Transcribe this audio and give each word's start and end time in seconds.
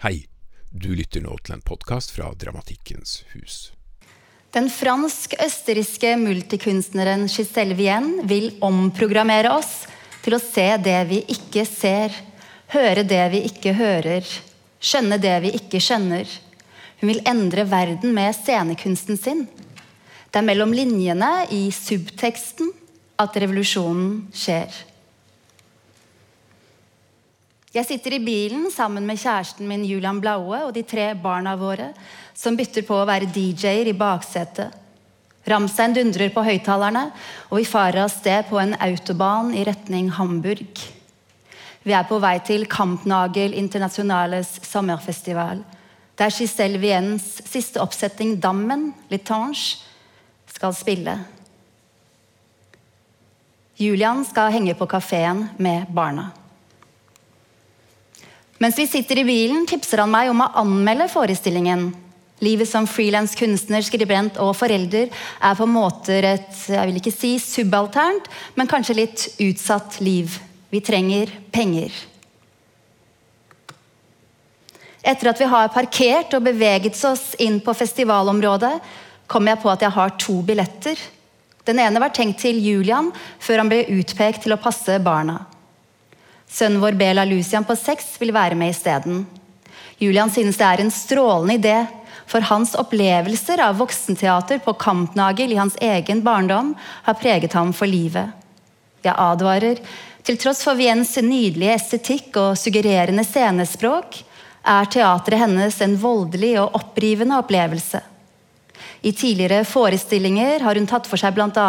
Hei, 0.00 0.22
du 0.72 0.94
lytter 0.96 1.20
nå 1.20 1.34
til 1.44 1.58
en 1.58 1.60
podkast 1.60 2.14
fra 2.14 2.30
Dramatikkens 2.40 3.18
hus. 3.34 3.56
Den 4.56 4.70
fransk-østerrikske 4.72 6.14
multikunstneren 6.16 7.26
Giselle 7.28 7.76
Vienne 7.76 8.24
vil 8.24 8.46
omprogrammere 8.64 9.52
oss 9.58 9.74
til 10.24 10.38
å 10.38 10.40
se 10.40 10.64
det 10.80 10.96
vi 11.10 11.20
ikke 11.36 11.66
ser, 11.68 12.16
høre 12.72 13.04
det 13.04 13.26
vi 13.34 13.42
ikke 13.50 13.76
hører, 13.76 14.24
skjønne 14.80 15.20
det 15.20 15.36
vi 15.44 15.52
ikke 15.60 15.84
skjønner. 15.84 16.32
Hun 17.02 17.12
vil 17.12 17.20
endre 17.28 17.68
verden 17.68 18.16
med 18.16 18.32
scenekunsten 18.40 19.20
sin. 19.20 19.44
Det 20.32 20.40
er 20.40 20.48
mellom 20.48 20.72
linjene 20.72 21.44
i 21.52 21.66
subteksten 21.76 22.72
at 23.20 23.36
revolusjonen 23.36 24.30
skjer. 24.32 24.72
Jeg 27.70 27.86
sitter 27.86 28.16
i 28.16 28.24
bilen 28.24 28.64
sammen 28.74 29.04
med 29.06 29.18
kjæresten 29.22 29.68
min 29.70 29.84
Julian 29.86 30.18
Blaue 30.18 30.64
og 30.66 30.72
de 30.74 30.82
tre 30.82 31.12
barna 31.14 31.52
våre, 31.54 31.92
som 32.34 32.56
bytter 32.58 32.82
på 32.82 32.96
å 32.98 33.04
være 33.06 33.28
DJ-er 33.30 33.92
i 33.92 33.94
baksetet. 33.94 34.74
Ramstein 35.46 35.94
dundrer 35.94 36.32
på 36.34 36.42
høyttalerne, 36.42 37.04
og 37.46 37.60
vi 37.60 37.68
farer 37.70 38.02
av 38.02 38.10
sted 38.10 38.48
på 38.50 38.58
en 38.58 38.74
autobahn 38.74 39.54
i 39.54 39.62
retning 39.68 40.10
Hamburg. 40.18 40.82
Vi 41.86 41.94
er 41.94 42.08
på 42.10 42.18
vei 42.18 42.34
til 42.42 42.66
Kampnagel 42.66 43.54
Internationales 43.54 44.50
sommerfestival, 44.66 45.62
der 46.18 46.34
Giselle 46.34 46.82
Viennes 46.82 47.38
siste 47.46 47.78
oppsetning, 47.80 48.34
'Dammen', 48.40 48.92
Litange, 49.10 49.78
skal 50.46 50.74
spille. 50.74 51.20
Julian 53.78 54.24
skal 54.24 54.50
henge 54.52 54.74
på 54.74 54.86
kafeen 54.86 55.48
med 55.56 55.86
barna. 55.94 56.32
Mens 58.60 58.76
vi 58.76 58.84
sitter 58.86 59.18
i 59.18 59.24
bilen, 59.24 59.64
tipser 59.66 60.02
han 60.02 60.12
meg 60.12 60.28
om 60.28 60.42
å 60.44 60.50
anmelde 60.60 61.06
forestillingen. 61.08 61.86
Livet 62.44 62.68
som 62.68 62.86
frilans 62.88 63.32
kunstner, 63.36 63.84
skribent 63.84 64.36
og 64.40 64.52
forelder 64.56 65.08
er 65.08 65.56
på 65.56 65.68
måter 65.68 66.26
et 66.28 66.62
jeg 66.68 66.88
vil 66.88 66.98
ikke 67.00 67.12
si 67.12 67.34
subalternt, 67.40 68.28
men 68.56 68.68
kanskje 68.68 68.96
litt 68.96 69.26
utsatt 69.40 69.98
liv. 70.04 70.36
Vi 70.72 70.80
trenger 70.84 71.32
penger. 71.52 71.92
Etter 75.00 75.30
at 75.32 75.40
vi 75.40 75.48
har 75.48 75.72
parkert 75.72 76.36
og 76.36 76.44
beveget 76.44 76.98
oss 77.08 77.32
inn 77.40 77.62
på 77.64 77.72
festivalområdet, 77.76 78.74
kom 79.30 79.48
jeg 79.48 79.60
på 79.62 79.70
at 79.72 79.86
jeg 79.86 79.96
har 79.96 80.12
to 80.20 80.40
billetter. 80.44 81.00
Den 81.64 81.80
ene 81.80 82.02
var 82.02 82.12
tenkt 82.12 82.42
til 82.44 82.60
Julian 82.60 83.08
før 83.40 83.62
han 83.62 83.72
ble 83.72 83.86
utpekt 83.96 84.44
til 84.44 84.56
å 84.56 84.60
passe 84.60 84.98
barna. 85.04 85.38
Sønnen 86.50 86.82
vår 86.82 86.98
Bela 86.98 87.24
Lucian 87.24 87.64
på 87.64 87.76
seks 87.78 88.16
vil 88.18 88.34
være 88.34 88.58
med 88.58 88.74
isteden. 88.74 89.22
Julian 90.02 90.32
synes 90.32 90.58
det 90.58 90.66
er 90.66 90.82
en 90.82 90.90
strålende 90.90 91.58
idé, 91.60 91.78
for 92.30 92.42
hans 92.46 92.76
opplevelser 92.78 93.60
av 93.62 93.78
voksenteater 93.78 94.60
på 94.64 94.74
Kampnagel 94.78 95.52
i 95.54 95.58
hans 95.58 95.76
egen 95.82 96.22
barndom 96.26 96.74
har 97.06 97.18
preget 97.18 97.54
ham 97.58 97.72
for 97.74 97.90
livet. 97.90 98.30
Jeg 99.02 99.14
advarer. 99.16 99.80
Til 100.26 100.36
tross 100.38 100.60
for 100.66 100.78
Viens 100.78 101.14
nydelige 101.22 101.74
estetikk 101.74 102.36
og 102.38 102.58
suggererende 102.60 103.24
scenespråk, 103.24 104.20
er 104.60 104.90
teatret 104.92 105.40
hennes 105.40 105.78
en 105.80 105.96
voldelig 105.98 106.52
og 106.60 106.76
opprivende 106.76 107.38
opplevelse. 107.40 108.02
I 109.02 109.14
tidligere 109.16 109.64
forestillinger 109.64 110.60
har 110.60 110.76
hun 110.76 110.88
tatt 110.88 111.08
for 111.08 111.20
seg 111.20 111.32
bl.a. 111.34 111.68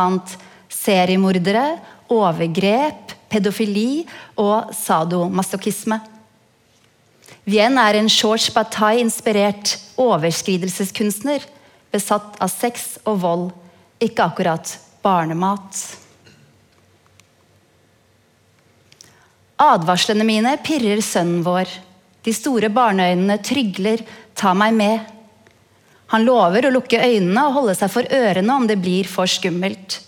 seriemordere, 0.71 1.65
overgrep, 2.11 3.15
pedofili 3.31 4.03
og 4.39 4.73
sadomasochisme. 4.75 6.01
Vienne 7.47 7.83
er 7.89 7.97
en 7.97 8.09
George 8.11 8.51
Bataille-inspirert 8.53 9.77
overskridelseskunstner, 10.01 11.41
besatt 11.91 12.37
av 12.43 12.52
sex 12.53 12.99
og 13.07 13.23
vold, 13.23 13.47
ikke 14.02 14.27
akkurat 14.27 14.75
barnemat. 15.02 15.79
Advarslene 19.61 20.25
mine 20.25 20.53
pirrer 20.65 21.02
sønnen 21.05 21.41
vår. 21.45 21.70
De 22.25 22.33
store 22.33 22.70
barneøynene 22.70 23.37
trygler 23.41 24.05
'ta 24.36 24.53
meg 24.53 24.73
med'. 24.73 25.02
Han 26.14 26.25
lover 26.25 26.65
å 26.65 26.73
lukke 26.73 27.02
øynene 27.02 27.47
og 27.47 27.53
holde 27.53 27.75
seg 27.75 27.89
for 27.89 28.03
ørene 28.03 28.53
om 28.53 28.67
det 28.67 28.81
blir 28.81 29.08
for 29.08 29.25
skummelt 29.25 30.02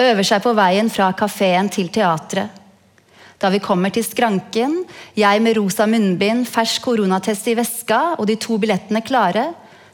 øver 0.00 0.26
seg 0.26 0.42
på 0.44 0.54
veien 0.56 0.90
fra 0.92 1.10
kafeen 1.16 1.70
til 1.72 1.90
teatret. 1.92 2.60
Da 3.42 3.50
vi 3.50 3.58
kommer 3.58 3.90
til 3.90 4.04
skranken, 4.06 4.84
jeg 5.18 5.42
med 5.42 5.56
rosa 5.58 5.86
munnbind, 5.90 6.46
fersk 6.46 6.84
koronatest 6.84 7.48
i 7.50 7.56
veska 7.58 8.14
og 8.14 8.28
de 8.30 8.36
to 8.38 8.54
billettene 8.62 9.02
klare, 9.02 9.48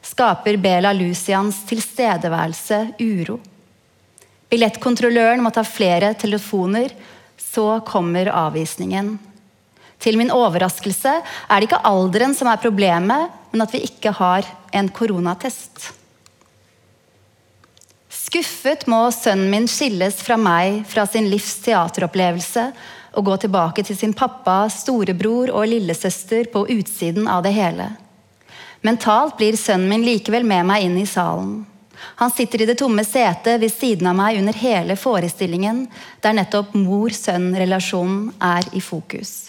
skaper 0.04 0.58
Bela 0.60 0.92
Lucians 0.92 1.62
tilstedeværelse 1.68 2.82
uro. 3.00 3.38
Billettkontrolløren 4.52 5.40
må 5.44 5.52
ta 5.52 5.64
flere 5.64 6.12
telefoner, 6.20 6.92
så 7.40 7.80
kommer 7.88 8.28
avvisningen. 8.32 9.16
Til 9.98 10.18
min 10.20 10.30
overraskelse 10.30 11.10
er 11.18 11.56
det 11.56 11.68
ikke 11.68 11.82
alderen 11.88 12.36
som 12.36 12.50
er 12.52 12.60
problemet, 12.62 13.32
men 13.50 13.64
at 13.64 13.72
vi 13.74 13.82
ikke 13.88 14.12
har 14.20 14.46
en 14.76 14.92
koronatest. 14.92 15.97
Skuffet 18.28 18.82
må 18.90 19.06
sønnen 19.14 19.48
min 19.48 19.66
skilles 19.70 20.18
fra 20.20 20.36
meg 20.36 20.82
fra 20.90 21.06
sin 21.08 21.30
livs 21.32 21.54
teateropplevelse 21.64 22.66
og 23.16 23.24
gå 23.24 23.36
tilbake 23.40 23.84
til 23.88 23.96
sin 23.96 24.12
pappa, 24.12 24.66
storebror 24.68 25.48
og 25.54 25.64
lillesøster 25.70 26.50
på 26.52 26.66
utsiden 26.74 27.24
av 27.24 27.40
det 27.46 27.54
hele. 27.56 27.86
Mentalt 28.84 29.38
blir 29.40 29.56
sønnen 29.56 29.88
min 29.88 30.04
likevel 30.04 30.44
med 30.44 30.68
meg 30.68 30.84
inn 30.84 30.98
i 31.00 31.06
salen. 31.08 31.62
Han 32.20 32.30
sitter 32.30 32.62
i 32.62 32.68
det 32.68 32.76
tomme 32.78 33.02
setet 33.06 33.62
ved 33.62 33.72
siden 33.72 34.10
av 34.10 34.18
meg 34.20 34.36
under 34.38 34.60
hele 34.60 34.94
forestillingen, 35.00 35.86
der 36.20 36.36
nettopp 36.36 36.76
mor-sønn-relasjonen 36.76 38.28
er 38.44 38.68
i 38.76 38.82
fokus. 38.84 39.48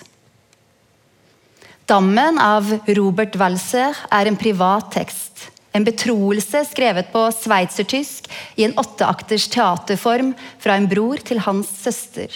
Dammen 1.90 2.40
av 2.40 2.72
Robert 2.96 3.36
Walser 3.42 3.98
er 4.14 4.30
en 4.30 4.40
privat 4.40 4.88
tekst. 4.96 5.29
En 5.76 5.86
betroelse 5.86 6.64
skrevet 6.66 7.12
på 7.14 7.28
sveitsertysk 7.36 8.30
i 8.58 8.66
en 8.66 8.76
åtteakters 8.82 9.48
teaterform 9.54 10.34
fra 10.60 10.78
en 10.80 10.88
bror 10.90 11.22
til 11.26 11.42
hans 11.46 11.70
søster. 11.84 12.34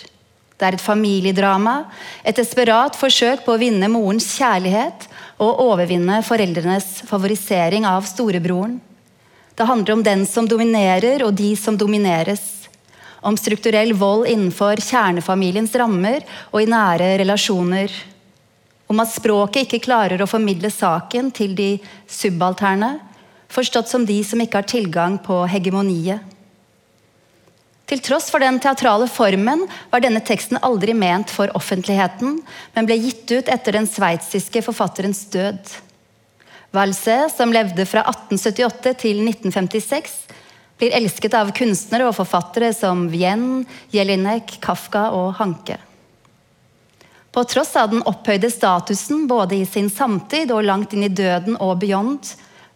Det 0.53 0.67
er 0.67 0.77
et 0.77 0.83
familiedrama, 0.83 1.89
et 2.23 2.37
desperat 2.37 2.95
forsøk 2.95 3.41
på 3.43 3.55
å 3.55 3.59
vinne 3.59 3.89
morens 3.91 4.29
kjærlighet 4.37 5.07
og 5.41 5.61
overvinne 5.65 6.21
foreldrenes 6.23 7.01
favorisering 7.09 7.87
av 7.89 8.05
storebroren. 8.07 8.77
Det 9.57 9.65
handler 9.69 9.93
om 9.93 10.03
den 10.05 10.25
som 10.29 10.47
dominerer, 10.49 11.25
og 11.25 11.33
de 11.37 11.51
som 11.57 11.77
domineres. 11.77 12.69
Om 13.21 13.37
strukturell 13.37 13.93
vold 13.97 14.27
innenfor 14.29 14.81
kjernefamiliens 14.81 15.73
rammer 15.79 16.23
og 16.51 16.61
i 16.61 16.69
nære 16.69 17.13
relasjoner. 17.21 17.93
Om 18.89 19.01
at 19.01 19.13
språket 19.13 19.67
ikke 19.67 19.83
klarer 19.85 20.21
å 20.21 20.29
formidle 20.29 20.71
saken 20.73 21.29
til 21.33 21.53
de 21.57 21.69
subalterne, 22.09 22.97
forstått 23.53 23.91
som 23.91 24.05
de 24.05 24.17
som 24.25 24.41
ikke 24.41 24.61
har 24.61 24.69
tilgang 24.69 25.19
på 25.21 25.43
hegemoniet. 25.51 26.21
Til 27.89 27.99
tross 28.01 28.29
for 28.31 28.41
den 28.41 28.57
teatrale 28.63 29.09
formen 29.11 29.65
var 29.91 30.01
denne 30.01 30.23
teksten 30.23 30.57
aldri 30.63 30.95
ment 30.97 31.29
for 31.29 31.51
offentligheten, 31.57 32.39
men 32.73 32.87
ble 32.87 32.97
gitt 32.97 33.29
ut 33.29 33.51
etter 33.51 33.75
den 33.75 33.89
sveitsiske 33.89 34.63
forfatterens 34.65 35.25
død. 35.33 35.59
Valse, 36.73 37.17
som 37.29 37.53
levde 37.53 37.85
fra 37.85 38.01
1878 38.09 38.95
til 39.03 39.19
1956, 39.27 40.15
blir 40.79 40.95
elsket 40.97 41.35
av 41.37 41.51
kunstnere 41.53 42.07
og 42.09 42.15
forfattere 42.17 42.71
som 42.73 43.05
Vienne, 43.11 43.67
Jelinek, 43.93 44.55
Kafka 44.63 45.11
og 45.13 45.35
Hanke. 45.37 45.77
På 47.33 47.43
tross 47.49 47.75
av 47.77 47.91
den 47.93 48.01
opphøyde 48.09 48.49
statusen 48.53 49.27
både 49.29 49.59
i 49.61 49.67
sin 49.69 49.89
samtid 49.89 50.51
og 50.53 50.65
langt 50.65 50.93
inn 50.93 51.05
i 51.05 51.13
døden 51.13 51.59
og 51.61 51.79
beyond, 51.81 52.33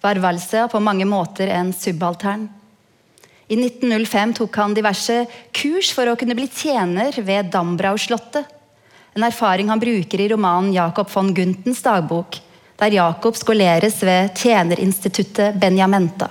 var 0.07 0.21
Walser 0.23 0.67
på 0.71 0.79
mange 0.79 1.05
måter 1.05 1.51
en 1.51 1.73
subaltern. 1.73 2.47
I 3.47 3.55
1905 3.59 4.33
tok 4.39 4.57
han 4.59 4.75
diverse 4.75 5.23
kurs 5.55 5.91
for 5.95 6.07
å 6.07 6.15
kunne 6.19 6.35
bli 6.35 6.47
tjener 6.51 7.15
ved 7.23 7.51
Dambrau-slottet. 7.51 8.47
En 9.15 9.25
erfaring 9.27 9.71
han 9.71 9.81
bruker 9.81 10.21
i 10.21 10.27
romanen 10.31 10.73
Jacob 10.75 11.09
von 11.11 11.31
Guntens 11.35 11.81
dagbok, 11.83 12.39
der 12.77 12.93
Jacob 12.93 13.39
skoleres 13.39 14.01
ved 14.05 14.35
tjenerinstituttet 14.37 15.57
Benjamenta. 15.59 16.29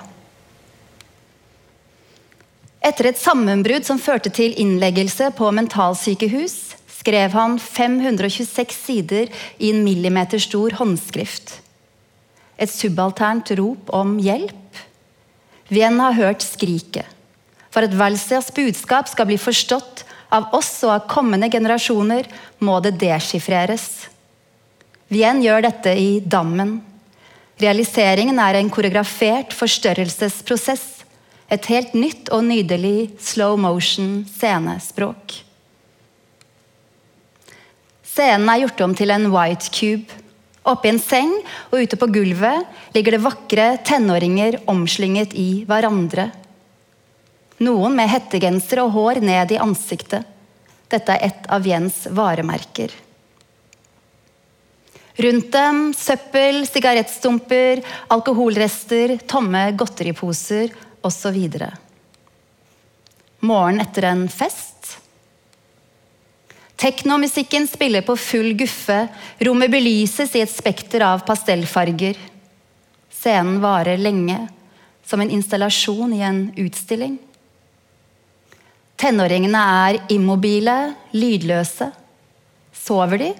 Etter 2.87 3.09
et 3.09 3.19
sammenbrudd 3.19 3.85
som 3.85 3.99
førte 3.99 4.31
til 4.31 4.55
innleggelse 4.61 5.33
på 5.35 5.51
mentalsykehus, 5.51 6.57
skrev 7.01 7.33
han 7.35 7.57
526 7.59 8.77
sider 8.77 9.31
i 9.57 9.73
en 9.73 9.83
millimeterstor 9.85 10.77
håndskrift 10.79 11.57
et 12.57 12.71
subalternt 12.71 13.51
rop 13.59 13.91
om 13.93 14.17
hjelp. 14.19 14.81
Vien 15.69 15.99
har 15.99 16.17
hørt 16.17 16.45
skriket. 16.45 17.05
For 17.69 17.85
at 17.85 17.93
Valsias 17.93 18.49
budskap 18.55 19.09
skal 19.11 19.27
bli 19.29 19.37
forstått 19.37 20.05
av 20.33 20.49
oss 20.55 20.71
og 20.87 20.93
av 20.95 21.07
kommende 21.11 21.49
generasjoner, 21.51 22.27
må 22.59 22.79
det 22.83 22.97
deskifreres. 22.99 24.07
Vien 25.07 25.39
gjør 25.43 25.67
dette 25.67 25.93
i 25.95 26.19
Dammen. 26.19 26.79
Realiseringen 27.61 28.39
er 28.41 28.59
en 28.59 28.71
koreografert 28.73 29.55
forstørrelsesprosess. 29.55 30.85
Et 31.47 31.69
helt 31.71 31.93
nytt 31.95 32.27
og 32.35 32.43
nydelig 32.43 33.11
slow 33.23 33.55
motion 33.55 34.25
scenespråk. 34.27 35.37
Scenen 38.03 38.49
er 38.51 38.65
gjort 38.65 38.83
om 38.83 38.95
til 38.97 39.13
en 39.13 39.29
white 39.31 39.71
cube. 39.71 40.26
Oppe 40.67 40.89
i 40.89 40.91
en 40.91 40.99
seng 40.99 41.31
og 41.71 41.79
ute 41.79 41.99
på 41.99 42.09
gulvet 42.11 42.93
ligger 42.95 43.15
det 43.15 43.23
vakre 43.23 43.67
tenåringer 43.87 44.59
omslynget 44.67 45.35
i 45.39 45.63
hverandre. 45.67 46.27
Noen 47.63 47.95
med 47.97 48.11
hettegenser 48.11 48.83
og 48.83 48.91
hår 48.93 49.21
ned 49.23 49.55
i 49.55 49.61
ansiktet. 49.63 50.27
Dette 50.91 51.15
er 51.15 51.29
et 51.31 51.47
av 51.51 51.65
Jens 51.67 52.03
varemerker. 52.13 52.91
Rundt 55.17 55.47
dem 55.55 55.79
søppel, 55.97 56.61
sigarettstumper, 56.69 57.81
alkoholrester, 58.13 59.15
tomme 59.25 59.63
godteriposer 59.79 60.75
osv. 61.07 61.39
Morgen 63.41 63.81
etter 63.81 64.11
en 64.11 64.27
fest. 64.29 64.99
Teknomusikken 66.77 67.65
spiller 67.67 68.03
på 68.05 68.13
full 68.21 68.51
guffe, 68.53 69.07
rommet 69.41 69.71
belyses 69.73 70.35
i 70.37 70.43
et 70.43 70.51
spekter 70.51 71.01
av 71.01 71.23
pastellfarger. 71.25 72.19
Scenen 73.09 73.57
varer 73.63 73.97
lenge, 73.97 74.43
som 75.01 75.23
en 75.23 75.31
installasjon 75.33 76.13
i 76.13 76.21
en 76.21 76.43
utstilling. 76.53 77.17
Tenåringene 78.97 79.63
er 79.87 79.99
immobile, 80.13 80.77
lydløse. 81.17 81.89
Sover 82.77 83.23
de, 83.23 83.33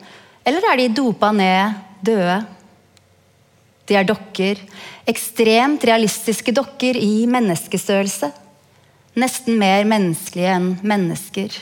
eller 0.48 0.66
er 0.72 0.82
de 0.82 0.90
dopa 0.98 1.30
ned, 1.36 1.78
døde? 2.02 2.42
De 3.88 3.96
er 3.96 4.06
dokker, 4.08 4.60
ekstremt 5.08 5.86
realistiske 5.88 6.52
dokker 6.58 6.98
i 6.98 7.28
menneskestørrelse. 7.30 8.34
Nesten 9.18 9.62
mer 9.62 9.86
menneskelige 9.88 10.58
enn 10.58 10.72
mennesker. 10.82 11.54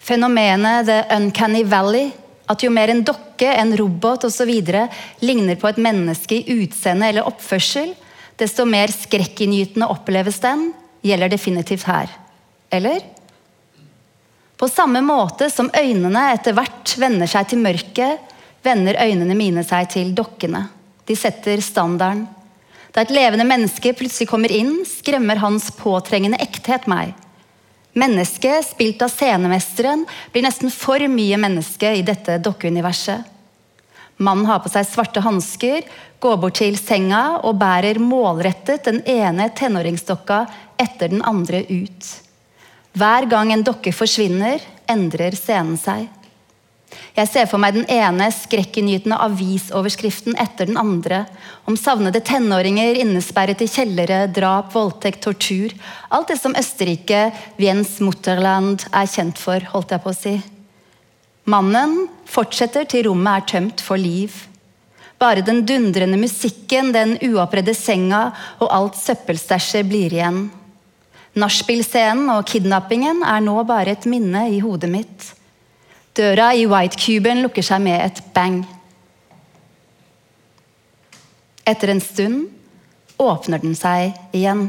Fenomenet 0.00 0.86
the 0.86 1.04
uncanny 1.16 1.62
valley, 1.64 2.10
at 2.50 2.64
jo 2.64 2.70
mer 2.72 2.90
en 2.90 3.04
dokke, 3.04 3.46
en 3.46 3.76
robot 3.76 4.24
osv. 4.26 4.50
ligner 5.20 5.56
på 5.60 5.68
et 5.68 5.78
menneske 5.78 6.40
i 6.40 6.56
utseende 6.62 7.10
eller 7.12 7.28
oppførsel, 7.28 7.92
desto 8.40 8.64
mer 8.64 8.90
skrekkinngytende 8.94 9.90
oppleves 9.92 10.40
den, 10.40 10.70
gjelder 11.04 11.30
definitivt 11.30 11.84
her. 11.88 12.10
Eller? 12.72 13.04
På 14.56 14.68
samme 14.68 15.00
måte 15.04 15.50
som 15.52 15.70
øynene 15.76 16.26
etter 16.34 16.56
hvert 16.56 16.96
vender 17.00 17.28
seg 17.30 17.52
til 17.52 17.62
mørket, 17.62 18.18
vender 18.64 18.98
øynene 19.00 19.36
mine 19.36 19.64
seg 19.64 19.88
til 19.94 20.12
dokkene. 20.16 20.66
De 21.08 21.16
setter 21.16 21.62
standarden. 21.64 22.26
Da 22.90 23.04
et 23.04 23.12
levende 23.14 23.46
menneske 23.46 23.92
plutselig 23.96 24.28
kommer 24.28 24.52
inn, 24.52 24.80
skremmer 24.88 25.38
hans 25.40 25.70
påtrengende 25.78 26.40
ekthet 26.42 26.88
meg. 26.90 27.14
Mennesket, 27.92 28.68
spilt 28.70 29.02
av 29.02 29.10
scenemesteren, 29.10 30.04
blir 30.32 30.44
nesten 30.46 30.70
for 30.70 31.02
mye 31.10 31.38
menneske 31.40 31.90
i 31.98 32.04
dette 32.06 32.38
dokkeuniverset. 32.38 33.26
Mannen 34.20 34.46
har 34.46 34.60
på 34.60 34.70
seg 34.70 34.84
svarte 34.86 35.22
hansker, 35.24 35.86
går 36.20 36.36
bort 36.42 36.58
til 36.60 36.76
senga 36.78 37.40
og 37.40 37.56
bærer 37.58 37.98
målrettet 37.98 38.84
den 38.84 39.00
ene 39.08 39.48
tenåringsdokka 39.56 40.42
etter 40.80 41.08
den 41.08 41.24
andre 41.24 41.64
ut. 41.70 42.10
Hver 42.92 43.26
gang 43.30 43.52
en 43.54 43.64
dokke 43.64 43.94
forsvinner, 43.96 44.60
endrer 44.90 45.34
scenen 45.38 45.78
seg. 45.80 46.06
Jeg 47.14 47.28
ser 47.30 47.48
for 47.50 47.62
meg 47.62 47.74
den 47.76 47.86
ene 47.90 48.28
skrekkinngytende 48.34 49.18
avisoverskriften 49.22 50.36
etter 50.40 50.68
den 50.70 50.78
andre 50.80 51.24
om 51.68 51.76
savnede 51.78 52.22
tenåringer 52.26 52.98
innesperret 53.02 53.62
i 53.62 53.68
kjellere, 53.70 54.24
drap, 54.34 54.72
voldtekt, 54.74 55.22
tortur. 55.26 55.74
Alt 56.10 56.32
det 56.32 56.38
som 56.40 56.56
Østerrike, 56.58 57.28
Wiens 57.60 57.98
Mutterland, 58.02 58.86
er 58.90 59.10
kjent 59.10 59.38
for, 59.38 59.62
holdt 59.74 59.94
jeg 59.94 60.04
på 60.04 60.12
å 60.12 60.18
si. 60.18 60.36
Mannen 61.50 62.06
fortsetter 62.30 62.86
til 62.90 63.08
rommet 63.08 63.40
er 63.40 63.50
tømt 63.54 63.82
for 63.84 64.00
liv. 64.00 64.34
Bare 65.20 65.44
den 65.44 65.64
dundrende 65.68 66.16
musikken, 66.20 66.94
den 66.96 67.18
uoppredde 67.26 67.74
senga 67.76 68.30
og 68.58 68.70
alt 68.72 68.96
søppelstæsjet 68.96 69.88
blir 69.88 70.14
igjen. 70.14 70.46
Nachspiel-scenen 71.38 72.30
og 72.32 72.46
kidnappingen 72.48 73.20
er 73.26 73.42
nå 73.44 73.60
bare 73.68 73.94
et 73.94 74.08
minne 74.10 74.48
i 74.50 74.62
hodet 74.64 74.90
mitt. 74.90 75.28
Døra 76.18 76.50
i 76.58 76.66
White-cuben 76.66 77.44
lukker 77.44 77.64
seg 77.64 77.82
med 77.84 78.02
et 78.02 78.20
bang. 78.34 78.60
Etter 81.70 81.92
en 81.92 82.02
stund 82.02 82.48
åpner 83.20 83.62
den 83.62 83.76
seg 83.78 84.16
igjen. 84.34 84.68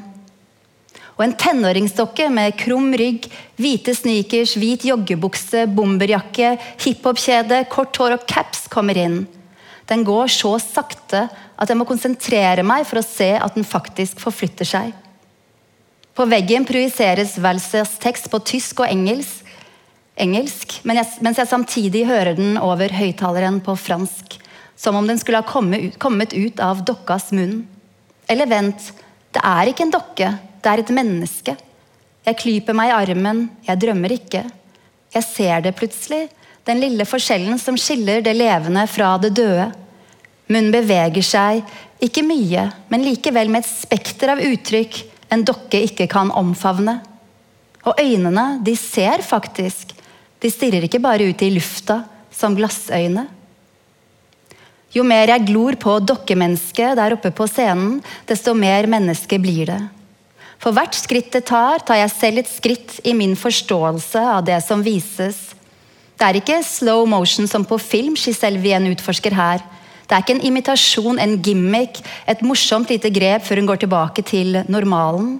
Og 1.17 1.25
en 1.25 1.35
tenåringsdokke 1.37 2.27
med 2.33 2.55
krum 2.59 2.91
rygg, 2.97 3.27
hvite 3.61 3.93
sneakers, 3.97 4.55
hvit 4.57 4.85
joggebukse, 4.87 5.67
bomberjakke, 5.69 6.55
hiphop-kjede, 6.81 7.63
kort 7.73 7.97
hår 8.01 8.17
og 8.17 8.25
caps 8.29 8.67
kommer 8.71 8.97
inn. 8.97 9.23
Den 9.89 10.05
går 10.07 10.31
så 10.31 10.55
sakte 10.61 11.25
at 11.27 11.69
jeg 11.69 11.77
må 11.77 11.85
konsentrere 11.89 12.63
meg 12.65 12.85
for 12.89 13.01
å 13.01 13.05
se 13.05 13.33
at 13.37 13.57
den 13.57 13.67
faktisk 13.67 14.21
forflytter 14.23 14.67
seg. 14.67 14.93
På 16.17 16.25
veggen 16.29 16.65
projiseres 16.67 17.37
Walsers 17.41 17.95
tekst 18.01 18.29
på 18.31 18.39
tysk 18.45 18.83
og 18.83 18.91
engelsk, 18.91 19.40
engelsk 20.19 20.79
mens 20.87 21.39
jeg 21.39 21.49
samtidig 21.49 22.05
hører 22.09 22.35
den 22.37 22.57
over 22.61 22.91
høyttaleren 22.93 23.59
på 23.63 23.75
fransk. 23.79 24.37
Som 24.75 24.97
om 24.97 25.07
den 25.07 25.19
skulle 25.21 25.43
ha 25.43 25.45
kommet 26.01 26.33
ut 26.33 26.61
av 26.63 26.81
dokkas 26.85 27.29
munn. 27.37 27.67
Eller 28.31 28.49
vent, 28.49 28.87
det 29.31 29.43
er 29.45 29.69
ikke 29.69 29.85
en 29.85 29.93
dokke, 29.93 30.31
det 30.63 30.71
er 30.71 30.81
et 30.81 30.93
menneske. 30.95 31.55
Jeg 32.25 32.39
klyper 32.41 32.77
meg 32.77 32.89
i 32.89 32.95
armen, 32.95 33.43
jeg 33.67 33.81
drømmer 33.81 34.15
ikke. 34.15 34.43
Jeg 35.13 35.27
ser 35.27 35.61
det 35.65 35.75
plutselig, 35.77 36.27
den 36.65 36.81
lille 36.81 37.05
forskjellen 37.05 37.61
som 37.61 37.77
skiller 37.79 38.21
det 38.25 38.33
levende 38.37 38.87
fra 38.89 39.15
det 39.21 39.33
døde. 39.37 39.69
Munnen 40.51 40.73
beveger 40.73 41.25
seg, 41.25 41.61
ikke 42.01 42.25
mye, 42.25 42.67
men 42.89 43.05
likevel 43.05 43.51
med 43.53 43.63
et 43.63 43.69
spekter 43.69 44.33
av 44.33 44.41
uttrykk 44.41 45.01
en 45.31 45.45
dokke 45.47 45.79
ikke 45.87 46.09
kan 46.11 46.31
omfavne. 46.35 46.99
Og 47.87 47.97
øynene, 48.01 48.59
de 48.65 48.75
ser 48.77 49.23
faktisk. 49.25 49.95
De 50.41 50.49
stirrer 50.49 50.87
ikke 50.87 51.01
bare 51.01 51.27
ut 51.29 51.43
i 51.45 51.51
lufta 51.53 52.01
som 52.33 52.55
glassøyne. 52.57 53.27
Jo 54.91 55.05
mer 55.07 55.31
jeg 55.31 55.47
glor 55.47 55.77
på 55.79 55.99
dokkemennesket 56.03 56.97
der 56.99 57.15
oppe 57.15 57.31
på 57.31 57.47
scenen, 57.47 58.01
desto 58.27 58.53
mer 58.57 58.89
menneske 58.91 59.39
blir 59.39 59.69
det. 59.69 59.81
For 60.61 60.75
hvert 60.75 60.93
skritt 60.97 61.31
det 61.33 61.45
tar, 61.49 61.81
tar 61.85 62.01
jeg 62.01 62.13
selv 62.13 62.41
et 62.41 62.49
skritt 62.51 62.97
i 63.07 63.15
min 63.17 63.37
forståelse 63.39 64.21
av 64.35 64.43
det 64.45 64.59
som 64.65 64.83
vises. 64.85 65.39
Det 66.19 66.27
er 66.27 66.37
ikke 66.37 66.59
slow 66.65 67.07
motion 67.09 67.47
som 67.49 67.63
på 67.65 67.79
film 67.81 68.17
Giselle 68.19 68.61
Wien 68.61 68.85
utforsker 68.91 69.33
her. 69.33 69.63
Det 70.05 70.17
er 70.17 70.25
ikke 70.25 70.35
en 70.35 70.43
imitasjon, 70.51 71.17
en 71.23 71.37
gimmick, 71.41 72.01
et 72.29 72.43
morsomt 72.45 72.91
lite 72.91 73.09
grep 73.15 73.47
før 73.47 73.61
hun 73.61 73.71
går 73.71 73.81
tilbake 73.81 74.25
til 74.27 74.59
normalen. 74.69 75.39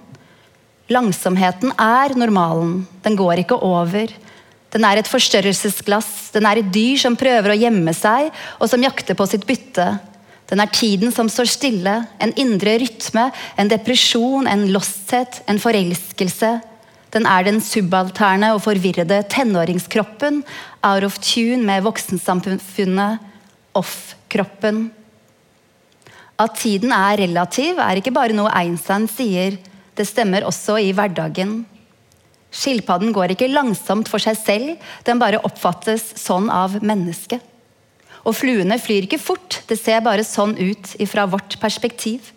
Langsomheten 0.90 1.70
er 1.78 2.16
normalen. 2.18 2.86
Den 3.04 3.14
går 3.20 3.44
ikke 3.44 3.60
over. 3.62 4.10
Den 4.72 4.86
er 4.88 5.00
et 5.00 5.10
forstørrelsesglass. 5.10 6.30
Den 6.32 6.48
er 6.48 6.60
et 6.60 6.72
dyr 6.72 6.96
som 7.00 7.18
prøver 7.18 7.52
å 7.52 7.58
gjemme 7.60 7.92
seg, 7.96 8.30
og 8.58 8.70
som 8.72 8.82
jakter 8.84 9.18
på 9.18 9.26
sitt 9.28 9.44
bytte. 9.48 9.90
Den 10.52 10.60
er 10.60 10.72
tiden 10.72 11.12
som 11.12 11.28
står 11.32 11.48
stille, 11.48 11.94
en 12.20 12.32
indre 12.40 12.78
rytme, 12.80 13.28
en 13.56 13.70
depresjon, 13.72 14.48
en 14.48 14.66
losthet, 14.72 15.40
en 15.48 15.60
forelskelse. 15.60 16.52
Den 17.12 17.28
er 17.28 17.44
den 17.44 17.60
subalterne 17.64 18.54
og 18.56 18.62
forvirrede 18.64 19.22
tenåringskroppen, 19.32 20.40
out 20.84 21.04
of 21.08 21.18
tune 21.24 21.64
med 21.68 21.84
voksensamfunnet, 21.84 23.20
off-kroppen. 23.76 24.86
At 26.40 26.56
tiden 26.60 26.92
er 26.96 27.20
relativ, 27.20 27.80
er 27.80 28.00
ikke 28.00 28.14
bare 28.14 28.36
noe 28.36 28.52
Einstein 28.56 29.08
sier. 29.08 29.56
Det 29.96 30.08
stemmer 30.08 30.48
også 30.48 30.78
i 30.80 30.92
hverdagen. 30.96 31.62
Skilpadden 32.52 33.14
går 33.16 33.32
ikke 33.32 33.48
langsomt 33.48 34.10
for 34.12 34.20
seg 34.20 34.36
selv, 34.36 34.74
den 35.06 35.20
bare 35.20 35.40
oppfattes 35.46 36.12
sånn 36.20 36.50
av 36.52 36.76
mennesket. 36.84 37.40
Og 38.28 38.36
fluene 38.38 38.76
flyr 38.78 39.08
ikke 39.08 39.18
fort, 39.18 39.62
det 39.66 39.80
ser 39.80 40.04
bare 40.04 40.26
sånn 40.26 40.54
ut 40.60 40.92
ifra 41.02 41.24
vårt 41.26 41.56
perspektiv. 41.62 42.28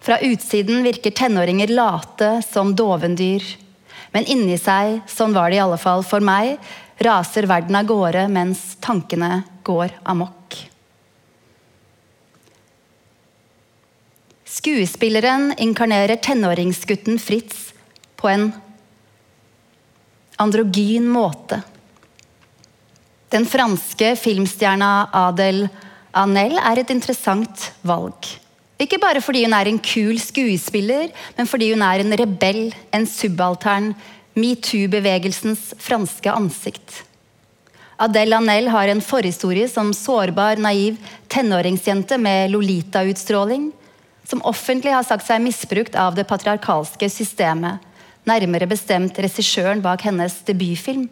Fra 0.00 0.16
utsiden 0.24 0.84
virker 0.86 1.12
tenåringer 1.12 1.68
late 1.74 2.38
som 2.46 2.72
dovendyr. 2.76 3.44
Men 4.14 4.24
inni 4.30 4.56
seg, 4.58 5.02
sånn 5.10 5.34
var 5.36 5.50
det 5.50 5.58
i 5.58 5.62
alle 5.62 5.78
fall 5.78 6.06
for 6.06 6.24
meg, 6.24 6.56
raser 7.04 7.48
verden 7.50 7.76
av 7.76 7.86
gårde 7.90 8.24
mens 8.32 8.78
tankene 8.80 9.42
går 9.66 9.92
amok. 10.08 10.56
Skuespilleren 14.50 15.52
inkarnerer 15.62 16.18
tenåringsgutten 16.20 17.20
Fritz 17.22 17.70
på 18.20 18.28
en 18.28 18.50
androgyn 20.40 21.06
måte. 21.10 21.60
Den 23.30 23.46
franske 23.46 24.14
filmstjerna 24.18 25.10
Adel 25.14 25.66
Anel 26.16 26.56
er 26.58 26.80
et 26.80 26.90
interessant 26.90 27.68
valg. 27.86 28.26
Ikke 28.80 28.98
bare 28.98 29.20
fordi 29.22 29.44
hun 29.44 29.54
er 29.54 29.68
en 29.70 29.78
kul 29.78 30.16
skuespiller, 30.18 31.10
men 31.36 31.46
fordi 31.46 31.68
hun 31.74 31.84
er 31.84 32.02
en 32.02 32.16
rebell, 32.18 32.72
en 32.96 33.06
subaltern, 33.06 33.92
metoo-bevegelsens 34.34 35.74
franske 35.78 36.32
ansikt. 36.32 37.02
Adel 38.00 38.32
Anel 38.32 38.70
har 38.72 38.88
en 38.88 39.02
forhistorie 39.04 39.68
som 39.68 39.92
sårbar, 39.94 40.56
naiv 40.56 40.96
tenåringsjente 41.28 42.16
med 42.18 42.54
Lolita-utstråling, 42.54 43.68
som 44.24 44.42
offentlig 44.48 44.94
har 44.94 45.04
sagt 45.04 45.26
seg 45.28 45.42
misbrukt 45.44 45.98
av 45.98 46.16
det 46.16 46.24
patriarkalske 46.30 47.10
systemet, 47.12 47.84
nærmere 48.30 48.68
bestemt 48.70 49.18
regissøren 49.18 49.82
bak 49.84 50.06
hennes 50.06 50.40
debutfilm 50.46 51.08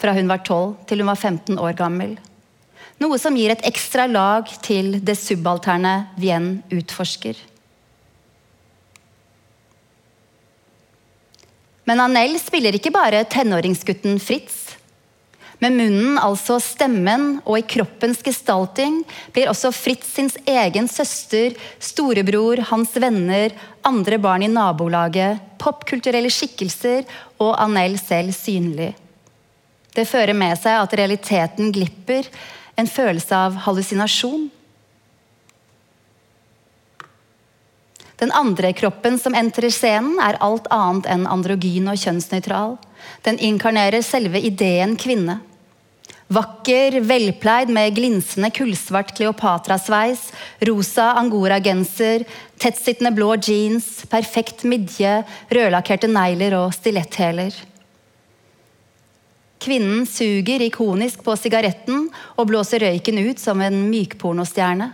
fra 0.00 0.14
hun 0.16 0.30
var 0.30 0.42
12 0.42 0.76
til 0.88 1.02
hun 1.02 1.12
var 1.12 1.20
15 1.20 1.58
år 1.60 1.76
gammel. 1.78 2.16
Noe 3.02 3.18
som 3.18 3.36
gir 3.36 3.52
et 3.52 3.64
ekstra 3.66 4.06
lag 4.10 4.48
til 4.64 4.98
det 5.04 5.16
subalterne 5.18 5.94
Vienne 6.20 6.62
utforsker. 6.72 7.38
Men 11.88 12.00
Anel 12.04 12.36
spiller 12.38 12.76
ikke 12.78 12.92
bare 12.94 13.24
tenåringsgutten 13.26 14.20
Fritz. 14.22 14.61
Med 15.62 15.76
munnen, 15.78 16.16
altså 16.18 16.56
stemmen, 16.58 17.36
og 17.46 17.60
i 17.60 17.62
kroppens 17.62 18.18
gestalting 18.26 19.02
blir 19.34 19.46
også 19.46 19.70
Fritz 19.70 20.08
sin 20.16 20.30
egen 20.50 20.88
søster, 20.90 21.54
storebror, 21.78 22.64
hans 22.72 22.96
venner, 22.98 23.54
andre 23.86 24.18
barn 24.18 24.42
i 24.42 24.50
nabolaget, 24.50 25.38
popkulturelle 25.62 26.32
skikkelser 26.34 27.06
og 27.38 27.54
Anel 27.62 27.94
selv 28.00 28.34
synlig. 28.34 28.90
Det 29.94 30.08
fører 30.08 30.34
med 30.34 30.58
seg 30.58 30.80
at 30.80 30.96
realiteten 30.98 31.70
glipper, 31.70 32.26
en 32.74 32.90
følelse 32.90 33.36
av 33.36 33.62
hallusinasjon. 33.62 34.48
Den 38.18 38.34
andre 38.34 38.72
kroppen 38.74 39.20
som 39.20 39.38
entrer 39.38 39.70
scenen, 39.70 40.18
er 40.18 40.40
alt 40.42 40.66
annet 40.74 41.06
enn 41.12 41.30
androgyn 41.30 41.90
og 41.92 42.02
kjønnsnøytral. 42.02 42.76
Den 43.22 43.38
inkarnerer 43.38 44.02
selve 44.02 44.42
ideen 44.42 44.98
kvinne. 44.98 45.38
Vakker, 46.32 47.00
velpleid 47.04 47.68
med 47.68 47.92
glinsende 47.96 48.48
kullsvart 48.54 49.10
Kleopatra-sveis, 49.18 50.30
rosa 50.64 51.10
angora-genser, 51.20 52.24
tettsittende 52.62 53.10
blå 53.12 53.34
jeans, 53.36 54.06
perfekt 54.08 54.64
midje, 54.64 55.18
rødlakkerte 55.52 56.08
negler 56.08 56.56
og 56.56 56.72
stiletthæler. 56.76 57.52
Kvinnen 59.62 60.06
suger 60.08 60.64
ikonisk 60.64 61.20
på 61.26 61.34
sigaretten 61.38 62.08
og 62.36 62.48
blåser 62.48 62.82
røyken 62.86 63.20
ut 63.28 63.42
som 63.42 63.60
en 63.62 63.76
mykpornostjerne. 63.90 64.88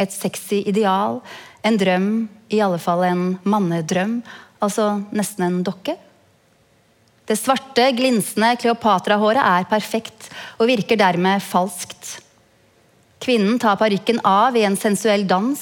Et 0.00 0.14
sexy 0.14 0.62
ideal, 0.64 1.20
en 1.62 1.76
drøm, 1.78 2.08
i 2.48 2.62
alle 2.64 2.80
fall 2.82 3.04
en 3.10 3.26
mannedrøm, 3.44 4.22
altså 4.62 5.02
nesten 5.12 5.46
en 5.50 5.60
dokke. 5.66 5.98
Det 7.26 7.36
svarte, 7.38 7.86
glinsende 7.94 8.56
Kleopatra-håret 8.58 9.42
er 9.42 9.68
perfekt 9.70 10.28
og 10.58 10.66
virker 10.70 10.98
dermed 10.98 11.42
falskt. 11.44 12.18
Kvinnen 13.22 13.60
tar 13.62 13.78
parykken 13.78 14.18
av 14.26 14.56
i 14.58 14.64
en 14.66 14.76
sensuell 14.78 15.26
dans 15.30 15.60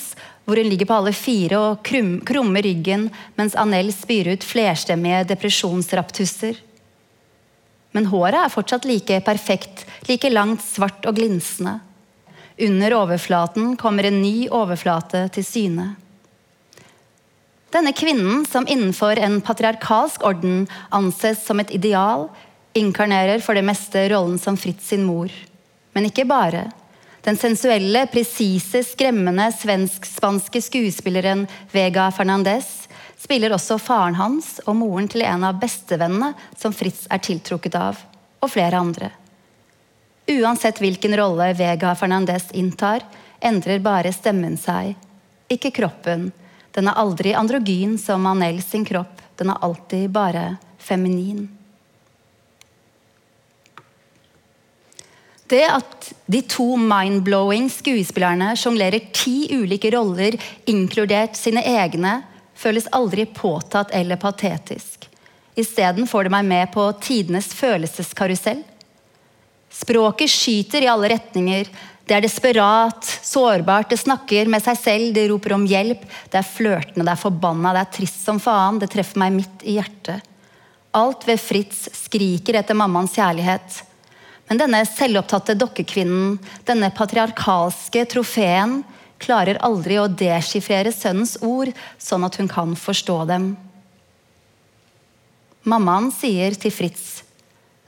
hvor 0.49 0.57
hun 0.57 0.71
ligger 0.71 0.88
på 0.88 0.97
alle 0.97 1.12
fire 1.14 1.59
og 1.61 1.85
krummer 1.85 2.64
ryggen 2.64 3.11
mens 3.37 3.55
Anel 3.61 3.93
spyr 3.95 4.33
ut 4.33 4.47
flerstemmige 4.47 5.26
depresjonsraptusser. 5.35 6.57
Men 7.93 8.09
håret 8.09 8.38
er 8.40 8.52
fortsatt 8.52 8.87
like 8.88 9.21
perfekt, 9.26 9.85
like 10.09 10.31
langt 10.33 10.64
svart 10.64 11.07
og 11.07 11.19
glinsende. 11.19 11.76
Under 12.61 12.95
overflaten 12.97 13.75
kommer 13.81 14.09
en 14.09 14.21
ny 14.23 14.49
overflate 14.49 15.26
til 15.37 15.47
syne. 15.47 15.87
Denne 17.71 17.93
kvinnen, 17.95 18.47
som 18.47 18.67
innenfor 18.67 19.19
en 19.19 19.41
patriarkalsk 19.41 20.25
orden 20.27 20.65
anses 20.91 21.45
som 21.47 21.61
et 21.62 21.71
ideal, 21.71 22.27
inkarnerer 22.75 23.39
for 23.43 23.55
det 23.55 23.62
meste 23.67 24.09
rollen 24.11 24.39
som 24.39 24.57
Fritz 24.59 24.89
sin 24.91 25.05
mor. 25.07 25.31
Men 25.95 26.09
ikke 26.11 26.27
bare. 26.27 26.71
Den 27.23 27.37
sensuelle, 27.37 28.07
presise, 28.11 28.83
skremmende 28.87 29.50
svensk-spanske 29.53 30.62
skuespilleren 30.65 31.45
Vega 31.71 32.09
Fernandez 32.11 32.89
spiller 33.21 33.53
også 33.53 33.77
faren 33.79 34.17
hans 34.17 34.55
og 34.65 34.79
moren 34.81 35.09
til 35.11 35.27
en 35.29 35.45
av 35.45 35.59
bestevennene 35.61 36.33
som 36.59 36.75
Fritz 36.75 37.05
er 37.12 37.21
tiltrukket 37.23 37.77
av, 37.77 37.99
og 38.41 38.50
flere 38.50 38.81
andre. 38.81 39.12
Uansett 40.31 40.81
hvilken 40.81 41.15
rolle 41.19 41.53
Vega 41.59 41.93
Fernandez 41.99 42.49
inntar, 42.57 43.05
endrer 43.41 43.83
bare 43.85 44.15
stemmen 44.17 44.57
seg, 44.59 44.95
ikke 45.53 45.75
kroppen. 45.77 46.31
Den 46.75 46.91
er 46.91 46.99
aldri 47.00 47.35
androgyn 47.35 47.97
som 47.99 48.27
Anel 48.31 48.61
sin 48.62 48.85
kropp, 48.87 49.23
den 49.37 49.50
er 49.50 49.65
alltid 49.65 50.11
bare 50.15 50.45
feminin. 50.79 51.49
Det 55.50 55.65
at 55.67 56.12
de 56.31 56.41
to 56.47 56.77
mind-blowing 56.79 57.67
skuespillerne 57.75 58.53
sjonglerer 58.55 59.09
ti 59.11 59.49
ulike 59.50 59.91
roller, 59.91 60.37
inkludert 60.71 61.35
sine 61.35 61.65
egne, 61.67 62.21
føles 62.55 62.87
aldri 62.95 63.25
påtatt 63.27 63.91
eller 63.97 64.21
patetisk. 64.21 65.09
Isteden 65.59 66.07
får 66.07 66.29
det 66.29 66.35
meg 66.37 66.47
med 66.47 66.71
på 66.75 66.85
tidenes 67.03 67.50
følelseskarusell. 67.57 68.62
Språket 69.71 70.31
skyter 70.31 70.85
i 70.85 70.91
alle 70.91 71.12
retninger. 71.12 71.69
Det 72.11 72.17
er 72.17 72.25
desperat, 72.25 73.07
sårbart, 73.23 73.93
det 73.93 74.00
snakker 74.00 74.49
med 74.50 74.65
seg 74.65 74.79
selv, 74.81 75.12
det 75.15 75.29
roper 75.31 75.55
om 75.55 75.67
hjelp. 75.69 76.03
Det 76.33 76.41
er 76.41 76.49
flørtende, 76.49 77.05
det 77.07 77.12
er 77.15 77.21
forbanna, 77.21 77.75
det 77.77 77.85
er 77.85 77.93
trist 78.00 78.25
som 78.27 78.41
faen. 78.43 78.81
Det 78.83 78.91
treffer 78.91 79.23
meg 79.23 79.37
midt 79.37 79.62
i 79.62 79.77
hjertet. 79.79 80.27
Alt 80.99 81.23
ved 81.29 81.39
Fritz 81.39 81.85
skriker 81.95 82.59
etter 82.59 82.75
mammaens 82.75 83.15
kjærlighet. 83.15 83.79
Men 84.50 84.59
denne 84.59 84.83
selvopptatte 84.91 85.55
dokkekvinnen, 85.55 86.41
denne 86.67 86.91
patriarkalske 86.91 88.03
trofeen, 88.11 88.81
klarer 89.23 89.61
aldri 89.62 90.00
å 90.00 90.09
deskifrere 90.11 90.91
sønnens 90.91 91.37
ord 91.47 91.71
sånn 92.00 92.27
at 92.27 92.41
hun 92.41 92.50
kan 92.50 92.75
forstå 92.75 93.19
dem. 93.31 93.53
Mammaen 95.71 96.09
sier 96.11 96.57
til 96.59 96.73
Fritz, 96.75 97.21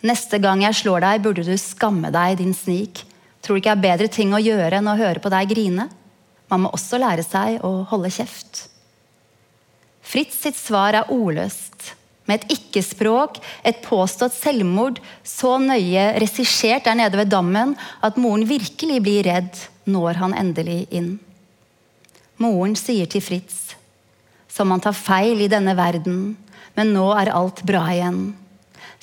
'Neste 0.02 0.38
gang 0.42 0.62
jeg 0.64 0.75
slår 0.75 1.00
deg, 1.04 1.23
burde 1.23 1.47
du 1.47 1.54
skamme 1.59 2.11
deg, 2.11 2.38
din 2.38 2.54
snik.' 2.54 3.04
'Tror 3.42 3.56
du 3.56 3.62
ikke 3.62 3.75
er 3.75 3.87
bedre 3.87 4.09
ting 4.09 4.35
å 4.35 4.42
gjøre 4.42 4.78
enn 4.78 4.90
å 4.90 4.99
høre 4.99 5.23
på 5.23 5.30
deg 5.30 5.49
grine?' 5.50 5.90
Man 6.50 6.66
må 6.66 6.73
også 6.76 6.99
lære 7.00 7.25
seg 7.25 7.62
å 7.64 7.87
holde 7.88 8.11
kjeft. 8.12 8.66
Fritz 10.04 10.42
sitt 10.44 10.59
svar 10.59 10.92
er 10.92 11.09
ordløst. 11.09 11.94
Med 12.28 12.42
et 12.42 12.59
ikke-språk, 12.59 13.38
et 13.64 13.80
påstått 13.82 14.35
selvmord, 14.37 15.00
så 15.25 15.56
nøye 15.59 16.12
regissert 16.21 16.85
der 16.85 16.99
nede 16.99 17.16
ved 17.18 17.32
dammen 17.32 17.73
at 18.04 18.21
moren 18.21 18.44
virkelig 18.47 19.00
blir 19.02 19.25
redd 19.26 19.62
når 19.88 20.21
han 20.21 20.37
endelig 20.37 20.85
inn. 20.94 21.16
Moren 22.42 22.76
sier 22.78 23.09
til 23.11 23.25
Fritz, 23.25 23.75
som 24.50 24.71
han 24.71 24.82
tar 24.85 24.94
feil 24.94 25.40
i 25.40 25.50
denne 25.50 25.75
verden, 25.78 26.37
men 26.76 26.92
nå 26.94 27.09
er 27.16 27.32
alt 27.32 27.64
bra 27.66 27.87
igjen. 27.94 28.23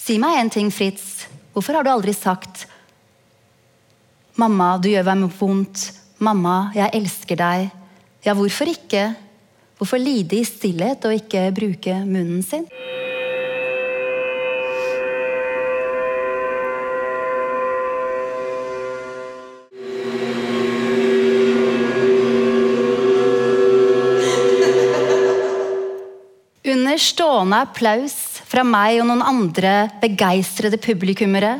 Si 0.09 0.15
meg 0.17 0.39
en 0.39 0.49
ting, 0.49 0.71
Fritz. 0.73 1.27
Hvorfor 1.53 1.75
har 1.77 1.85
du 1.85 1.91
aldri 1.91 2.15
sagt 2.17 2.63
Mamma, 4.41 4.71
du 4.81 4.87
gjør 4.89 5.05
meg 5.05 5.35
vondt. 5.37 5.83
Mamma, 6.17 6.71
jeg 6.73 6.89
elsker 6.97 7.37
deg. 7.37 7.67
Ja, 8.25 8.33
hvorfor 8.33 8.71
ikke? 8.71 9.03
Hvorfor 9.77 10.01
lide 10.01 10.39
i 10.39 10.47
stillhet 10.49 11.05
og 11.05 11.13
ikke 11.13 11.43
bruke 11.53 11.99
munnen 12.09 12.41
sin? 12.41 12.65
Under 26.65 26.97
stående 26.97 27.61
applaus 27.61 28.17
fra 28.49 28.63
meg 28.65 28.99
og 29.01 29.09
noen 29.09 29.25
andre 29.25 29.73
begeistrede 30.01 30.79
publikummere 30.81 31.59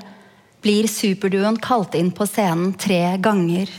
blir 0.64 0.90
superduoen 0.92 1.60
kalt 1.62 1.96
inn 1.96 2.10
på 2.16 2.26
scenen 2.28 2.74
tre 2.80 3.16
ganger. 3.22 3.70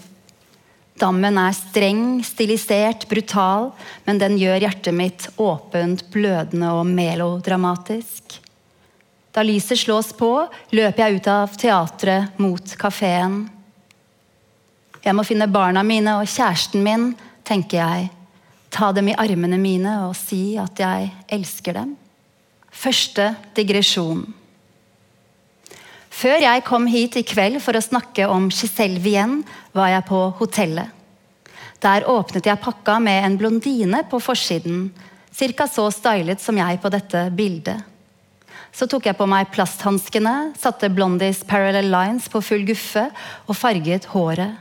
Dammen 1.00 1.38
er 1.40 1.56
streng, 1.56 2.20
stilisert, 2.24 3.06
brutal, 3.08 3.70
men 4.04 4.20
den 4.20 4.36
gjør 4.40 4.66
hjertet 4.66 4.96
mitt 4.96 5.26
åpent, 5.40 6.06
blødende 6.12 6.74
og 6.76 6.84
melodramatisk. 6.88 8.38
Da 9.32 9.44
lyset 9.46 9.80
slås 9.80 10.12
på, 10.16 10.30
løper 10.74 11.02
jeg 11.04 11.20
ut 11.20 11.30
av 11.32 11.56
teatret 11.60 12.40
mot 12.42 12.76
kafeen. 12.80 13.42
Jeg 15.00 15.16
må 15.16 15.24
finne 15.24 15.48
barna 15.48 15.84
mine 15.86 16.18
og 16.20 16.28
kjæresten 16.28 16.84
min, 16.84 17.12
tenker 17.48 17.80
jeg 17.80 18.10
ta 18.70 18.92
dem 18.94 19.10
i 19.10 19.16
armene 19.18 19.58
mine 19.60 19.96
og 20.06 20.14
si 20.18 20.54
at 20.60 20.78
jeg 20.80 21.10
elsker 21.34 21.76
dem. 21.80 21.96
Første 22.70 23.32
digresjon. 23.56 24.22
Før 26.10 26.42
jeg 26.42 26.64
kom 26.66 26.88
hit 26.90 27.16
i 27.16 27.24
kveld 27.26 27.60
for 27.64 27.76
å 27.78 27.82
snakke 27.82 28.26
om 28.28 28.50
Giselle 28.52 29.00
Vienne, 29.02 29.44
var 29.72 29.92
jeg 29.92 30.06
på 30.08 30.18
hotellet. 30.40 30.90
Der 31.80 32.04
åpnet 32.10 32.44
jeg 32.44 32.60
pakka 32.60 32.98
med 33.00 33.24
en 33.24 33.38
blondine 33.40 34.02
på 34.10 34.20
forsiden, 34.20 34.90
ca. 35.32 35.66
så 35.66 35.86
stylet 35.94 36.42
som 36.42 36.58
jeg 36.58 36.80
på 36.82 36.90
dette 36.92 37.30
bildet. 37.32 37.86
Så 38.72 38.86
tok 38.86 39.08
jeg 39.08 39.16
på 39.18 39.26
meg 39.26 39.48
plasthanskene, 39.54 40.52
satte 40.58 40.90
Blondies 40.92 41.40
Parallel 41.46 41.88
Lines 41.90 42.28
på 42.30 42.42
full 42.44 42.66
guffe 42.68 43.08
og 43.46 43.56
farget 43.56 44.10
håret. 44.12 44.58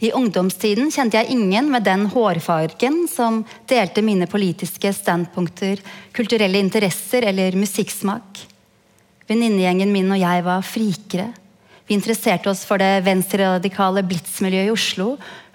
I 0.00 0.12
ungdomstiden 0.16 0.88
kjente 0.88 1.18
jeg 1.18 1.34
ingen 1.34 1.66
med 1.72 1.84
den 1.84 2.06
hårfargen 2.08 3.02
som 3.10 3.42
delte 3.68 4.00
mine 4.00 4.24
politiske 4.30 4.94
standpunkter, 4.96 5.82
kulturelle 6.16 6.62
interesser 6.62 7.26
eller 7.28 7.56
musikksmak. 7.60 8.40
Venninnegjengen 9.28 9.92
min 9.92 10.08
og 10.10 10.22
jeg 10.22 10.46
var 10.46 10.64
frikere. 10.64 11.28
Vi 11.90 11.96
interesserte 11.96 12.46
oss 12.46 12.60
for 12.62 12.78
det 12.78 13.00
venstreradikale 13.02 14.04
blitsmiljøet 14.06 14.68
i 14.68 14.70
Oslo, 14.70 15.06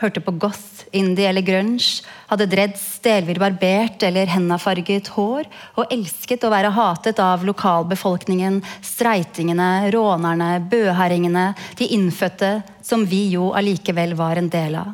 hørte 0.02 0.20
på 0.20 0.34
goth, 0.36 0.82
indie 0.92 1.30
eller 1.30 1.46
grunge, 1.48 2.02
hadde 2.28 2.50
dreads, 2.52 2.84
delvis 3.06 3.40
barbert 3.40 4.04
eller 4.04 4.28
hennafarget 4.28 5.14
hår, 5.16 5.48
og 5.80 5.96
elsket 5.96 6.44
å 6.44 6.52
være 6.52 6.74
hatet 6.76 7.22
av 7.24 7.48
lokalbefolkningen, 7.48 8.60
streitingene, 8.84 9.88
rånerne, 9.96 10.52
bøhæringene, 10.68 11.46
de 11.80 11.88
innfødte, 11.96 12.52
som 12.84 13.08
vi 13.08 13.30
jo 13.38 13.54
allikevel 13.56 14.20
var 14.20 14.36
en 14.36 14.52
del 14.52 14.76
av. 14.84 14.92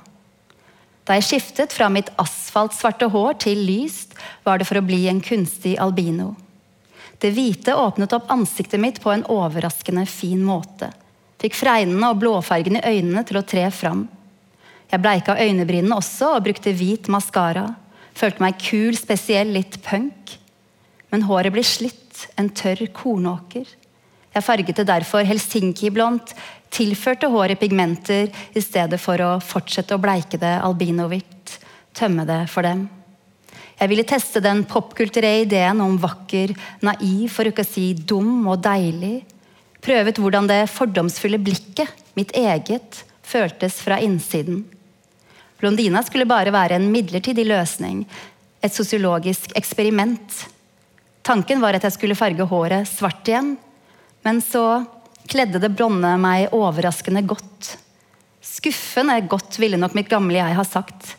Da 1.09 1.17
jeg 1.17 1.25
skiftet 1.31 1.73
fra 1.73 1.89
mitt 1.89 2.13
asfaltsvarte 2.21 3.09
hår 3.09 3.41
til 3.49 3.65
lyst, 3.65 4.13
var 4.45 4.61
det 4.61 4.69
for 4.69 4.77
å 4.77 4.85
bli 4.85 5.07
en 5.09 5.25
kunstig 5.25 5.79
albino. 5.81 6.35
Det 7.17 7.33
hvite 7.33 7.73
åpnet 7.73 8.13
opp 8.13 8.29
ansiktet 8.29 8.77
mitt 8.77 9.01
på 9.01 9.09
en 9.09 9.25
overraskende 9.25 10.05
fin 10.05 10.45
måte 10.45 10.93
fikk 11.41 11.57
fregnene 11.57 12.11
og 12.11 12.19
blåfargen 12.21 12.77
i 12.79 12.85
øynene 12.85 13.23
til 13.27 13.39
å 13.39 13.45
tre 13.47 13.65
fram. 13.73 14.05
Jeg 14.91 15.01
bleika 15.01 15.37
øynebrynene 15.39 15.97
også 15.97 16.35
og 16.35 16.45
brukte 16.45 16.73
hvit 16.75 17.07
maskara. 17.11 17.65
Følte 18.17 18.43
meg 18.43 18.59
kul, 18.59 18.95
spesiell, 18.99 19.53
litt 19.55 19.79
punk. 19.85 20.35
Men 21.11 21.25
håret 21.27 21.53
ble 21.55 21.63
slitt, 21.65 22.27
en 22.37 22.51
tørr 22.53 22.83
kornåker. 22.93 23.67
Jeg 24.31 24.45
farget 24.45 24.77
det 24.79 24.87
derfor 24.87 25.25
Helsinki-blondt, 25.27 26.35
tilførte 26.71 27.27
håret 27.31 27.59
pigmenter 27.59 28.29
i 28.55 28.63
stedet 28.63 28.99
for 29.01 29.19
å 29.23 29.31
fortsette 29.43 29.95
å 29.95 30.01
bleike 30.01 30.39
det 30.39 30.53
albinohvitt, 30.63 31.57
tømme 31.97 32.23
det 32.27 32.45
for 32.51 32.67
dem. 32.67 32.85
Jeg 33.81 33.89
ville 33.89 34.05
teste 34.07 34.43
den 34.43 34.61
popkulturelle 34.69 35.47
ideen 35.47 35.81
om 35.83 35.97
vakker, 35.99 36.53
naiv, 36.85 37.25
for 37.33 37.49
ikke 37.49 37.65
å 37.65 37.71
si 37.71 37.89
dum 37.95 38.45
og 38.45 38.61
deilig, 38.63 39.23
Prøvet 39.81 40.19
hvordan 40.21 40.47
det 40.49 40.69
fordomsfulle 40.69 41.39
blikket, 41.41 41.89
mitt 42.13 42.33
eget, 42.37 43.01
føltes 43.25 43.79
fra 43.81 43.97
innsiden. 44.03 44.63
Blondina 45.61 46.01
skulle 46.05 46.27
bare 46.29 46.53
være 46.53 46.77
en 46.77 46.89
midlertidig 46.93 47.45
løsning, 47.49 48.03
et 48.61 48.73
sosiologisk 48.73 49.53
eksperiment. 49.57 50.45
Tanken 51.25 51.61
var 51.61 51.77
at 51.77 51.85
jeg 51.85 51.95
skulle 51.97 52.17
farge 52.17 52.45
håret 52.49 52.89
svart 52.89 53.29
igjen, 53.29 53.55
men 54.25 54.41
så 54.41 54.83
kledde 55.29 55.61
det 55.61 55.73
blonde 55.73 56.11
meg 56.21 56.53
overraskende 56.53 57.23
godt. 57.25 57.75
Skuffende 58.41 59.19
godt, 59.29 59.57
ville 59.61 59.77
nok 59.81 59.93
mitt 59.97 60.09
gamle 60.09 60.41
jeg 60.41 60.57
ha 60.57 60.65
sagt. 60.65 61.15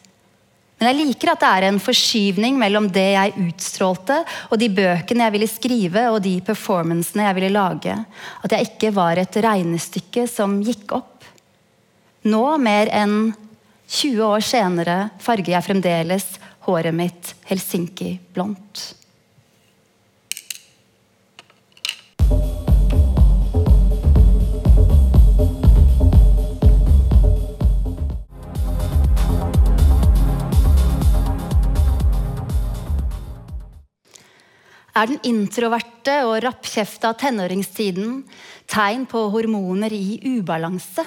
Men 0.82 0.96
jeg 0.96 1.06
liker 1.12 1.30
at 1.30 1.38
det 1.38 1.48
er 1.48 1.64
en 1.68 1.76
forskyvning 1.78 2.56
mellom 2.58 2.88
det 2.90 3.04
jeg 3.12 3.34
utstrålte, 3.38 4.16
og 4.50 4.58
de 4.58 4.66
bøkene 4.74 5.28
jeg 5.28 5.34
ville 5.36 5.46
skrive, 5.46 6.02
og 6.10 6.18
de 6.24 6.32
performancene 6.42 7.28
jeg 7.28 7.36
ville 7.36 7.50
lage. 7.54 7.94
At 8.42 8.56
jeg 8.56 8.66
ikke 8.66 8.90
var 8.96 9.20
et 9.22 9.38
regnestykke 9.46 10.24
som 10.26 10.56
gikk 10.66 10.96
opp. 10.98 11.28
Nå, 12.26 12.42
mer 12.58 12.90
enn 12.98 13.14
20 13.86 14.26
år 14.26 14.42
senere, 14.42 14.96
farger 15.22 15.54
jeg 15.54 15.68
fremdeles 15.68 16.26
håret 16.66 16.98
mitt 16.98 17.30
Helsinki-blondt. 17.46 18.82
Er 34.92 35.08
den 35.08 35.22
introverte 35.24 36.18
og 36.28 36.42
rappkjefta 36.44 37.14
tenåringstiden 37.16 38.18
tegn 38.68 39.06
på 39.08 39.22
hormoner 39.32 39.94
i 39.96 40.18
ubalanse? 40.34 41.04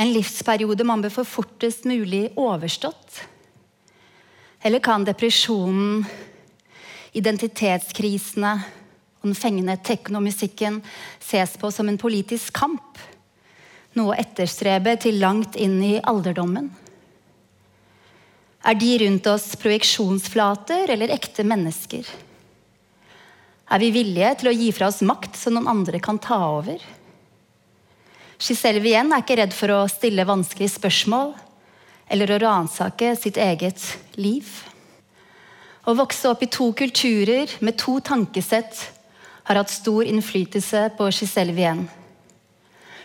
En 0.00 0.08
livsperiode 0.14 0.86
man 0.88 1.04
bør 1.04 1.12
få 1.18 1.26
fortest 1.28 1.84
mulig 1.84 2.30
overstått? 2.40 3.20
Eller 4.64 4.80
kan 4.80 5.04
depresjonen, 5.04 6.06
identitetskrisene 7.12 8.54
og 9.20 9.28
den 9.28 9.36
fengende 9.36 9.76
teknomusikken 9.84 10.80
ses 11.20 11.58
på 11.60 11.68
som 11.68 11.92
en 11.92 12.00
politisk 12.00 12.48
kamp? 12.56 12.96
Noe 13.94 14.14
å 14.14 14.18
etterstrebe 14.18 14.96
til 15.04 15.20
langt 15.20 15.60
inn 15.60 15.76
i 15.84 15.98
alderdommen? 16.00 16.72
Er 18.64 18.80
de 18.80 18.94
rundt 19.04 19.26
oss 19.28 19.52
projeksjonsflater 19.60 20.88
eller 20.96 21.12
ekte 21.12 21.44
mennesker? 21.44 22.08
Er 23.74 23.82
vi 23.82 23.90
villige 23.90 24.28
til 24.38 24.52
å 24.52 24.54
gi 24.54 24.68
fra 24.70 24.86
oss 24.86 25.00
makt 25.02 25.34
så 25.34 25.50
noen 25.50 25.66
andre 25.66 25.98
kan 25.98 26.20
ta 26.22 26.36
over? 26.46 26.78
Giselle 28.38 28.78
igjen 28.86 29.10
er 29.10 29.24
ikke 29.24 29.38
redd 29.40 29.56
for 29.56 29.72
å 29.74 29.80
stille 29.90 30.26
vanskelige 30.28 30.76
spørsmål 30.76 31.32
eller 32.14 32.30
å 32.30 32.38
ransake 32.44 33.14
sitt 33.18 33.40
eget 33.40 33.82
liv. 34.14 34.46
Å 35.90 35.96
vokse 35.98 36.30
opp 36.30 36.44
i 36.46 36.50
to 36.54 36.68
kulturer 36.76 37.50
med 37.66 37.78
to 37.80 37.96
tankesett 37.98 38.78
har 39.48 39.58
hatt 39.58 39.74
stor 39.74 40.06
innflytelse 40.06 40.86
på 40.94 41.10
Giselle 41.10 41.58
igjen. 41.58 41.84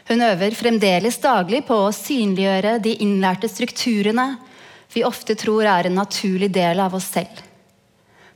Hun 0.06 0.22
øver 0.26 0.54
fremdeles 0.58 1.18
daglig 1.22 1.64
på 1.66 1.82
å 1.88 1.92
synliggjøre 1.96 2.78
de 2.86 2.94
innlærte 3.02 3.50
strukturene 3.50 4.36
vi 4.94 5.06
ofte 5.06 5.34
tror 5.38 5.66
er 5.66 5.90
en 5.90 5.98
naturlig 5.98 6.54
del 6.54 6.82
av 6.82 6.94
oss 6.98 7.10
selv. 7.18 7.49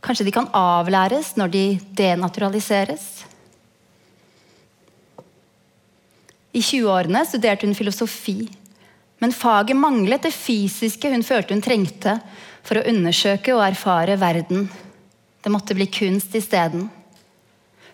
Kanskje 0.03 0.25
de 0.27 0.33
kan 0.35 0.49
avlæres 0.51 1.33
når 1.39 1.51
de 1.53 1.63
denaturaliseres? 1.95 3.23
I 6.53 6.61
20-årene 6.61 7.23
studerte 7.25 7.65
hun 7.65 7.77
filosofi, 7.77 8.43
men 9.23 9.31
faget 9.33 9.79
manglet 9.79 10.27
det 10.27 10.33
fysiske 10.35 11.09
hun 11.09 11.23
følte 11.25 11.55
hun 11.55 11.63
trengte 11.63 12.17
for 12.67 12.77
å 12.77 12.85
undersøke 12.91 13.55
og 13.55 13.63
erfare 13.65 14.19
verden. 14.19 14.67
Det 15.43 15.51
måtte 15.51 15.75
bli 15.75 15.87
kunst 15.87 16.35
isteden. 16.35 16.89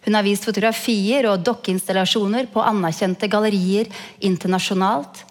Hun 0.05 0.15
har 0.15 0.25
vist 0.25 0.45
fotografier 0.47 1.29
og 1.29 1.45
dokkeinstallasjoner 1.45 2.49
på 2.51 2.63
anerkjente 2.65 3.29
gallerier 3.31 3.89
internasjonalt, 4.25 5.25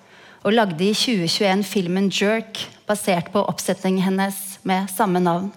og 0.46 0.54
lagde 0.54 0.84
i 0.86 0.94
2021 0.94 1.64
filmen 1.66 2.10
'Jerk', 2.10 2.68
basert 2.86 3.32
på 3.34 3.42
oppsetningen 3.42 4.04
hennes 4.06 4.36
med 4.62 4.86
samme 4.94 5.20
navn. 5.20 5.50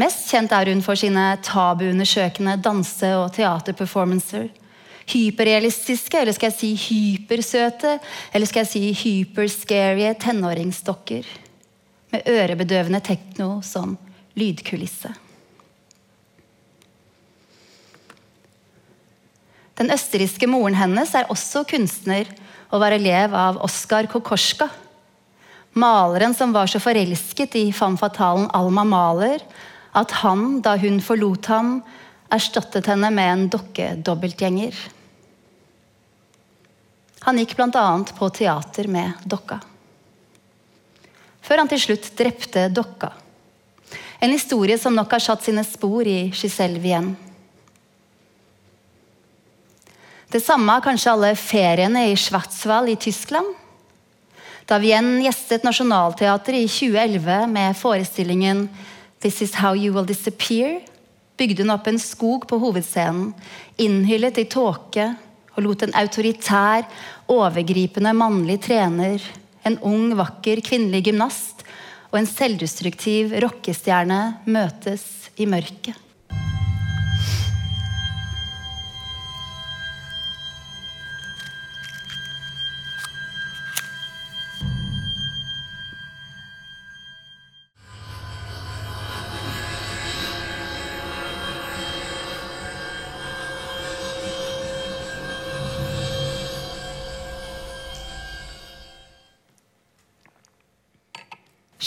Mest 0.00 0.30
kjent 0.30 0.52
er 0.56 0.70
hun 0.72 0.80
for 0.80 0.96
sine 0.96 1.34
tabuundersøkende 1.44 2.56
danse- 2.64 3.12
og 3.18 3.32
teaterperformancer. 3.36 4.48
Hyperrealistiske, 5.12 6.16
eller 6.16 6.32
skal 6.32 6.48
jeg 6.48 6.56
si 6.56 6.70
hypersøte, 6.78 7.98
eller 8.32 8.48
skal 8.48 8.62
jeg 8.64 8.70
si 8.70 8.92
hyperscary 9.02 10.06
tenåringsdokker. 10.22 11.26
Med 12.12 12.28
ørebedøvende 12.28 13.00
tekno 13.04 13.58
som 13.66 13.98
lydkulisse. 14.38 15.12
Den 19.76 19.92
østerrikske 19.92 20.46
moren 20.46 20.76
hennes 20.76 21.12
er 21.16 21.28
også 21.32 21.64
kunstner 21.68 22.28
og 22.70 22.80
var 22.80 22.94
elev 22.96 23.34
av 23.36 23.58
Oskar 23.64 24.08
Kokorska. 24.08 24.68
Maleren 25.72 26.36
som 26.36 26.52
var 26.52 26.68
så 26.68 26.80
forelsket 26.80 27.56
i 27.60 27.64
femme 27.76 28.00
fatalen 28.00 28.48
Alma 28.56 28.84
Maler 28.84 29.44
at 29.92 30.10
han, 30.22 30.60
da 30.64 30.76
hun 30.80 31.00
forlot 31.04 31.48
ham, 31.52 31.76
erstattet 32.32 32.88
henne 32.88 33.10
med 33.12 33.32
en 33.32 33.48
dokkedobbeltgjenger. 33.52 34.78
Han 37.22 37.38
gikk 37.38 37.54
bl.a. 37.58 37.84
på 38.18 38.30
teater 38.34 38.88
med 38.90 39.26
dokka. 39.28 39.60
Før 41.42 41.62
han 41.62 41.70
til 41.70 41.82
slutt 41.82 42.08
drepte 42.18 42.68
dokka. 42.72 43.12
En 44.22 44.32
historie 44.32 44.78
som 44.78 44.94
nok 44.94 45.12
har 45.12 45.22
satt 45.22 45.44
sine 45.44 45.64
spor 45.66 46.06
i 46.06 46.30
Giselle 46.30 46.80
Vienne. 46.82 47.14
Det 50.32 50.40
samme 50.40 50.72
har 50.72 50.80
kanskje 50.80 51.12
alle 51.12 51.34
feriene 51.36 52.06
i 52.08 52.14
Schwarzwald 52.16 52.88
i 52.88 52.96
Tyskland. 52.96 53.50
Da 54.64 54.78
Vienne 54.80 55.20
gjestet 55.26 55.66
Nationaltheatret 55.66 56.62
i 56.62 56.70
2011 56.70 57.50
med 57.52 57.76
forestillingen 57.76 58.62
This 59.22 59.42
Is 59.42 59.54
How 59.54 59.76
You 59.76 59.94
Will 59.94 60.06
Disappear, 60.06 60.80
bygde 61.38 61.62
hun 61.62 61.70
opp 61.70 61.86
en 61.86 62.00
skog 62.02 62.48
på 62.50 62.56
hovedscenen, 62.58 63.28
innhyllet 63.78 64.40
i 64.42 64.48
tåke, 64.50 65.04
og 65.54 65.62
lot 65.62 65.84
en 65.86 65.94
autoritær, 65.94 66.88
overgripende 67.30 68.10
mannlig 68.18 68.58
trener, 68.66 69.22
en 69.62 69.78
ung, 69.86 70.10
vakker 70.18 70.58
kvinnelig 70.66 71.04
gymnast 71.06 71.62
og 72.10 72.18
en 72.18 72.26
selvdestruktiv 72.26 73.36
rockestjerne 73.44 74.18
møtes 74.50 75.06
i 75.38 75.46
mørket. 75.46 76.01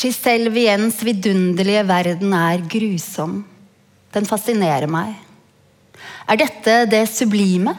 Giselle 0.05 0.51
vidunderlige 1.01 1.81
verden 1.87 2.33
er 2.37 2.61
grusom. 2.69 3.39
Den 4.13 4.27
fascinerer 4.29 4.85
meg. 4.91 5.15
Er 6.29 6.37
dette 6.37 6.75
det 6.91 7.07
sublime? 7.09 7.73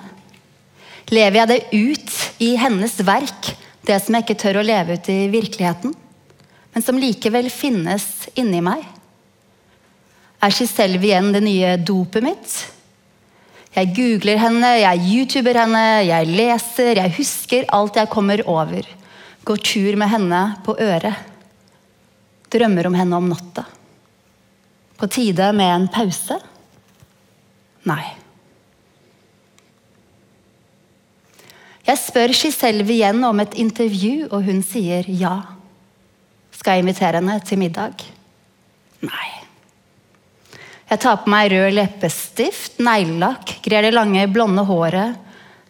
Lever 1.15 1.39
jeg 1.39 1.51
det 1.53 1.61
ut 1.71 2.17
i 2.43 2.49
hennes 2.59 2.97
verk, 3.07 3.53
det 3.87 4.01
som 4.03 4.17
jeg 4.17 4.27
ikke 4.27 4.39
tør 4.43 4.59
å 4.59 4.67
leve 4.67 4.97
ut 4.99 5.11
i 5.13 5.21
virkeligheten, 5.31 5.93
men 6.75 6.85
som 6.85 6.99
likevel 6.99 7.47
finnes 7.53 8.27
inni 8.35 8.59
meg? 8.65 8.83
Er 10.43 10.51
Giselle 10.51 10.99
det 10.99 11.45
nye 11.47 11.77
dopet 11.79 12.27
mitt? 12.27 12.57
Jeg 13.77 13.93
googler 13.95 14.41
henne, 14.41 14.73
jeg 14.81 15.07
youtuber 15.13 15.63
henne, 15.63 15.87
jeg 16.09 16.27
leser, 16.33 16.97
jeg 16.99 17.17
husker 17.21 17.71
alt 17.71 17.97
jeg 18.01 18.11
kommer 18.11 18.43
over. 18.51 18.83
Går 19.47 19.63
tur 19.63 19.97
med 20.01 20.11
henne 20.11 20.43
på 20.67 20.75
øret 20.75 21.36
drømmer 22.53 22.89
om 22.89 22.97
henne 22.99 23.19
om 23.19 23.31
natta. 23.31 23.65
På 24.97 25.09
tide 25.13 25.51
med 25.57 25.73
en 25.73 25.89
pause? 25.93 26.39
Nei. 27.87 28.05
Jeg 31.87 32.03
spør 32.03 32.33
Giselle 32.35 32.87
igjen 32.91 33.23
om 33.29 33.41
et 33.43 33.55
intervju, 33.63 34.27
og 34.33 34.47
hun 34.49 34.63
sier 34.67 35.07
ja. 35.07 35.37
Skal 36.57 36.79
jeg 36.79 36.87
invitere 36.87 37.21
henne 37.21 37.37
til 37.47 37.61
middag? 37.61 38.03
Nei. 39.07 39.29
Jeg 40.87 41.03
tar 41.03 41.21
på 41.23 41.31
meg 41.31 41.51
rød 41.51 41.75
leppestift, 41.75 42.81
neglelakk, 42.83 43.57
grer 43.63 43.87
det 43.87 43.95
lange, 43.95 44.27
blonde 44.31 44.63
håret. 44.67 45.19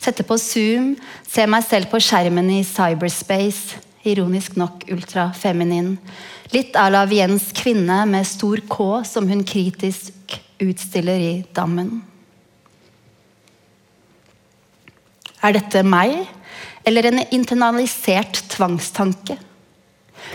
Setter 0.01 0.27
på 0.29 0.37
Zoom, 0.41 0.91
ser 1.25 1.49
meg 1.51 1.65
selv 1.65 1.89
på 1.93 2.01
skjermen 2.05 2.51
i 2.53 2.63
cyberspace. 2.69 3.81
Ironisk 4.07 4.59
nok 4.61 4.85
ultrafeminin. 4.93 5.97
Litt 6.55 6.77
à 6.79 6.89
la 6.91 7.05
Viens 7.11 7.51
kvinne 7.57 8.05
med 8.07 8.27
stor 8.27 8.61
K, 8.71 9.03
som 9.05 9.27
hun 9.29 9.43
kritisk 9.45 10.37
utstiller 10.63 11.19
i 11.19 11.33
dammen. 11.57 11.99
Er 15.43 15.57
dette 15.57 15.83
meg, 15.87 16.15
eller 16.87 17.11
en 17.11 17.21
internalisert 17.35 18.45
tvangstanke? 18.55 19.37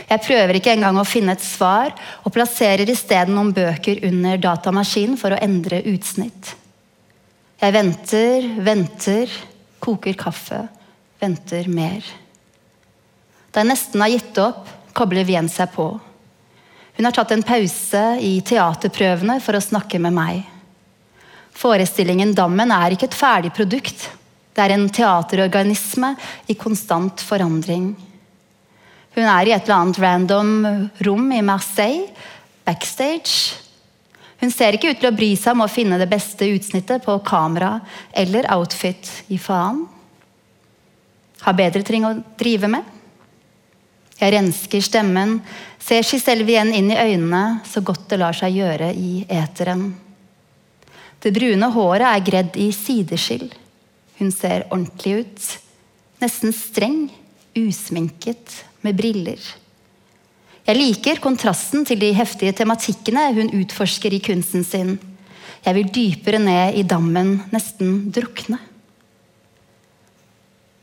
Jeg 0.07 0.23
prøver 0.23 0.57
ikke 0.59 0.73
engang 0.75 0.99
å 0.99 1.07
finne 1.07 1.35
et 1.35 1.43
svar, 1.43 1.93
og 2.23 2.33
plasserer 2.35 2.89
isteden 2.91 3.35
noen 3.35 3.53
bøker 3.55 4.03
under 4.07 4.39
datamaskinen 4.39 5.17
for 5.19 5.33
å 5.33 5.39
endre 5.41 5.81
utsnitt. 5.91 6.53
Jeg 7.61 7.75
venter, 7.75 8.47
venter, 8.65 9.31
koker 9.81 10.15
kaffe, 10.19 10.63
venter 11.21 11.67
mer. 11.71 12.05
Da 13.51 13.61
jeg 13.61 13.71
nesten 13.71 14.03
har 14.03 14.13
gitt 14.13 14.39
opp, 14.41 14.69
kobler 14.93 15.27
Wien 15.27 15.49
seg 15.49 15.71
på. 15.75 15.87
Hun 16.97 17.07
har 17.07 17.15
tatt 17.15 17.31
en 17.33 17.45
pause 17.45 18.01
i 18.21 18.35
teaterprøvene 18.45 19.39
for 19.41 19.57
å 19.57 19.63
snakke 19.63 19.99
med 20.01 20.15
meg. 20.15 20.41
Forestillingen 21.57 22.33
Dammen 22.35 22.71
er 22.73 22.95
ikke 22.95 23.07
et 23.09 23.17
ferdig 23.17 23.53
produkt. 23.55 24.09
Det 24.51 24.63
er 24.63 24.75
en 24.75 24.87
teaterorganisme 24.91 26.13
i 26.51 26.57
konstant 26.59 27.23
forandring. 27.23 27.93
Hun 29.15 29.27
er 29.27 29.47
i 29.47 29.55
et 29.55 29.65
eller 29.65 29.77
annet 29.77 29.99
random 29.99 30.51
rom 31.07 31.31
i 31.35 31.41
Marseille, 31.43 32.11
backstage. 32.67 33.57
Hun 34.41 34.51
ser 34.51 34.75
ikke 34.75 34.93
ut 34.93 35.01
til 35.01 35.11
å 35.11 35.15
bry 35.15 35.33
seg 35.37 35.55
om 35.55 35.65
å 35.65 35.71
finne 35.71 35.99
det 36.01 36.09
beste 36.11 36.47
utsnittet 36.49 37.03
på 37.05 37.17
kamera 37.27 37.75
eller 38.11 38.47
outfit 38.55 39.09
i 39.29 39.37
faen. 39.41 39.83
Har 41.41 41.57
bedre 41.57 41.83
ting 41.85 42.05
å 42.07 42.15
drive 42.39 42.69
med. 42.71 43.00
Jeg 44.21 44.35
rensker 44.35 44.83
stemmen, 44.85 45.39
ser 45.81 46.05
Giselle 46.05 46.45
igjen 46.45 46.69
inn 46.77 46.91
i 46.93 46.99
øynene 46.99 47.61
så 47.65 47.81
godt 47.81 48.05
det 48.11 48.19
lar 48.21 48.37
seg 48.37 48.53
gjøre 48.59 48.91
i 48.93 49.23
eteren. 49.25 49.87
Det 51.21 51.33
brune 51.33 51.69
håret 51.73 52.05
er 52.05 52.25
gredd 52.25 52.59
i 52.61 52.69
sideskill. 52.73 53.47
Hun 54.21 54.29
ser 54.33 54.67
ordentlig 54.69 55.23
ut. 55.23 55.49
Nesten 56.21 56.53
streng, 56.53 57.07
usminket, 57.57 58.61
med 58.85 58.97
briller. 58.97 59.41
Jeg 60.65 60.77
liker 60.77 61.21
kontrasten 61.21 61.85
til 61.89 61.97
de 62.01 62.11
heftige 62.13 62.53
tematikkene 62.61 63.27
hun 63.33 63.49
utforsker 63.57 64.13
i 64.13 64.21
kunsten 64.21 64.65
sin. 64.65 64.99
Jeg 65.65 65.77
vil 65.77 65.89
dypere 65.93 66.41
ned 66.41 66.77
i 66.77 66.85
dammen, 66.85 67.39
nesten 67.53 68.11
drukne. 68.13 68.61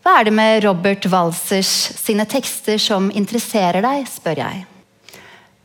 Hva 0.09 0.23
er 0.23 0.25
det 0.25 0.33
med 0.33 0.63
Robert 0.65 1.05
Walsers 1.13 1.69
sine 2.01 2.25
tekster 2.25 2.79
som 2.81 3.11
interesserer 3.13 3.85
deg, 3.85 4.07
spør 4.09 4.39
jeg. 4.41 4.63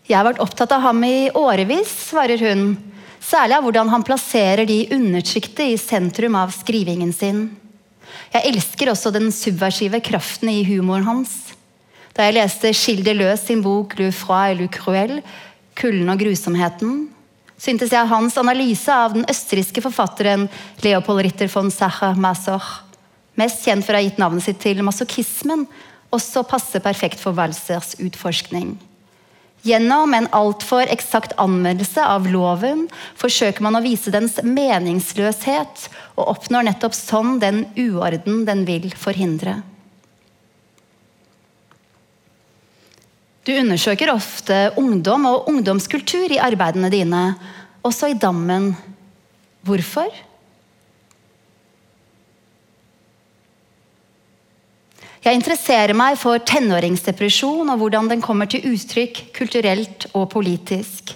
Jeg 0.03 0.17
har 0.17 0.27
vært 0.27 0.41
opptatt 0.43 0.73
av 0.75 0.83
ham 0.83 0.99
i 1.07 1.29
årevis, 1.31 1.93
svarer 2.09 2.43
hun. 2.43 2.73
Særlig 3.23 3.55
av 3.55 3.63
hvordan 3.63 3.93
han 3.93 4.03
plasserer 4.03 4.67
de 4.67 4.81
undertrykte 4.91 5.69
i 5.71 5.79
sentrum 5.79 6.35
av 6.35 6.51
skrivingen 6.57 7.15
sin. 7.15 7.45
Jeg 8.35 8.51
elsker 8.51 8.91
også 8.91 9.15
den 9.15 9.31
subversive 9.31 10.03
kraften 10.03 10.51
i 10.51 10.59
humoren 10.67 11.07
hans. 11.07 11.39
Da 12.11 12.27
jeg 12.27 12.41
leste 12.41 12.75
Skilde 12.75 13.15
Løs 13.15 13.47
sin 13.47 13.63
bok 13.63 13.95
'Le 13.95 14.11
froid 14.11 14.57
et 14.57 14.59
le 14.59 14.67
cruel', 14.67 15.21
'Kulden 15.71 16.11
og 16.11 16.19
grusomheten', 16.19 17.07
syntes 17.55 17.95
jeg 17.95 18.11
hans 18.11 18.35
analyse 18.35 18.91
av 18.91 19.13
den 19.15 19.23
østerrikske 19.23 19.79
forfatteren 19.79 20.49
Leopold 20.83 21.23
Ritter 21.23 21.47
von 21.47 21.71
Sacher-Masoch 21.71 22.82
mest 23.39 23.65
kjent 23.65 23.85
for 23.85 23.95
å 23.95 24.01
ha 24.01 24.05
gitt 24.05 24.21
navnet 24.21 24.45
sitt 24.45 24.61
til 24.63 24.83
masochismen, 24.85 25.67
også 26.13 26.43
passer 26.45 26.83
perfekt 26.83 27.21
for 27.21 27.35
Walsers 27.37 27.95
utforskning. 28.01 28.75
Gjennom 29.63 30.11
en 30.13 30.27
altfor 30.35 30.89
eksakt 30.91 31.37
anmeldelse 31.39 32.03
av 32.03 32.25
loven 32.27 32.83
forsøker 33.19 33.63
man 33.63 33.79
å 33.79 33.83
vise 33.85 34.11
dens 34.11 34.35
meningsløshet, 34.43 35.85
og 36.19 36.33
oppnår 36.35 36.67
nettopp 36.67 36.97
sånn 36.97 37.37
den 37.39 37.63
uorden 37.79 38.43
den 38.49 38.65
vil 38.67 38.89
forhindre. 38.99 39.61
Du 43.47 43.51
undersøker 43.55 44.11
ofte 44.11 44.57
ungdom 44.79 45.25
og 45.27 45.47
ungdomskultur 45.51 46.31
i 46.31 46.43
arbeidene 46.43 46.91
dine, 46.91 47.23
også 47.83 48.11
i 48.11 48.19
Dammen. 48.19 48.69
Hvorfor? 49.63 50.11
Jeg 55.23 55.39
interesserer 55.39 55.95
meg 55.95 56.17
for 56.19 56.41
tenåringsdepresjon 56.43 57.69
og 57.71 57.77
hvordan 57.79 58.09
den 58.11 58.23
kommer 58.23 58.49
til 58.51 58.65
uttrykk 58.73 59.21
kulturelt 59.37 60.09
og 60.11 60.27
politisk. 60.33 61.13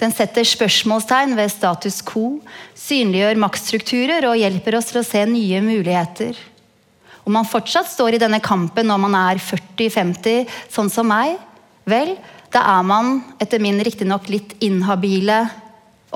Den 0.00 0.14
setter 0.16 0.46
spørsmålstegn 0.48 1.36
ved 1.36 1.52
status 1.52 2.00
quo, 2.08 2.38
synliggjør 2.72 3.42
maktstrukturer 3.44 4.24
og 4.30 4.40
hjelper 4.40 4.78
oss 4.78 4.88
til 4.90 5.02
å 5.02 5.04
se 5.04 5.26
nye 5.28 5.60
muligheter. 5.60 6.40
Om 7.28 7.36
man 7.36 7.48
fortsatt 7.48 7.92
står 7.92 8.16
i 8.16 8.22
denne 8.24 8.40
kampen 8.44 8.88
når 8.88 9.04
man 9.04 9.18
er 9.20 9.44
40-50, 9.44 10.48
sånn 10.72 10.88
som 10.92 11.12
meg, 11.12 11.36
vel, 11.84 12.16
da 12.48 12.64
er 12.78 12.84
man, 12.88 13.18
etter 13.44 13.60
min 13.60 13.76
riktignok 13.84 14.32
litt 14.32 14.56
inhabile 14.64 15.42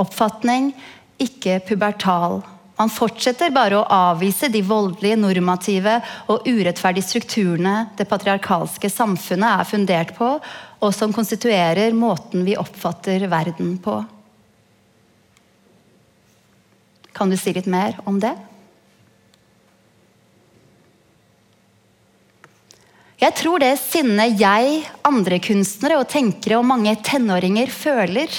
oppfatning, 0.00 0.72
ikke 1.20 1.60
pubertal. 1.68 2.40
Man 2.78 2.92
fortsetter 2.94 3.50
bare 3.50 3.80
å 3.80 3.86
avvise 3.90 4.46
de 4.54 4.60
voldelige, 4.62 5.18
normative 5.18 5.96
og 6.30 6.46
urettferdige 6.46 7.08
strukturene 7.08 7.88
det 7.98 8.06
patriarkalske 8.06 8.90
samfunnet 8.92 9.64
er 9.64 9.66
fundert 9.66 10.12
på, 10.14 10.36
og 10.78 10.94
som 10.94 11.14
konstituerer 11.14 11.96
måten 11.96 12.46
vi 12.46 12.54
oppfatter 12.58 13.26
verden 13.30 13.74
på. 13.82 13.96
Kan 17.18 17.32
du 17.32 17.36
si 17.40 17.50
litt 17.56 17.66
mer 17.66 17.98
om 18.06 18.20
det? 18.22 18.36
Jeg 23.18 23.34
tror 23.34 23.58
det 23.58 23.72
sinnet 23.82 24.38
jeg, 24.38 24.84
andre 25.02 25.40
kunstnere 25.42 25.98
og 25.98 26.06
tenkere 26.12 26.60
og 26.60 26.68
mange 26.70 26.94
tenåringer 27.02 27.74
føler, 27.74 28.30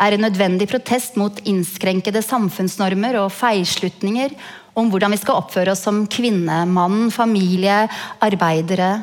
er 0.00 0.14
en 0.14 0.24
nødvendig 0.24 0.68
protest 0.70 1.16
mot 1.20 1.36
innskrenkede 1.48 2.22
samfunnsnormer 2.24 3.18
og 3.20 3.32
feilslutninger 3.34 4.34
om 4.78 4.88
hvordan 4.90 5.12
vi 5.12 5.20
skal 5.20 5.40
oppføre 5.42 5.74
oss 5.74 5.84
som 5.84 6.04
kvinne, 6.10 6.62
mann, 6.68 7.10
familie, 7.12 7.84
arbeidere. 8.24 8.94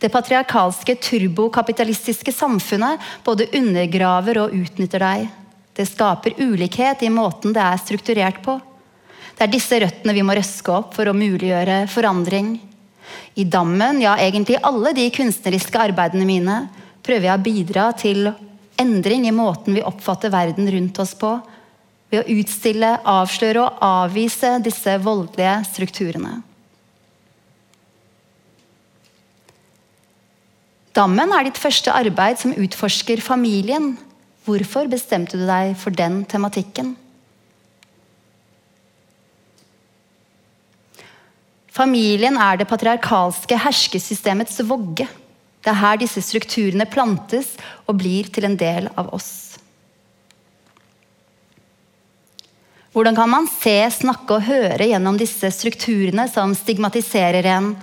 Det 0.00 0.10
patriarkalske, 0.12 0.96
turbokapitalistiske 1.00 2.32
samfunnet 2.34 3.00
både 3.24 3.48
undergraver 3.56 4.42
og 4.42 4.56
utnytter 4.56 5.04
deg. 5.04 5.28
Det 5.76 5.86
skaper 5.88 6.36
ulikhet 6.42 7.04
i 7.06 7.12
måten 7.12 7.54
det 7.56 7.62
er 7.62 7.80
strukturert 7.80 8.42
på. 8.44 8.58
Det 9.36 9.46
er 9.46 9.54
disse 9.54 9.78
røttene 9.80 10.12
vi 10.16 10.24
må 10.26 10.34
røske 10.36 10.74
opp 10.74 10.92
for 10.98 11.08
å 11.08 11.16
muliggjøre 11.16 11.86
forandring. 11.88 12.58
I 13.40 13.46
Dammen, 13.48 14.02
ja 14.02 14.16
egentlig 14.20 14.58
alle 14.66 14.92
de 14.96 15.06
kunstneriske 15.14 15.80
arbeidene 15.80 16.26
mine, 16.28 16.56
prøver 17.06 17.30
jeg 17.30 17.38
å 17.38 17.44
bidra 17.46 17.86
til 17.96 18.28
endring 18.80 19.26
i 19.28 19.34
måten 19.34 19.76
vi 19.76 19.84
oppfatter 19.86 20.32
verden 20.32 20.70
rundt 20.72 20.98
oss 21.02 21.14
på, 21.18 21.36
ved 22.10 22.24
å 22.24 22.38
utstille, 22.40 22.96
avsløre 23.06 23.62
og 23.62 23.82
avvise 23.86 24.56
disse 24.64 24.96
voldelige 25.04 25.60
strukturene. 25.68 26.40
Dammen 30.96 31.30
er 31.32 31.46
ditt 31.46 31.60
første 31.60 31.92
arbeid 31.94 32.40
som 32.40 32.56
utforsker 32.56 33.22
familien. 33.22 33.92
Hvorfor 34.48 34.90
bestemte 34.90 35.38
du 35.38 35.46
deg 35.46 35.76
for 35.78 35.94
den 35.94 36.24
tematikken? 36.26 36.96
Familien 41.70 42.34
er 42.42 42.58
det 42.58 42.66
patriarkalske 42.68 43.56
herskesystemets 43.62 44.58
vogge. 44.66 45.06
Det 45.60 45.72
er 45.72 45.80
her 45.82 46.00
disse 46.00 46.22
strukturene 46.24 46.86
plantes 46.88 47.52
og 47.86 47.98
blir 48.00 48.30
til 48.32 48.48
en 48.48 48.56
del 48.60 48.88
av 48.96 49.12
oss. 49.16 49.58
Hvordan 52.90 53.14
kan 53.14 53.30
man 53.30 53.46
se, 53.46 53.76
snakke 54.00 54.34
og 54.34 54.46
høre 54.48 54.88
gjennom 54.90 55.18
disse 55.20 55.52
strukturene 55.54 56.26
som 56.32 56.56
stigmatiserer 56.58 57.46
en? 57.52 57.74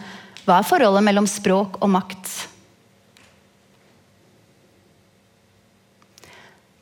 Hva 0.43 0.59
er 0.59 0.67
forholdet 0.67 1.05
mellom 1.05 1.27
språk 1.29 1.77
og 1.79 1.91
makt? 1.93 2.31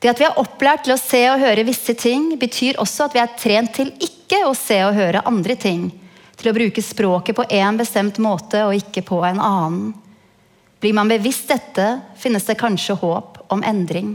Det 0.01 0.10
at 0.12 0.19
vi 0.21 0.25
er 0.27 0.39
opplært 0.41 0.84
til 0.86 0.93
å 0.93 1.01
se 1.01 1.21
og 1.31 1.41
høre 1.41 1.65
visse 1.65 1.95
ting, 1.97 2.31
betyr 2.38 2.79
også 2.81 3.08
at 3.08 3.15
vi 3.15 3.21
er 3.21 3.38
trent 3.41 3.75
til 3.77 3.93
ikke 4.05 4.41
å 4.45 4.55
se 4.58 4.79
og 4.86 4.97
høre 4.97 5.23
andre 5.25 5.55
ting. 5.58 5.88
Til 6.38 6.51
å 6.51 6.55
bruke 6.58 6.84
språket 6.84 7.38
på 7.38 7.45
én 7.53 7.77
bestemt 7.79 8.17
måte 8.21 8.65
og 8.67 8.75
ikke 8.77 9.05
på 9.05 9.21
en 9.25 9.41
annen. 9.41 9.93
Blir 10.85 10.93
man 10.93 11.09
bevisst 11.09 11.47
dette, 11.49 11.83
finnes 12.13 12.43
det 12.45 12.59
kanskje 12.61 12.93
håp 13.01 13.39
om 13.49 13.63
endring. 13.65 14.11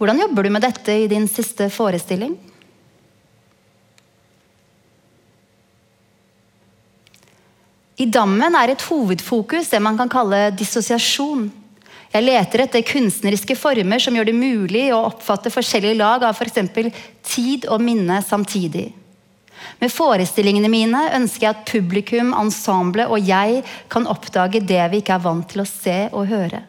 Hvordan 0.00 0.18
jobber 0.18 0.42
du 0.42 0.50
med 0.50 0.64
dette 0.66 0.96
i 0.98 1.04
din 1.06 1.28
siste 1.30 1.68
forestilling? 1.70 2.32
I 8.02 8.08
dammen 8.10 8.58
er 8.58 8.74
et 8.74 8.88
hovedfokus 8.88 9.70
det 9.70 9.78
man 9.86 10.02
kan 10.02 10.10
kalle 10.10 10.48
dissosiasjon. 10.58 11.46
Jeg 12.16 12.26
leter 12.26 12.64
etter 12.66 12.88
kunstneriske 12.90 13.54
former 13.62 14.02
som 14.02 14.18
gjør 14.18 14.32
det 14.32 14.36
mulig 14.42 14.88
å 14.90 15.04
oppfatte 15.12 15.54
forskjellige 15.54 16.02
lag 16.02 16.26
av 16.26 16.34
f.eks. 16.34 16.58
For 16.74 17.00
tid 17.30 17.70
og 17.70 17.86
minne 17.86 18.18
samtidig. 18.26 18.88
Med 19.80 19.92
forestillingene 19.92 20.70
mine 20.72 21.00
ønsker 21.16 21.46
jeg 21.46 21.54
at 21.54 21.66
publikum, 21.68 22.32
ensemblet 22.36 23.10
og 23.10 23.24
jeg 23.24 23.62
kan 23.92 24.06
oppdage 24.10 24.62
det 24.64 24.82
vi 24.92 25.02
ikke 25.02 25.16
er 25.16 25.24
vant 25.24 25.48
til 25.50 25.64
å 25.64 25.68
se 25.68 25.98
og 26.12 26.28
høre. 26.30 26.62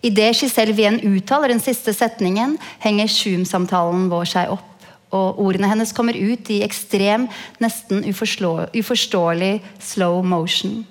Idet 0.00 0.32
Giselle 0.38 0.72
Wien 0.76 0.96
uttaler 1.04 1.52
den 1.52 1.60
siste 1.60 1.92
setningen, 1.92 2.56
henger 2.80 3.10
Zoom-samtalen 3.12 4.08
vår 4.12 4.30
seg 4.32 4.52
opp. 4.54 4.66
Og 5.10 5.40
ordene 5.42 5.68
hennes 5.68 5.92
kommer 5.92 6.14
ut 6.16 6.48
i 6.54 6.60
ekstrem, 6.64 7.26
nesten 7.60 8.04
uforståelig 8.06 9.56
slow 9.82 10.20
motion. 10.24 10.84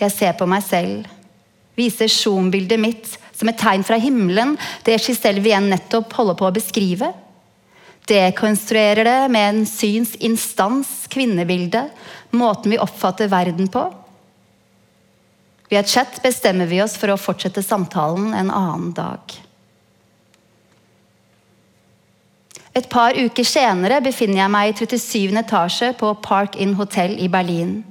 Jeg 0.00 0.14
ser 0.14 0.32
på 0.38 0.46
meg 0.48 0.62
selv, 0.64 1.10
viser 1.78 2.10
Zoom-bildet 2.10 2.80
mitt 2.80 3.10
som 3.36 3.50
et 3.50 3.58
tegn 3.58 3.84
fra 3.86 3.98
himmelen, 4.00 4.56
det 4.86 5.00
Giselle 5.02 5.42
Wien 5.44 5.68
nettopp 5.70 6.14
holder 6.16 6.38
på 6.38 6.48
å 6.48 6.54
beskrive. 6.54 7.10
Dekonstruerer 8.08 9.04
det 9.06 9.28
med 9.30 9.48
en 9.48 9.66
synsinstans, 9.66 11.06
kvinnebilde, 11.12 11.86
måten 12.30 12.74
vi 12.74 12.80
oppfatter 12.82 13.30
verden 13.30 13.68
på. 13.70 13.84
Via 15.70 15.82
chat 15.82 16.18
bestemmer 16.22 16.66
vi 16.66 16.82
oss 16.82 16.98
for 17.00 17.12
å 17.12 17.20
fortsette 17.20 17.62
samtalen 17.64 18.34
en 18.34 18.50
annen 18.50 18.90
dag. 18.96 19.38
Et 22.72 22.88
par 22.88 23.16
uker 23.16 23.44
senere 23.44 24.00
befinner 24.04 24.42
jeg 24.42 24.52
meg 24.52 24.70
i 24.70 24.76
37. 24.80 25.32
etasje 25.42 25.92
på 26.00 26.10
Park 26.24 26.56
Inn 26.60 26.74
Hotel 26.76 27.18
i 27.20 27.28
Berlin. 27.32 27.82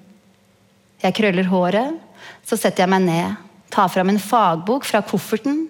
Jeg 1.02 1.16
krøller 1.18 1.50
håret, 1.50 1.98
så 2.46 2.58
setter 2.58 2.84
jeg 2.84 2.92
meg 2.94 3.06
ned, 3.06 3.36
tar 3.74 3.90
fram 3.94 4.10
en 4.12 4.22
fagbok 4.22 4.86
fra 4.86 5.02
kofferten, 5.06 5.68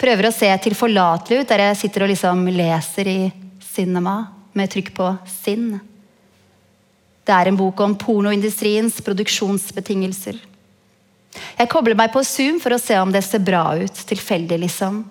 prøver 0.00 0.28
å 0.28 0.34
se 0.34 0.48
tilforlatelig 0.64 1.42
ut 1.42 1.50
der 1.52 1.66
jeg 1.66 1.80
sitter 1.82 2.04
og 2.04 2.12
liksom 2.12 2.44
leser 2.52 3.08
i 3.08 3.20
cinema 3.72 4.16
med 4.56 4.70
trykk 4.72 4.92
på 4.96 5.08
sinn. 5.30 5.80
Det 7.22 7.34
er 7.34 7.48
en 7.48 7.58
bok 7.58 7.80
om 7.84 7.94
pornoindustriens 7.98 8.98
produksjonsbetingelser. 9.04 10.40
Jeg 11.32 11.70
kobler 11.72 11.96
meg 11.96 12.12
på 12.12 12.20
Zoom 12.26 12.58
for 12.60 12.74
å 12.74 12.80
se 12.82 12.98
om 13.00 13.12
det 13.14 13.22
ser 13.24 13.44
bra 13.44 13.64
ut. 13.78 14.04
Tilfeldig, 14.08 14.58
liksom. 14.66 15.02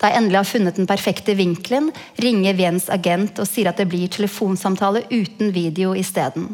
Da 0.00 0.10
jeg 0.10 0.18
endelig 0.18 0.40
har 0.40 0.50
funnet 0.50 0.76
den 0.76 0.88
perfekte 0.90 1.36
vinkelen, 1.38 1.88
ringer 2.20 2.58
Wiens 2.58 2.90
agent 2.92 3.38
og 3.40 3.48
sier 3.48 3.70
at 3.70 3.80
det 3.80 3.88
blir 3.88 4.10
telefonsamtale 4.12 5.06
uten 5.12 5.54
video 5.54 5.94
isteden. 5.96 6.50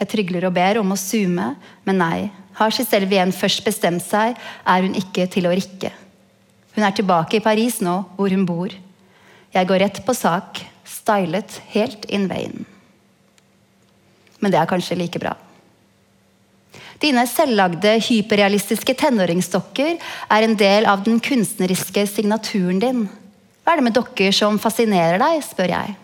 Jeg 0.00 0.10
trygler 0.10 0.48
og 0.48 0.56
ber 0.56 0.80
om 0.80 0.92
å 0.92 0.98
zoome, 0.98 1.52
men 1.86 2.00
nei. 2.02 2.30
Har 2.58 2.74
Giselle 2.74 3.08
Wien 3.08 3.32
først 3.32 3.62
bestemt 3.64 4.04
seg, 4.04 4.34
er 4.66 4.84
hun 4.84 4.96
ikke 4.98 5.28
til 5.30 5.46
å 5.48 5.54
rikke. 5.56 5.92
Hun 6.74 6.84
er 6.84 6.96
tilbake 6.96 7.38
i 7.38 7.44
Paris 7.44 7.78
nå, 7.84 8.00
hvor 8.16 8.32
hun 8.34 8.44
bor. 8.48 8.74
Jeg 9.52 9.68
går 9.68 9.82
rett 9.84 10.02
på 10.06 10.14
sak, 10.16 10.62
stylet 10.88 11.58
helt 11.74 12.06
in 12.08 12.28
veien. 12.30 12.64
Men 14.40 14.52
det 14.52 14.60
er 14.60 14.70
kanskje 14.70 14.98
like 14.98 15.20
bra. 15.22 15.34
Dine 17.02 17.24
selvlagde, 17.26 17.96
hyperrealistiske 18.06 18.94
tenåringsdokker 19.00 19.96
er 20.30 20.44
en 20.46 20.54
del 20.58 20.86
av 20.86 21.02
den 21.04 21.18
kunstneriske 21.22 22.06
signaturen 22.06 22.78
din. 22.82 23.02
Hva 23.62 23.74
er 23.74 23.80
det 23.80 23.86
med 23.88 23.96
dokker 23.96 24.34
som 24.34 24.58
fascinerer 24.62 25.18
deg, 25.22 25.42
spør 25.46 25.74
jeg. 25.74 25.96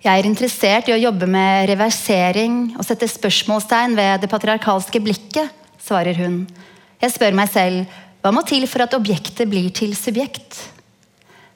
Jeg 0.00 0.16
er 0.16 0.26
interessert 0.26 0.88
i 0.88 0.94
å 0.94 1.00
jobbe 1.00 1.26
med 1.28 1.66
reversering 1.68 2.70
og 2.78 2.86
sette 2.86 3.08
spørsmålstegn 3.10 3.96
ved 3.98 4.22
det 4.22 4.30
patriarkalske 4.32 5.02
blikket, 5.04 5.50
svarer 5.80 6.16
hun. 6.16 6.46
Jeg 7.02 7.12
spør 7.12 7.36
meg 7.36 7.50
selv 7.52 7.98
hva 8.20 8.32
må 8.34 8.44
til 8.44 8.66
for 8.68 8.84
at 8.84 8.94
objektet 8.96 9.48
blir 9.48 9.70
til 9.72 9.94
subjekt? 9.96 10.58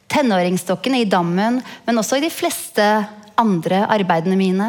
Tenåringsdokkene 0.09 1.03
i 1.03 1.09
Dammen, 1.09 1.61
men 1.85 2.01
også 2.01 2.19
i 2.19 2.25
de 2.25 2.33
fleste 2.33 2.85
andre 3.41 3.83
arbeidene 3.91 4.39
mine, 4.39 4.69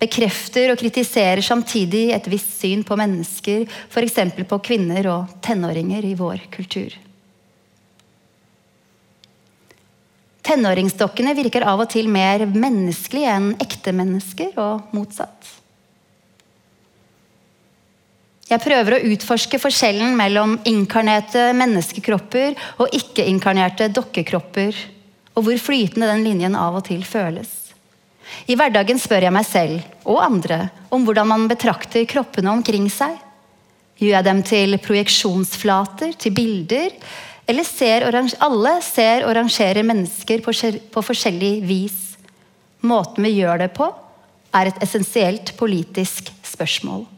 bekrefter 0.00 0.72
og 0.72 0.80
kritiserer 0.80 1.40
samtidig 1.44 2.10
et 2.12 2.26
visst 2.28 2.58
syn 2.60 2.82
på 2.84 2.98
mennesker, 2.98 3.64
f.eks. 3.88 4.18
på 4.48 4.60
kvinner 4.64 5.08
og 5.12 5.36
tenåringer 5.44 6.04
i 6.04 6.14
vår 6.18 6.48
kultur. 6.52 6.96
Tenåringsdokkene 10.46 11.34
virker 11.34 11.64
av 11.66 11.82
og 11.82 11.90
til 11.90 12.10
mer 12.12 12.44
menneskelige 12.46 13.32
enn 13.34 13.48
ekte 13.62 13.94
mennesker, 13.96 14.52
og 14.62 14.92
motsatt. 14.94 15.54
Jeg 18.46 18.62
prøver 18.62 18.94
å 18.94 19.04
utforske 19.10 19.58
forskjellen 19.58 20.12
mellom 20.14 20.52
inkarnerte 20.70 21.48
menneskekropper 21.58 22.54
og 22.78 22.92
ikke-inkarnerte 22.94 23.88
dokkekropper, 23.90 24.76
og 25.34 25.48
hvor 25.48 25.58
flytende 25.58 26.06
den 26.12 26.22
linjen 26.22 26.54
av 26.54 26.78
og 26.78 26.84
til 26.86 27.02
føles. 27.02 27.50
I 28.46 28.54
hverdagen 28.58 29.00
spør 29.02 29.26
jeg 29.26 29.34
meg 29.34 29.46
selv 29.48 30.06
og 30.06 30.22
andre 30.22 30.60
om 30.94 31.02
hvordan 31.06 31.30
man 31.32 31.48
betrakter 31.50 32.06
kroppene 32.06 32.52
omkring 32.54 32.86
seg. 32.92 33.18
Gjør 33.98 34.14
jeg 34.14 34.28
dem 34.28 34.44
til 34.46 34.78
projeksjonsflater, 34.84 36.14
til 36.14 36.34
bilder, 36.36 36.94
eller 37.50 37.66
ser 37.66 38.06
alle 38.06 38.76
ser 38.82 39.26
og 39.26 39.34
rangerer 39.40 39.86
mennesker 39.86 40.42
på, 40.46 40.54
på 40.94 41.04
forskjellig 41.10 41.52
vis? 41.66 41.98
Måten 42.86 43.26
vi 43.26 43.40
gjør 43.40 43.66
det 43.66 43.72
på, 43.74 43.90
er 44.54 44.70
et 44.70 44.82
essensielt 44.86 45.56
politisk 45.58 46.30
spørsmål. 46.46 47.15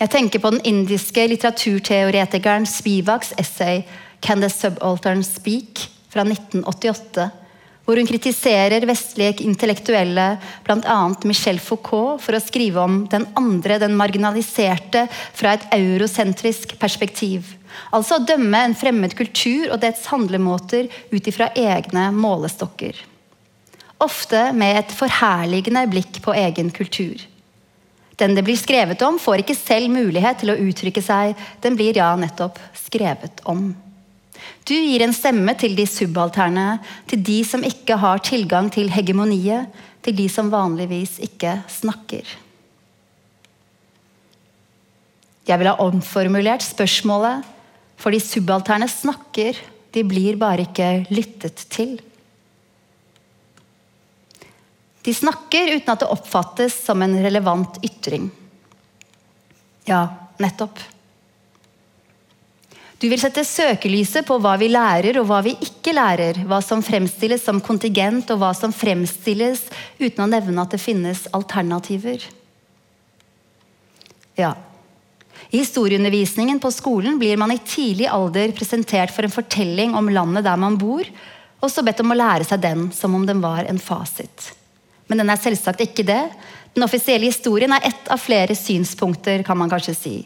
Jeg 0.00 0.08
tenker 0.08 0.40
på 0.40 0.54
den 0.54 0.62
indiske 0.64 1.26
litteraturteoretikeren 1.28 2.64
Spivaks 2.66 3.34
essay 3.36 3.82
'Can 4.20 4.40
the 4.40 4.48
Subaltern 4.48 5.22
Speak?' 5.24 5.88
fra 6.10 6.24
1988 6.24 7.30
hvor 7.90 7.98
hun 7.98 8.06
kritiserer 8.06 8.84
vestlige 8.86 9.42
intellektuelle, 9.42 10.36
bl.a. 10.62 10.98
Michel 11.26 11.58
Foucault, 11.58 12.20
for 12.22 12.36
å 12.36 12.42
skrive 12.42 12.78
om 12.78 13.00
den 13.10 13.24
andre, 13.34 13.80
den 13.82 13.96
marginaliserte, 13.98 15.08
fra 15.34 15.56
et 15.56 15.64
eurosentrisk 15.74 16.76
perspektiv. 16.78 17.56
Altså 17.90 18.20
å 18.20 18.24
dømme 18.28 18.60
en 18.62 18.76
fremmed 18.78 19.16
kultur 19.18 19.72
og 19.72 19.80
dets 19.82 20.06
handlemåter 20.12 20.86
ut 21.10 21.32
ifra 21.32 21.50
egne 21.58 22.12
målestokker. 22.14 22.94
Ofte 24.06 24.46
med 24.54 24.84
et 24.84 24.94
forherligende 24.94 25.82
blikk 25.90 26.22
på 26.22 26.36
egen 26.38 26.70
kultur. 26.70 27.18
Den 28.20 28.36
det 28.36 28.44
blir 28.44 28.58
skrevet 28.60 29.00
om, 29.06 29.18
får 29.18 29.42
ikke 29.42 29.56
selv 29.56 29.92
mulighet 29.92 30.42
til 30.42 30.52
å 30.52 30.58
uttrykke 30.60 31.02
seg. 31.04 31.38
Den 31.64 31.78
blir 31.78 31.96
ja 31.96 32.10
nettopp 32.20 32.60
skrevet 32.76 33.40
om. 33.48 33.70
Du 34.68 34.74
gir 34.76 35.02
en 35.04 35.14
stemme 35.16 35.54
til 35.58 35.74
de 35.76 35.86
subalterne, 35.88 36.78
til 37.08 37.22
de 37.24 37.40
som 37.48 37.64
ikke 37.64 37.96
har 38.00 38.20
tilgang 38.24 38.68
til 38.72 38.92
hegemoniet, 38.92 39.72
til 40.04 40.16
de 40.16 40.28
som 40.32 40.52
vanligvis 40.52 41.18
ikke 41.24 41.58
snakker. 41.68 42.28
Jeg 45.48 45.58
ville 45.58 45.72
ha 45.74 45.88
omformulert 45.88 46.62
spørsmålet 46.62 47.48
for 48.00 48.14
de 48.14 48.20
subalterne 48.22 48.88
snakker, 48.88 49.58
de 49.90 50.04
blir 50.06 50.38
bare 50.38 50.68
ikke 50.68 50.90
lyttet 51.10 51.64
til. 51.72 51.98
De 55.02 55.14
snakker 55.16 55.76
uten 55.76 55.92
at 55.92 56.02
det 56.02 56.10
oppfattes 56.12 56.76
som 56.84 57.02
en 57.02 57.16
relevant 57.22 57.78
ytring. 57.84 58.28
Ja, 59.88 60.06
nettopp. 60.38 60.80
Du 63.00 63.06
vil 63.08 63.20
sette 63.20 63.46
søkelyset 63.48 64.26
på 64.28 64.36
hva 64.44 64.58
vi 64.60 64.68
lærer 64.68 65.16
og 65.22 65.30
hva 65.30 65.38
vi 65.46 65.54
ikke 65.64 65.94
lærer, 65.96 66.42
hva 66.44 66.58
som 66.60 66.82
fremstilles 66.84 67.46
som 67.46 67.62
kontingent 67.64 68.28
og 68.34 68.42
hva 68.42 68.50
som 68.56 68.74
fremstilles 68.76 69.62
uten 70.02 70.26
å 70.26 70.28
nevne 70.28 70.60
at 70.60 70.76
det 70.76 70.82
finnes 70.82 71.24
alternativer. 71.32 72.26
Ja, 74.36 74.52
i 75.50 75.58
historieundervisningen 75.58 76.60
på 76.62 76.70
skolen 76.70 77.18
blir 77.18 77.40
man 77.40 77.50
i 77.50 77.58
tidlig 77.58 78.06
alder 78.06 78.52
presentert 78.54 79.10
for 79.14 79.26
en 79.26 79.34
fortelling 79.34 79.96
om 79.98 80.12
landet 80.12 80.46
der 80.46 80.60
man 80.60 80.76
bor, 80.78 81.08
og 81.60 81.72
så 81.72 81.82
bedt 81.84 82.04
om 82.04 82.14
å 82.14 82.18
lære 82.20 82.46
seg 82.46 82.62
den 82.62 82.88
som 82.94 83.16
om 83.16 83.24
den 83.26 83.42
var 83.42 83.66
en 83.66 83.80
fasit. 83.82 84.52
Men 85.10 85.24
den 85.24 85.32
er 85.32 85.40
selvsagt 85.42 85.82
ikke 85.82 86.06
det. 86.06 86.22
Den 86.76 86.86
offisielle 86.86 87.26
historien 87.26 87.74
er 87.74 87.88
ett 87.90 88.10
av 88.14 88.22
flere 88.22 88.54
synspunkter, 88.54 89.42
kan 89.42 89.58
man 89.58 89.70
kanskje 89.72 89.96
si. 89.98 90.16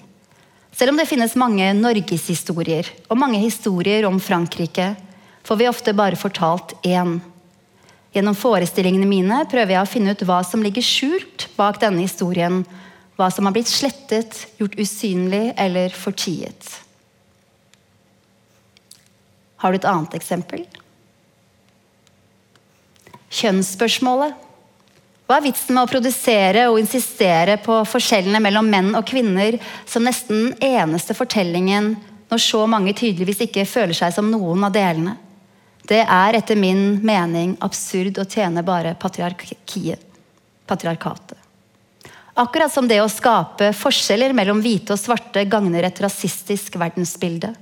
Selv 0.75 0.93
om 0.93 0.99
det 1.01 1.09
finnes 1.09 1.37
mange 1.41 1.71
norgeshistorier 1.79 2.91
og 3.09 3.17
mange 3.17 3.41
historier 3.41 4.05
om 4.05 4.19
Frankrike, 4.21 4.93
får 5.47 5.61
vi 5.61 5.71
ofte 5.71 5.95
bare 5.97 6.19
fortalt 6.21 6.77
én. 6.85 7.17
Gjennom 8.15 8.37
forestillingene 8.37 9.09
mine 9.09 9.41
prøver 9.51 9.75
jeg 9.75 9.87
å 9.87 9.91
finne 9.91 10.13
ut 10.15 10.25
hva 10.29 10.43
som 10.47 10.63
ligger 10.63 10.85
skjult 10.85 11.49
bak 11.57 11.81
denne 11.83 12.05
historien, 12.05 12.61
hva 13.17 13.31
som 13.31 13.47
har 13.47 13.55
blitt 13.55 13.71
slettet, 13.71 14.45
gjort 14.59 14.77
usynlig 14.79 15.53
eller 15.57 15.95
fortiet. 15.95 16.81
Har 19.63 19.73
du 19.73 19.81
et 19.81 19.89
annet 19.89 20.19
eksempel? 20.19 20.67
Kjønnsspørsmålet. 23.33 24.44
Hva 25.25 25.39
er 25.39 25.47
vitsen 25.47 25.73
med 25.73 25.87
å 25.87 25.89
produsere 25.89 26.67
og 26.69 26.77
insistere 26.83 27.57
på 27.65 27.79
forskjellene 27.89 28.43
mellom 28.45 28.67
menn 28.69 28.91
og 28.93 29.07
kvinner 29.09 29.57
som 29.89 30.05
nesten 30.05 30.51
den 30.51 30.75
eneste 30.85 31.17
fortellingen 31.17 31.95
når 32.29 32.43
så 32.45 32.61
mange 32.69 32.93
tydeligvis 32.97 33.41
ikke 33.47 33.65
føler 33.69 33.97
seg 33.97 34.13
som 34.13 34.29
noen 34.29 34.67
av 34.69 34.75
delene? 34.75 35.17
Det 35.89 36.03
er 36.03 36.37
etter 36.37 36.61
min 36.61 37.01
mening 37.05 37.57
absurd 37.65 38.21
å 38.21 38.29
tjene 38.29 38.65
bare 38.65 38.93
patriarkiet, 39.01 40.05
patriarkatet. 40.69 41.41
Akkurat 42.37 42.73
som 42.73 42.89
det 42.89 43.01
å 43.01 43.09
skape 43.09 43.73
forskjeller 43.77 44.37
mellom 44.37 44.61
hvite 44.61 44.93
og 44.93 45.01
svarte 45.01 45.45
gagner 45.49 45.87
et 45.89 46.05
rasistisk 46.05 46.77
verdensbilde. 46.81 47.55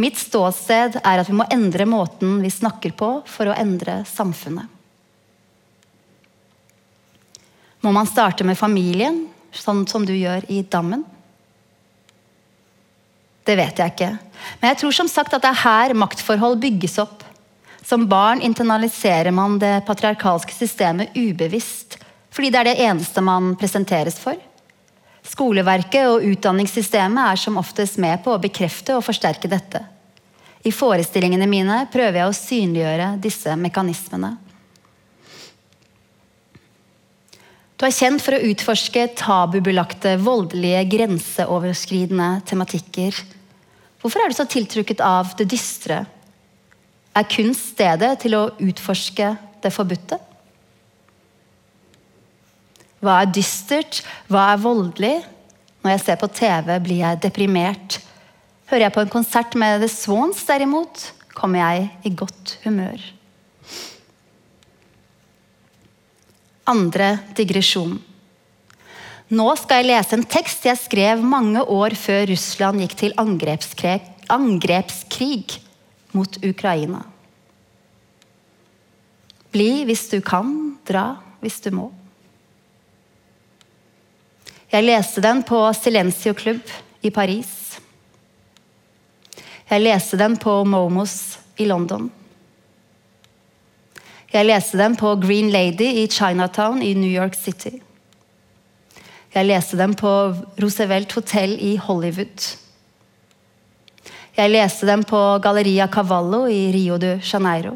Mitt 0.00 0.16
ståsted 0.20 1.00
er 1.02 1.20
at 1.20 1.28
vi 1.28 1.36
må 1.36 1.48
endre 1.52 1.84
måten 1.88 2.38
vi 2.40 2.52
snakker 2.52 2.96
på 2.96 3.14
for 3.28 3.50
å 3.50 3.56
endre 3.58 4.00
samfunnet. 4.08 4.79
Må 7.80 7.92
man 7.96 8.08
starte 8.08 8.44
med 8.44 8.58
familien, 8.58 9.22
sånn 9.52 9.86
som 9.88 10.04
du 10.06 10.12
gjør 10.12 10.44
i 10.52 10.60
Dammen? 10.62 11.04
Det 13.44 13.56
vet 13.56 13.80
jeg 13.80 13.94
ikke. 13.94 14.10
Men 14.60 14.72
jeg 14.72 14.80
tror 14.82 14.94
som 14.94 15.08
sagt 15.10 15.34
at 15.34 15.42
det 15.42 15.50
er 15.50 15.62
her 15.64 15.94
maktforhold 15.96 16.60
bygges 16.60 16.98
opp. 17.02 17.24
Som 17.82 18.04
barn 18.06 18.42
internaliserer 18.44 19.32
man 19.34 19.56
det 19.58 19.80
patriarkalske 19.88 20.54
systemet 20.54 21.16
ubevisst 21.16 21.96
fordi 22.30 22.52
det 22.54 22.60
er 22.60 22.68
det 22.68 22.82
eneste 22.84 23.22
man 23.26 23.56
presenteres 23.58 24.20
for. 24.22 24.36
Skoleverket 25.26 26.06
og 26.06 26.22
utdanningssystemet 26.24 27.32
er 27.32 27.40
som 27.42 27.58
oftest 27.58 27.98
med 27.98 28.22
på 28.22 28.36
å 28.36 28.38
bekrefte 28.38 28.94
og 28.94 29.02
forsterke 29.02 29.50
dette. 29.50 29.82
I 30.62 30.70
forestillingene 30.70 31.48
mine 31.50 31.80
prøver 31.92 32.20
jeg 32.20 32.30
å 32.30 32.36
synliggjøre 32.36 33.08
disse 33.24 33.56
mekanismene. 33.58 34.36
Du 37.80 37.86
er 37.88 37.94
kjent 37.96 38.20
for 38.20 38.36
å 38.36 38.44
utforske 38.44 39.06
tabubelagte, 39.16 40.18
voldelige, 40.20 40.82
grenseoverskridende 40.92 42.42
tematikker. 42.44 43.16
Hvorfor 44.02 44.20
er 44.20 44.28
du 44.28 44.36
så 44.36 44.44
tiltrukket 44.44 45.00
av 45.00 45.30
det 45.38 45.46
dystre? 45.48 46.02
Er 47.16 47.30
kunst 47.32 47.70
stedet 47.72 48.10
til 48.20 48.36
å 48.36 48.50
utforske 48.60 49.30
det 49.64 49.72
forbudte? 49.72 50.18
Hva 53.00 53.14
er 53.22 53.32
dystert? 53.32 54.02
Hva 54.28 54.50
er 54.50 54.60
voldelig? 54.60 55.14
Når 55.80 55.94
jeg 55.94 56.02
ser 56.04 56.20
på 56.20 56.28
TV, 56.36 56.68
blir 56.84 57.00
jeg 57.00 57.22
deprimert. 57.24 57.96
Hører 58.68 58.90
jeg 58.90 58.96
på 58.98 59.06
en 59.06 59.14
konsert 59.16 59.56
med 59.56 59.80
The 59.80 59.88
Swans, 59.88 60.44
derimot, 60.44 61.06
kommer 61.32 61.64
jeg 61.64 61.88
i 62.04 62.12
godt 62.12 62.58
humør. 62.66 63.00
Andre 66.70 67.16
digresjon. 67.36 67.98
Nå 69.30 69.46
skal 69.58 69.82
jeg 69.82 69.90
lese 69.92 70.16
en 70.16 70.26
tekst 70.26 70.64
jeg 70.66 70.78
skrev 70.78 71.22
mange 71.22 71.62
år 71.62 71.94
før 71.98 72.24
Russland 72.32 72.82
gikk 72.82 72.96
til 72.98 73.14
angrepskrig, 73.20 74.00
angrepskrig 74.30 75.60
mot 76.14 76.38
Ukraina. 76.46 77.04
Bli 79.54 79.84
hvis 79.86 80.08
du 80.10 80.18
kan, 80.22 80.50
dra 80.86 81.14
hvis 81.42 81.58
du 81.62 81.70
må. 81.74 81.88
Jeg 84.70 84.86
leste 84.86 85.22
den 85.22 85.42
på 85.46 85.58
Silencio 85.74 86.34
Club 86.38 86.62
i 87.02 87.10
Paris. 87.10 87.50
Jeg 89.70 89.82
leste 89.82 90.18
den 90.18 90.36
på 90.38 90.60
Momos 90.66 91.38
i 91.58 91.66
London. 91.66 92.10
Jeg 94.30 94.46
leste 94.46 94.78
dem 94.78 94.94
på 94.94 95.16
Green 95.18 95.48
Lady 95.50 95.88
i 96.04 96.06
Chinatown 96.06 96.82
i 96.86 96.92
New 96.94 97.10
York 97.10 97.34
City. 97.34 97.80
Jeg 99.34 99.46
leste 99.48 99.78
dem 99.78 99.96
på 99.98 100.10
Roosevelt 100.62 101.10
Hotel 101.18 101.56
i 101.58 101.72
Hollywood. 101.82 102.44
Jeg 104.38 104.52
leste 104.52 104.86
dem 104.86 105.02
på 105.02 105.18
Galleria 105.42 105.88
Cavallo 105.90 106.44
i 106.46 106.68
Rio 106.70 107.00
de 107.02 107.16
Janeiro. 107.26 107.74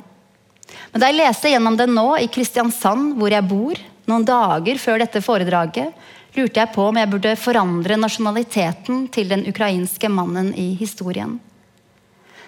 Men 0.93 1.03
da 1.03 1.11
jeg 1.11 1.19
leste 1.19 1.51
gjennom 1.51 1.75
den 1.79 1.91
nå 1.99 2.07
i 2.23 2.31
Kristiansand, 2.31 3.17
hvor 3.19 3.35
jeg 3.35 3.49
bor, 3.51 3.83
noen 4.07 4.27
dager 4.31 4.79
før 4.79 5.03
dette 5.03 5.27
foredraget, 5.27 5.91
lurte 6.39 6.63
jeg 6.63 6.75
på 6.75 6.87
om 6.87 7.03
jeg 7.03 7.11
burde 7.11 7.35
forandre 7.35 7.99
nasjonaliteten 7.99 9.09
til 9.11 9.35
den 9.35 9.43
ukrainske 9.51 10.07
mannen 10.07 10.55
i 10.55 10.71
historien. 10.79 11.41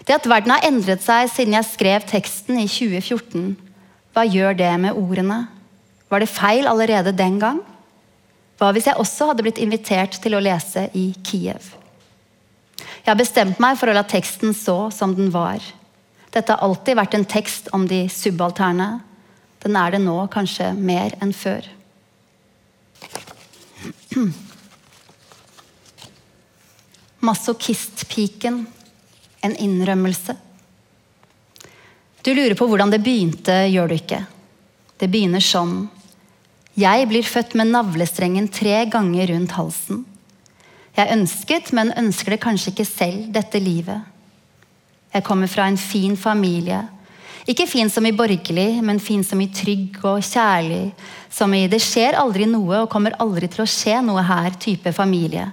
Det 0.06 0.14
at 0.14 0.30
verden 0.30 0.54
har 0.54 0.66
endret 0.66 1.02
seg 1.02 1.26
siden 1.34 1.58
jeg 1.58 1.72
skrev 1.74 2.06
teksten 2.06 2.62
i 2.62 2.70
2014, 2.70 3.56
hva 4.16 4.24
gjør 4.24 4.54
det 4.56 4.70
med 4.80 4.96
ordene? 4.96 5.42
Var 6.08 6.22
det 6.22 6.32
feil 6.32 6.64
allerede 6.70 7.12
den 7.12 7.34
gang? 7.36 7.58
Hva 8.56 8.70
hvis 8.72 8.86
jeg 8.88 8.96
også 8.96 9.26
hadde 9.28 9.44
blitt 9.44 9.60
invitert 9.60 10.16
til 10.24 10.32
å 10.32 10.40
lese 10.40 10.86
i 10.96 11.10
Kiev? 11.20 11.60
Jeg 12.80 13.10
har 13.10 13.18
bestemt 13.20 13.60
meg 13.60 13.76
for 13.76 13.92
å 13.92 13.96
la 13.98 14.08
teksten 14.08 14.56
stå 14.56 14.88
som 14.96 15.12
den 15.18 15.28
var. 15.34 15.60
Dette 16.32 16.48
har 16.48 16.64
alltid 16.64 16.96
vært 16.96 17.14
en 17.18 17.28
tekst 17.28 17.68
om 17.76 17.84
de 17.90 18.08
subalterne. 18.08 19.04
Den 19.60 19.76
er 19.76 19.92
det 19.92 20.00
nå 20.06 20.16
kanskje 20.32 20.72
mer 20.72 21.12
enn 21.20 21.36
før. 21.36 21.68
Masochistpiken. 27.28 28.64
En 29.44 29.60
innrømmelse. 29.60 30.45
Du 32.26 32.32
lurer 32.34 32.56
på 32.58 32.66
hvordan 32.66 32.90
det 32.90 33.04
begynte, 33.06 33.54
gjør 33.70 33.86
du 33.86 33.92
ikke? 33.94 34.24
Det 34.98 35.06
begynner 35.06 35.42
sånn. 35.44 35.84
Jeg 36.74 37.04
blir 37.06 37.22
født 37.22 37.52
med 37.54 37.70
navlestrengen 37.70 38.48
tre 38.50 38.80
ganger 38.90 39.30
rundt 39.30 39.52
halsen. 39.54 40.00
Jeg 40.96 41.12
ønsket, 41.14 41.70
men 41.76 41.92
ønsker 41.94 42.34
det 42.34 42.40
kanskje 42.42 42.72
ikke 42.72 42.86
selv, 42.88 43.28
dette 43.30 43.60
livet. 43.62 44.02
Jeg 45.14 45.22
kommer 45.22 45.46
fra 45.46 45.68
en 45.70 45.78
fin 45.78 46.16
familie. 46.18 46.80
Ikke 47.46 47.68
fin 47.70 47.92
som 47.94 48.08
i 48.08 48.12
borgerlig, 48.16 48.82
men 48.82 48.98
fin 48.98 49.22
som 49.22 49.38
i 49.40 49.46
trygg 49.54 50.00
og 50.02 50.18
kjærlig. 50.18 50.96
Som 51.30 51.54
i 51.54 51.68
'det 51.68 51.78
skjer 51.78 52.18
aldri 52.18 52.48
noe 52.50 52.80
og 52.82 52.90
kommer 52.90 53.14
aldri 53.20 53.46
til 53.46 53.62
å 53.62 53.70
skje 53.70 54.02
noe 54.02 54.26
her'-type 54.26 54.92
familie. 54.92 55.52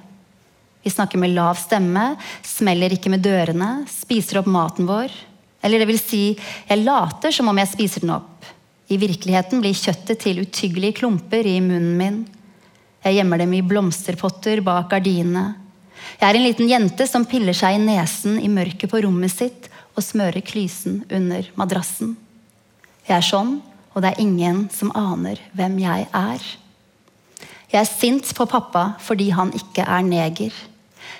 Vi 0.83 0.89
snakker 0.89 1.19
med 1.19 1.35
lav 1.35 1.55
stemme, 1.55 2.17
smeller 2.41 2.89
ikke 2.89 3.11
med 3.11 3.21
dørene, 3.21 3.85
spiser 3.87 4.39
opp 4.39 4.47
maten 4.47 4.87
vår. 4.87 5.11
Eller 5.63 5.79
det 5.79 5.87
vil 5.89 6.01
si, 6.01 6.23
jeg 6.67 6.83
later 6.83 7.33
som 7.33 7.49
om 7.49 7.59
jeg 7.61 7.71
spiser 7.71 8.03
den 8.03 8.13
opp. 8.17 8.45
I 8.91 8.99
virkeligheten 8.99 9.61
blir 9.63 9.75
kjøttet 9.77 10.21
til 10.25 10.43
utyggelige 10.43 10.99
klumper 10.99 11.47
i 11.47 11.59
munnen 11.63 11.95
min. 11.97 12.23
Jeg 13.03 13.17
gjemmer 13.19 13.39
dem 13.41 13.53
i 13.55 13.63
blomsterpotter 13.65 14.61
bak 14.63 14.89
gardinene. 14.91 15.53
Jeg 16.19 16.27
er 16.27 16.37
en 16.37 16.45
liten 16.45 16.69
jente 16.69 17.07
som 17.07 17.25
piller 17.27 17.55
seg 17.55 17.77
i 17.77 17.83
nesen 17.83 18.37
i 18.43 18.51
mørket 18.51 18.91
på 18.91 19.01
rommet 19.05 19.31
sitt 19.31 19.69
og 19.93 20.03
smører 20.03 20.43
klysen 20.45 21.01
under 21.13 21.47
madrassen. 21.59 22.15
Jeg 23.07 23.17
er 23.17 23.25
sånn, 23.27 23.57
og 23.93 24.03
det 24.03 24.13
er 24.13 24.21
ingen 24.23 24.65
som 24.73 24.91
aner 24.97 25.39
hvem 25.55 25.79
jeg 25.83 26.07
er. 26.09 26.45
Jeg 27.73 27.79
er 27.81 27.89
sint 27.89 28.29
på 28.37 28.47
pappa 28.49 28.93
fordi 29.03 29.31
han 29.33 29.53
ikke 29.57 29.85
er 29.85 30.05
neger. 30.05 30.53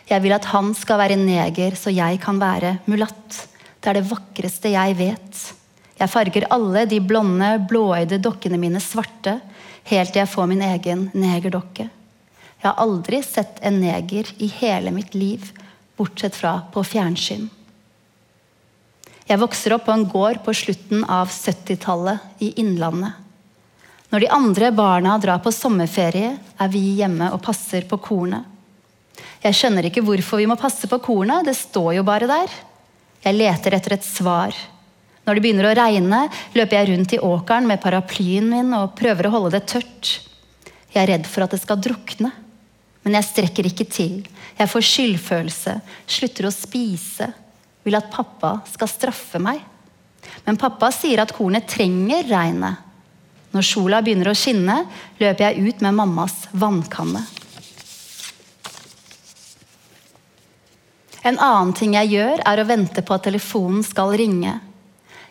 Jeg 0.10 0.24
vil 0.24 0.36
at 0.36 0.48
han 0.52 0.74
skal 0.78 1.00
være 1.00 1.18
neger, 1.20 1.76
så 1.80 1.94
jeg 1.94 2.20
kan 2.24 2.40
være 2.42 2.78
mulatt. 2.92 3.40
Det 3.84 3.92
er 3.92 4.00
det 4.00 4.08
vakreste 4.08 4.72
jeg 4.72 4.96
vet. 4.96 5.40
Jeg 6.00 6.12
farger 6.12 6.48
alle 6.56 6.86
de 6.88 7.02
blonde, 7.04 7.50
blåøyde 7.68 8.22
dokkene 8.24 8.58
mine 8.60 8.80
svarte, 8.82 9.36
helt 9.92 10.14
til 10.14 10.24
jeg 10.24 10.32
får 10.32 10.48
min 10.48 10.64
egen 10.64 11.10
negerdokke. 11.12 11.90
Jeg 12.64 12.70
har 12.70 12.80
aldri 12.80 13.20
sett 13.28 13.60
en 13.60 13.82
neger 13.84 14.30
i 14.40 14.48
hele 14.62 14.94
mitt 14.96 15.12
liv, 15.18 15.50
bortsett 16.00 16.38
fra 16.40 16.62
på 16.72 16.86
fjernsyn. 16.88 17.50
Jeg 19.28 19.40
vokser 19.40 19.76
opp 19.76 19.86
på 19.88 19.96
en 19.96 20.08
gård 20.08 20.40
på 20.46 20.56
slutten 20.56 21.04
av 21.04 21.28
70-tallet 21.32 22.44
i 22.44 22.54
Innlandet. 22.64 23.20
Når 24.12 24.24
de 24.24 24.32
andre 24.32 24.72
barna 24.76 25.18
drar 25.20 25.40
på 25.44 25.52
sommerferie, 25.52 26.36
er 26.38 26.72
vi 26.72 26.82
hjemme 27.00 27.32
og 27.36 27.42
passer 27.44 27.84
på 27.90 28.00
kornet. 28.00 28.48
Jeg 29.44 29.58
skjønner 29.60 29.90
ikke 29.90 30.04
hvorfor 30.06 30.40
vi 30.40 30.48
må 30.48 30.56
passe 30.60 30.88
på 30.88 31.00
kornet, 31.04 31.44
det 31.48 31.56
står 31.60 31.98
jo 31.98 32.08
bare 32.08 32.30
der. 32.32 32.62
Jeg 33.24 33.38
leter 33.40 33.78
etter 33.78 33.96
et 33.96 34.06
svar. 34.06 34.56
Når 35.24 35.38
det 35.38 35.44
begynner 35.46 35.70
å 35.70 35.76
regne, 35.78 36.22
løper 36.56 36.78
jeg 36.80 36.90
rundt 36.92 37.16
i 37.16 37.22
åkeren 37.24 37.68
med 37.68 37.82
paraplyen 37.84 38.50
min 38.52 38.74
og 38.76 38.96
prøver 39.00 39.30
å 39.30 39.36
holde 39.38 39.54
det 39.56 39.66
tørt. 39.72 40.18
Jeg 40.92 41.00
er 41.06 41.14
redd 41.16 41.30
for 41.30 41.46
at 41.46 41.56
det 41.56 41.62
skal 41.64 41.80
drukne. 41.82 42.34
Men 43.04 43.18
jeg 43.18 43.30
strekker 43.30 43.68
ikke 43.68 43.88
til. 43.92 44.20
Jeg 44.56 44.72
får 44.72 44.86
skyldfølelse, 44.88 45.76
slutter 46.08 46.48
å 46.48 46.54
spise, 46.56 47.30
vil 47.84 48.00
at 48.00 48.12
pappa 48.12 48.58
skal 48.72 48.92
straffe 48.92 49.42
meg. 49.44 49.60
Men 50.46 50.60
pappa 50.60 50.92
sier 50.96 51.24
at 51.24 51.34
kornet 51.36 51.68
trenger 51.72 52.28
regnet. 52.30 52.92
Når 53.54 53.68
sola 53.68 54.00
begynner 54.04 54.32
å 54.32 54.38
skinne, 54.38 54.80
løper 55.20 55.50
jeg 55.50 55.68
ut 55.68 55.84
med 55.86 55.98
mammas 56.00 56.48
vannkanne. 56.58 57.22
En 61.24 61.40
annen 61.40 61.72
ting 61.78 61.96
jeg 61.96 62.12
gjør, 62.18 62.42
er 62.44 62.60
å 62.60 62.68
vente 62.68 63.04
på 63.06 63.16
at 63.16 63.24
telefonen 63.30 63.84
skal 63.88 64.12
ringe. 64.20 64.58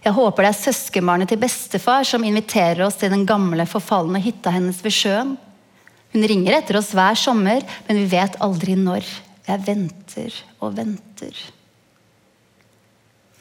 Jeg 0.02 0.16
håper 0.16 0.46
det 0.46 0.50
er 0.50 0.58
søskenbarnet 0.58 1.30
til 1.30 1.40
bestefar 1.42 2.06
som 2.08 2.24
inviterer 2.26 2.82
oss 2.86 2.96
til 2.98 3.12
den 3.12 3.26
gamle, 3.28 3.68
forfalne 3.70 4.22
hytta 4.22 4.50
hennes 4.54 4.80
ved 4.82 4.96
sjøen. 4.96 5.36
Hun 6.12 6.28
ringer 6.28 6.58
etter 6.58 6.80
oss 6.80 6.90
hver 6.96 7.16
sommer, 7.16 7.62
men 7.86 8.00
vi 8.00 8.08
vet 8.10 8.40
aldri 8.44 8.74
når. 8.76 9.06
Jeg 9.46 9.64
venter 9.66 10.34
og 10.62 10.74
venter. 10.76 11.36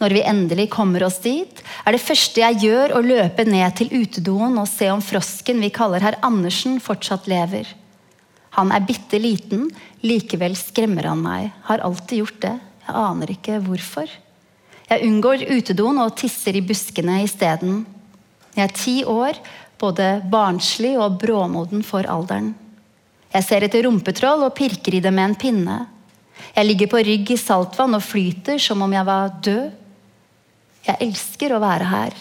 Når 0.01 0.15
vi 0.17 0.23
endelig 0.25 0.69
kommer 0.73 1.03
oss 1.05 1.19
dit, 1.21 1.59
er 1.85 1.93
det 1.93 2.01
første 2.01 2.41
jeg 2.41 2.61
gjør 2.63 2.95
å 2.97 3.03
løpe 3.05 3.45
ned 3.45 3.75
til 3.77 3.91
utedoen 3.93 4.57
og 4.57 4.69
se 4.69 4.89
om 4.89 5.03
frosken 5.03 5.61
vi 5.61 5.69
kaller 5.73 6.01
herr 6.01 6.17
Andersen, 6.25 6.79
fortsatt 6.81 7.29
lever. 7.29 7.69
Han 8.57 8.71
er 8.75 8.83
bitte 8.83 9.19
liten, 9.21 9.69
likevel 10.03 10.57
skremmer 10.59 11.07
han 11.07 11.21
meg. 11.23 11.51
Har 11.69 11.83
alltid 11.85 12.23
gjort 12.23 12.41
det. 12.43 12.55
Jeg 12.87 12.97
aner 12.99 13.31
ikke 13.31 13.59
hvorfor. 13.63 14.11
Jeg 14.91 15.07
unngår 15.07 15.45
utedoen 15.47 16.01
og 16.03 16.17
tisser 16.19 16.57
i 16.59 16.63
buskene 16.65 17.21
isteden. 17.23 17.85
Jeg 18.57 18.65
er 18.65 18.75
ti 18.75 18.95
år, 19.07 19.39
både 19.79 20.17
barnslig 20.31 20.97
og 20.99 21.15
bråmoden 21.21 21.85
for 21.87 22.07
alderen. 22.11 22.51
Jeg 23.31 23.47
ser 23.47 23.63
etter 23.63 23.85
rumpetroll 23.87 24.43
og 24.43 24.55
pirker 24.57 24.97
i 24.97 25.03
det 25.03 25.13
med 25.15 25.29
en 25.29 25.37
pinne. 25.39 25.77
Jeg 26.51 26.67
ligger 26.67 26.91
på 26.91 27.03
rygg 27.07 27.31
i 27.31 27.39
saltvann 27.39 27.95
og 27.95 28.03
flyter 28.03 28.59
som 28.59 28.83
om 28.83 28.91
jeg 28.91 29.07
var 29.07 29.31
død. 29.47 29.71
Jeg 30.89 31.07
elsker 31.07 31.55
å 31.55 31.61
være 31.63 31.87
her. 31.87 32.17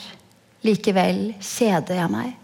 Likevel 0.63 1.33
kjeder 1.43 2.05
jeg 2.05 2.13
meg. 2.13 2.40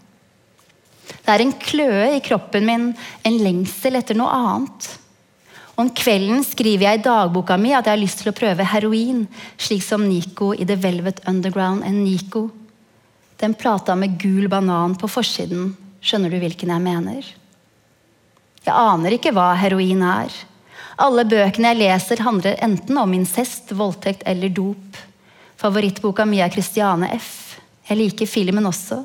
Det 1.07 1.33
er 1.33 1.43
en 1.43 1.55
kløe 1.59 2.07
i 2.15 2.23
kroppen 2.23 2.65
min, 2.67 2.87
en 3.23 3.37
lengsel 3.43 3.99
etter 3.99 4.17
noe 4.17 4.31
annet. 4.33 4.87
Om 5.77 5.91
kvelden 5.93 6.41
skriver 6.41 6.87
jeg 6.87 6.99
i 6.99 7.03
dagboka 7.05 7.57
mi 7.61 7.69
at 7.75 7.85
jeg 7.85 7.93
har 7.93 8.01
lyst 8.01 8.23
til 8.23 8.31
å 8.31 8.37
prøve 8.37 8.65
heroin, 8.65 9.25
slik 9.61 9.83
som 9.85 10.07
Nico 10.07 10.49
i 10.55 10.65
The 10.65 10.77
Velvet 10.81 11.21
Underground 11.29 11.85
and 11.85 12.01
Nico. 12.01 12.47
Den 13.37 13.53
plata 13.53 13.95
med 13.95 14.15
gul 14.17 14.47
banan 14.49 14.95
på 14.97 15.09
forsiden. 15.11 15.75
Skjønner 16.01 16.33
du 16.33 16.39
hvilken 16.41 16.71
jeg 16.73 16.81
mener? 16.81 17.27
Jeg 18.65 18.73
aner 18.73 19.13
ikke 19.15 19.35
hva 19.37 19.51
heroin 19.59 20.01
er. 20.01 20.33
Alle 20.97 21.27
bøkene 21.29 21.75
jeg 21.75 21.81
leser, 21.83 22.23
handler 22.25 22.57
enten 22.65 22.97
om 22.97 23.13
incest, 23.13 23.69
voldtekt 23.77 24.25
eller 24.25 24.49
dop. 24.49 24.97
Favorittboka 25.61 26.25
mi 26.25 26.41
er 26.41 26.49
Christiane 26.53 27.11
F. 27.19 27.59
Jeg 27.87 28.01
liker 28.01 28.29
filmen 28.29 28.65
også. 28.65 29.03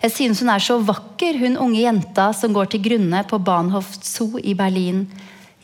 Jeg 0.00 0.14
synes 0.14 0.40
hun 0.40 0.48
er 0.48 0.62
så 0.64 0.78
vakker, 0.80 1.36
hun 1.42 1.58
unge 1.60 1.82
jenta 1.82 2.30
som 2.32 2.54
går 2.56 2.70
til 2.72 2.80
grunne 2.86 3.20
på 3.28 3.36
Bahnhof 3.44 3.98
Zoo 4.00 4.40
i 4.40 4.54
Berlin. 4.56 5.04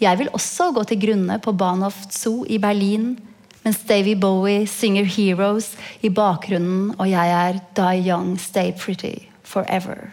Jeg 0.00 0.18
vil 0.20 0.28
også 0.36 0.74
gå 0.76 0.84
til 0.84 1.00
grunne 1.06 1.38
på 1.40 1.54
Bahnhof 1.56 2.02
Zoo 2.12 2.44
i 2.44 2.58
Berlin, 2.60 3.14
mens 3.64 3.80
Davy 3.88 4.12
Bowie 4.12 4.66
synger 4.68 5.08
'Heroes' 5.08 5.72
i 6.02 6.08
bakgrunnen, 6.08 6.94
og 6.98 7.08
jeg 7.08 7.32
er 7.32 7.60
'Die 7.74 8.08
Young, 8.10 8.36
Stay 8.38 8.72
Pretty 8.72 9.24
Forever'. 9.42 10.12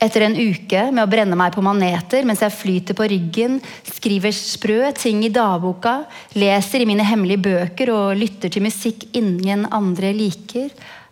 Etter 0.00 0.22
en 0.24 0.36
uke 0.38 0.86
med 0.94 1.02
å 1.02 1.10
brenne 1.10 1.36
meg 1.36 1.52
på 1.52 1.60
maneter 1.60 2.24
mens 2.24 2.40
jeg 2.40 2.56
flyter 2.56 2.96
på 2.96 3.04
ryggen, 3.10 3.60
skriver 3.84 4.32
sprø 4.32 4.92
ting 4.96 5.24
i 5.26 5.28
dagboka, 5.28 6.06
leser 6.32 6.80
i 6.80 6.86
mine 6.88 7.04
hemmelige 7.04 7.42
bøker 7.44 7.92
og 7.92 8.16
lytter 8.16 8.48
til 8.48 8.64
musikk 8.64 9.04
ingen 9.12 9.66
andre 9.68 10.14
liker, 10.16 10.70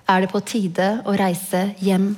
er 0.09 0.25
det 0.25 0.31
på 0.33 0.41
tide 0.47 0.89
å 1.05 1.15
reise 1.19 1.69
hjem. 1.85 2.13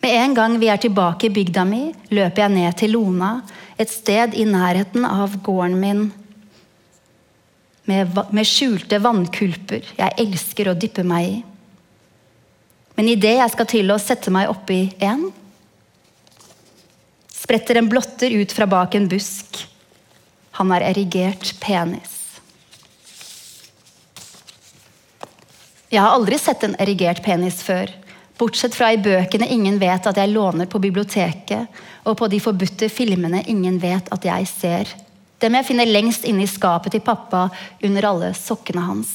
Med 0.00 0.16
en 0.16 0.34
gang 0.36 0.56
vi 0.60 0.70
er 0.72 0.80
tilbake 0.80 1.28
i 1.28 1.34
bygda 1.34 1.66
mi, 1.68 1.90
løper 2.08 2.46
jeg 2.46 2.54
ned 2.54 2.78
til 2.80 2.94
Lona, 2.96 3.34
et 3.76 3.92
sted 3.92 4.34
i 4.36 4.46
nærheten 4.48 5.04
av 5.04 5.36
gården 5.44 5.76
min 5.80 6.08
med, 7.88 8.18
med 8.30 8.46
skjulte 8.46 9.00
vannkulper 9.02 9.86
jeg 9.96 10.16
elsker 10.22 10.70
å 10.70 10.76
dyppe 10.78 11.04
meg 11.06 11.26
i. 11.26 11.38
Men 12.98 13.08
idet 13.08 13.38
jeg 13.38 13.52
skal 13.54 13.68
til 13.70 13.92
å 13.92 13.98
sette 14.00 14.32
meg 14.32 14.50
oppi 14.52 14.82
en, 15.02 15.30
spretter 17.32 17.80
en 17.80 17.88
blotter 17.90 18.34
ut 18.36 18.52
fra 18.52 18.68
bak 18.68 18.94
en 18.94 19.08
busk. 19.10 19.62
Han 20.60 20.72
har 20.74 20.84
erigert 20.84 21.54
penis. 21.62 22.19
Jeg 25.90 26.04
har 26.04 26.14
aldri 26.14 26.38
sett 26.38 26.62
en 26.62 26.76
erigert 26.78 27.18
penis 27.24 27.64
før. 27.66 27.90
Bortsett 28.38 28.76
fra 28.78 28.92
i 28.94 29.00
bøkene 29.02 29.48
ingen 29.50 29.80
vet 29.82 30.06
at 30.06 30.16
jeg 30.16 30.30
låner 30.30 30.68
på 30.70 30.78
biblioteket, 30.78 31.66
og 32.06 32.14
på 32.16 32.28
de 32.30 32.38
forbudte 32.40 32.88
filmene 32.88 33.42
ingen 33.50 33.80
vet 33.82 34.06
at 34.14 34.24
jeg 34.24 34.46
ser. 34.48 34.92
Dem 35.42 35.56
jeg 35.58 35.66
finner 35.66 35.90
lengst 35.90 36.24
inne 36.28 36.46
i 36.46 36.50
skapet 36.50 36.94
til 36.94 37.02
pappa 37.02 37.48
under 37.82 38.06
alle 38.06 38.30
sokkene 38.38 38.86
hans. 38.86 39.12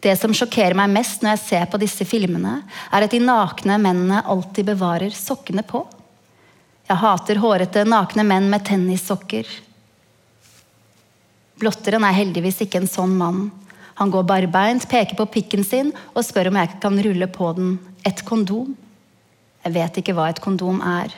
Det 0.00 0.16
som 0.16 0.32
sjokkerer 0.32 0.74
meg 0.80 0.94
mest 0.94 1.20
når 1.20 1.34
jeg 1.34 1.44
ser 1.44 1.68
på 1.68 1.78
disse 1.82 2.06
filmene, 2.08 2.62
er 2.88 3.04
at 3.04 3.12
de 3.12 3.20
nakne 3.20 3.76
mennene 3.76 4.24
alltid 4.24 4.72
bevarer 4.72 5.12
sokkene 5.12 5.66
på. 5.66 5.84
Jeg 6.88 7.02
hater 7.04 7.38
hårete, 7.42 7.84
nakne 7.84 8.24
menn 8.24 8.48
med 8.50 8.64
tennissokker. 8.64 9.44
Blotteren 11.60 12.06
er 12.08 12.16
heldigvis 12.16 12.64
ikke 12.64 12.80
en 12.80 12.88
sånn 12.88 13.12
mann. 13.20 13.50
Han 14.00 14.10
går 14.10 14.24
barbeint, 14.24 14.86
peker 14.88 15.18
på 15.18 15.28
pikken 15.28 15.64
sin 15.66 15.90
og 16.14 16.24
spør 16.24 16.48
om 16.48 16.56
jeg 16.56 16.76
kan 16.80 16.96
rulle 17.04 17.26
på 17.28 17.50
den 17.58 17.74
et 18.08 18.22
kondom. 18.24 18.72
Jeg 19.60 19.74
vet 19.74 19.98
ikke 20.00 20.14
hva 20.16 20.30
et 20.32 20.40
kondom 20.40 20.80
er. 20.80 21.12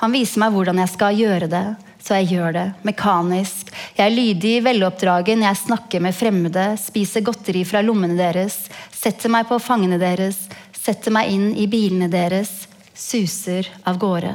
Han 0.00 0.14
viser 0.14 0.40
meg 0.40 0.54
hvordan 0.54 0.80
jeg 0.80 0.92
skal 0.94 1.18
gjøre 1.20 1.50
det, 1.52 1.66
så 2.00 2.18
jeg 2.18 2.34
gjør 2.34 2.56
det 2.56 2.64
mekanisk. 2.88 3.70
Jeg 3.96 4.06
er 4.06 4.16
lydig, 4.16 4.54
veloppdragen, 4.64 5.44
jeg 5.44 5.60
snakker 5.66 6.02
med 6.04 6.16
fremmede, 6.16 6.64
spiser 6.80 7.24
godteri 7.24 7.62
fra 7.68 7.84
lommene 7.84 8.16
deres, 8.18 8.56
setter 8.92 9.32
meg 9.32 9.46
på 9.48 9.60
fangene 9.62 10.00
deres, 10.00 10.46
setter 10.74 11.12
meg 11.14 11.30
inn 11.32 11.52
i 11.60 11.68
bilene 11.70 12.08
deres, 12.12 12.64
suser 12.96 13.68
av 13.84 14.00
gårde. 14.00 14.34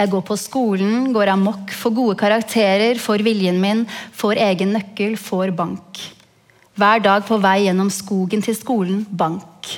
Jeg 0.00 0.08
går 0.08 0.22
på 0.24 0.36
skolen, 0.40 1.10
går 1.12 1.28
amok, 1.34 1.74
får 1.76 1.92
gode 1.92 2.16
karakterer, 2.16 2.96
får 2.96 3.20
viljen 3.20 3.58
min, 3.60 3.82
får 4.16 4.38
egen 4.40 4.70
nøkkel, 4.72 5.18
får 5.20 5.50
bank. 5.52 6.00
Hver 6.80 7.02
dag 7.04 7.26
på 7.28 7.36
vei 7.36 7.66
gjennom 7.66 7.90
skogen 7.92 8.40
til 8.40 8.56
skolen 8.56 9.02
bank. 9.10 9.68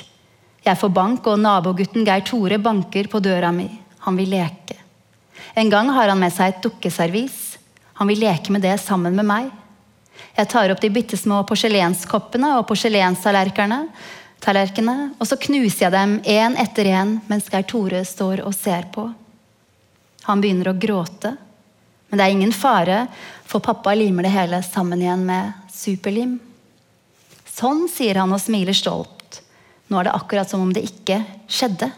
Jeg 0.63 0.79
får 0.79 0.91
bank, 0.95 1.27
og 1.27 1.41
nabogutten 1.43 2.05
Geir 2.07 2.23
Tore 2.23 2.55
banker 2.63 3.09
på 3.11 3.19
døra 3.19 3.51
mi. 3.51 3.67
Han 4.05 4.15
vil 4.15 4.31
leke. 4.31 4.77
En 5.59 5.67
gang 5.69 5.91
har 5.91 6.07
han 6.07 6.21
med 6.21 6.31
seg 6.31 6.53
et 6.53 6.63
dukkeservis. 6.63 7.57
Han 7.99 8.07
vil 8.07 8.23
leke 8.23 8.51
med 8.55 8.63
det 8.63 8.77
sammen 8.79 9.15
med 9.19 9.27
meg. 9.27 9.51
Jeg 10.37 10.47
tar 10.53 10.71
opp 10.71 10.79
de 10.79 10.89
bitte 10.93 11.19
små 11.19 11.43
porselenskoppene 11.49 12.53
og 12.61 12.67
porselenstallerkenene, 12.69 13.91
og 15.19 15.27
så 15.27 15.35
knuser 15.35 15.89
jeg 15.89 15.91
dem 15.97 16.15
én 16.23 16.55
etter 16.63 16.85
én 16.95 17.19
mens 17.27 17.51
Geir 17.51 17.67
Tore 17.67 18.05
står 18.07 18.39
og 18.47 18.55
ser 18.55 18.87
på. 18.95 19.09
Han 20.27 20.41
begynner 20.43 20.71
å 20.71 20.77
gråte. 20.79 21.35
Men 22.09 22.19
det 22.19 22.25
er 22.25 22.35
ingen 22.35 22.53
fare, 22.55 23.07
for 23.49 23.63
pappa 23.63 23.95
limer 23.97 24.27
det 24.27 24.33
hele 24.35 24.61
sammen 24.65 25.01
igjen 25.01 25.25
med 25.27 25.71
superlim. 25.73 26.37
Sånn, 27.49 27.87
sier 27.91 28.21
han 28.21 28.33
og 28.33 28.41
smiler 28.41 28.75
stolt. 28.77 29.41
Nå 29.89 29.99
er 29.99 30.07
det 30.07 30.15
akkurat 30.15 30.49
som 30.49 30.63
om 30.63 30.71
det 30.73 30.85
ikke 30.87 31.19
skjedde. 31.49 31.89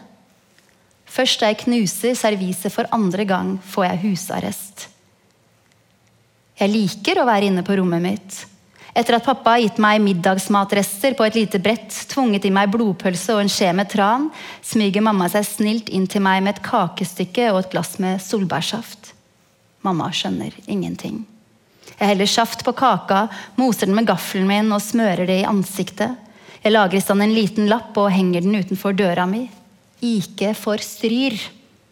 Først 1.06 1.40
da 1.40 1.52
jeg 1.52 1.62
knuser 1.62 2.16
serviset 2.18 2.72
for 2.74 2.88
andre 2.92 3.24
gang, 3.28 3.54
får 3.62 3.86
jeg 3.86 4.02
husarrest. 4.04 4.88
Jeg 6.56 6.72
liker 6.72 7.20
å 7.20 7.28
være 7.28 7.50
inne 7.50 7.64
på 7.64 7.76
rommet 7.78 8.04
mitt. 8.04 8.42
Etter 8.96 9.18
at 9.18 9.26
pappa 9.26 9.52
har 9.52 9.60
gitt 9.60 9.78
meg 9.82 10.00
middagsmatrester 10.00 11.12
på 11.18 11.26
et 11.26 11.34
lite 11.36 11.58
brett, 11.60 11.92
tvunget 12.08 12.46
i 12.48 12.52
meg 12.54 12.70
blodpølse 12.72 13.34
og 13.34 13.42
en 13.42 13.50
skje 13.52 13.68
med 13.76 13.90
tran, 13.92 14.30
smyger 14.64 15.04
mamma 15.04 15.28
seg 15.28 15.44
snilt 15.44 15.90
inn 15.92 16.06
til 16.08 16.24
meg 16.24 16.40
med 16.46 16.54
et 16.54 16.62
kakestykke 16.64 17.50
og 17.52 17.60
et 17.60 17.74
glass 17.74 17.98
med 18.00 18.22
solbærsaft. 18.24 19.10
Mamma 19.84 20.08
skjønner 20.16 20.56
ingenting. 20.64 21.26
Jeg 21.90 22.08
heller 22.08 22.30
saft 22.30 22.64
på 22.64 22.72
kaka, 22.76 23.26
moser 23.60 23.90
den 23.90 23.98
med 23.98 24.08
gaffelen 24.08 24.48
min 24.48 24.72
og 24.72 24.80
smører 24.84 25.28
det 25.28 25.42
i 25.42 25.48
ansiktet. 25.48 26.16
Jeg 26.64 26.72
lager 26.72 26.96
i 26.96 27.04
stand 27.04 27.26
en 27.26 27.36
liten 27.36 27.68
lapp 27.68 28.00
og 28.00 28.08
henger 28.16 28.48
den 28.48 28.56
utenfor 28.56 28.96
døra 28.96 29.28
mi. 29.28 29.44
Ike 30.00 30.54
for 30.56 30.80
stryr, 30.80 31.36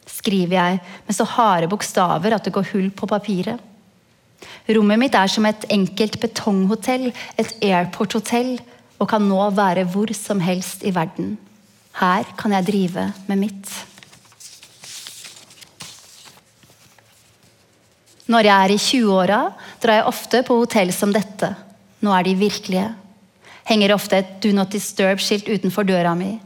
skriver 0.09 0.57
jeg 0.57 0.81
med 1.05 1.21
så 1.21 1.29
harde 1.37 1.69
bokstaver 1.69 2.33
at 2.33 2.49
det 2.49 2.57
går 2.57 2.73
hull 2.73 2.91
på 2.97 3.13
papiret. 3.13 3.61
Rommet 4.75 5.01
mitt 5.01 5.17
er 5.17 5.29
som 5.29 5.47
et 5.49 5.67
enkelt 5.73 6.21
betonghotell, 6.23 7.11
et 7.41 7.57
airport-hotell, 7.65 8.57
og 9.01 9.11
kan 9.11 9.25
nå 9.29 9.41
være 9.57 9.85
hvor 9.91 10.13
som 10.17 10.41
helst 10.41 10.85
i 10.87 10.93
verden. 10.95 11.35
Her 12.01 12.29
kan 12.39 12.55
jeg 12.57 12.67
drive 12.67 13.11
med 13.29 13.41
mitt. 13.41 13.73
Når 18.25 18.49
jeg 18.49 18.55
er 18.57 18.73
i 18.73 18.81
20-åra, 18.81 19.41
drar 19.83 20.01
jeg 20.01 20.09
ofte 20.09 20.41
på 20.47 20.57
hotell 20.63 20.93
som 20.97 21.13
dette. 21.13 21.51
Nå 22.01 22.13
er 22.17 22.25
de 22.25 22.39
virkelige. 22.41 22.87
Henger 23.69 23.95
ofte 23.95 24.21
et 24.21 24.33
Do 24.41 24.53
Not 24.57 24.73
Disturb-skilt 24.73 25.49
utenfor 25.49 25.85
døra 25.89 26.15
mi. 26.17 26.39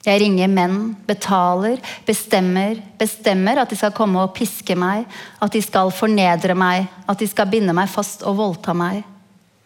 Jeg 0.00 0.22
ringer 0.22 0.48
menn, 0.48 0.94
betaler, 1.04 1.76
bestemmer, 2.06 2.78
bestemmer 2.96 3.58
at 3.60 3.68
de 3.68 3.76
skal 3.76 3.92
komme 3.92 4.22
og 4.22 4.32
piske 4.36 4.72
meg, 4.78 5.04
at 5.44 5.52
de 5.52 5.60
skal 5.60 5.92
fornedre 5.92 6.56
meg, 6.56 6.86
at 7.04 7.20
de 7.20 7.28
skal 7.28 7.50
binde 7.52 7.74
meg 7.76 7.90
fast 7.92 8.24
og 8.24 8.38
voldta 8.38 8.72
meg. 8.72 9.02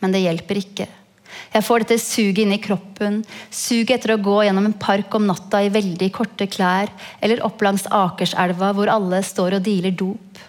Men 0.02 0.14
det 0.14 0.24
hjelper 0.24 0.58
ikke. 0.58 0.88
Jeg 1.54 1.66
får 1.66 1.84
dette 1.84 2.02
suget 2.02 2.40
inn 2.42 2.54
i 2.56 2.62
kroppen, 2.62 3.20
suget 3.50 4.00
etter 4.00 4.14
å 4.16 4.22
gå 4.22 4.40
gjennom 4.42 4.66
en 4.66 4.74
park 4.78 5.14
om 5.14 5.26
natta 5.28 5.60
i 5.62 5.70
veldig 5.74 6.08
korte 6.14 6.48
klær, 6.50 6.90
eller 7.22 7.42
opp 7.46 7.62
langs 7.62 7.86
Akerselva 7.86 8.72
hvor 8.74 8.90
alle 8.90 9.22
står 9.22 9.60
og 9.60 9.66
dealer 9.66 9.94
dop. 9.94 10.42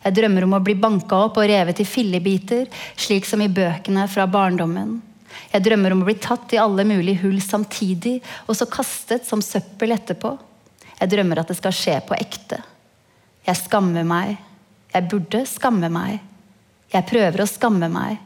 Jeg 0.00 0.16
drømmer 0.16 0.46
om 0.46 0.56
å 0.56 0.62
bli 0.64 0.74
banka 0.80 1.22
opp 1.28 1.38
og 1.38 1.46
revet 1.50 1.82
i 1.82 1.86
fillebiter, 1.86 2.66
slik 2.98 3.28
som 3.28 3.42
i 3.44 3.50
bøkene 3.52 4.08
fra 4.10 4.26
barndommen. 4.30 4.98
Jeg 5.50 5.64
drømmer 5.66 5.94
om 5.94 6.02
å 6.04 6.08
bli 6.08 6.16
tatt 6.22 6.52
i 6.54 6.60
alle 6.60 6.84
mulige 6.86 7.24
hull 7.24 7.40
samtidig, 7.42 8.18
og 8.46 8.56
så 8.58 8.68
kastet 8.70 9.26
som 9.26 9.42
søppel 9.44 9.94
etterpå. 9.96 10.34
Jeg 11.00 11.12
drømmer 11.14 11.40
at 11.40 11.50
det 11.50 11.58
skal 11.58 11.74
skje 11.74 11.96
på 12.06 12.16
ekte. 12.18 12.60
Jeg 13.46 13.58
skammer 13.62 14.06
meg. 14.06 14.36
Jeg 14.90 15.06
burde 15.10 15.44
skamme 15.48 15.88
meg. 15.92 16.18
Jeg 16.90 17.06
prøver 17.08 17.42
å 17.44 17.48
skamme 17.48 17.88
meg. 17.92 18.18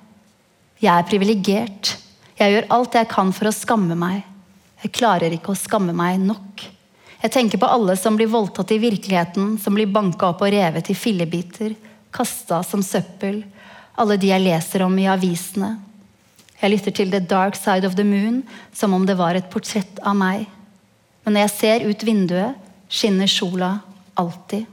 Jeg 0.80 0.92
er 0.92 1.08
privilegert. 1.08 1.94
Jeg 2.38 2.54
gjør 2.54 2.70
alt 2.74 2.96
jeg 2.98 3.10
kan 3.12 3.30
for 3.36 3.48
å 3.48 3.54
skamme 3.54 3.96
meg. 3.98 4.24
Jeg 4.82 4.92
klarer 4.96 5.32
ikke 5.32 5.52
å 5.52 5.58
skamme 5.58 5.94
meg 5.96 6.18
nok. 6.20 6.64
Jeg 7.24 7.32
tenker 7.32 7.60
på 7.60 7.68
alle 7.72 7.94
som 7.96 8.18
blir 8.18 8.28
voldtatt 8.28 8.74
i 8.74 8.80
virkeligheten, 8.82 9.54
som 9.56 9.76
blir 9.76 9.88
banka 9.88 10.28
opp 10.32 10.42
og 10.44 10.50
revet 10.52 10.90
i 10.92 10.96
fillebiter, 10.98 11.72
kasta 12.12 12.58
som 12.66 12.82
søppel, 12.84 13.38
alle 13.96 14.18
de 14.20 14.28
jeg 14.28 14.44
leser 14.44 14.84
om 14.84 14.98
i 15.00 15.06
avisene. 15.08 15.70
Jeg 16.60 16.70
lytter 16.70 16.94
til 16.94 17.10
The 17.12 17.20
Dark 17.20 17.56
Side 17.58 17.86
of 17.86 17.96
the 17.98 18.06
Moon 18.06 18.42
som 18.72 18.94
om 18.94 19.06
det 19.06 19.18
var 19.18 19.36
et 19.36 19.50
portrett 19.52 19.98
av 20.06 20.16
meg. 20.18 20.46
Men 21.24 21.36
når 21.36 21.46
jeg 21.46 21.54
ser 21.54 21.86
ut 21.88 22.06
vinduet, 22.06 22.60
skinner 22.88 23.30
sola 23.30 23.78
alltid. 24.20 24.66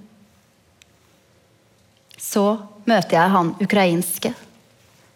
Så 2.22 2.46
møter 2.86 3.18
jeg 3.18 3.34
han 3.34 3.54
ukrainske. 3.64 4.34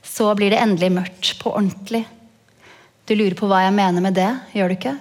Så 0.06 0.30
blir 0.38 0.54
det 0.54 0.62
endelig 0.62 0.92
mørkt 0.96 1.34
på 1.42 1.54
ordentlig. 1.54 2.06
Du 3.06 3.14
lurer 3.14 3.36
på 3.38 3.50
hva 3.50 3.62
jeg 3.66 3.76
mener 3.78 4.02
med 4.02 4.16
det, 4.18 4.32
gjør 4.56 4.72
du 4.72 4.78
ikke? 4.80 4.96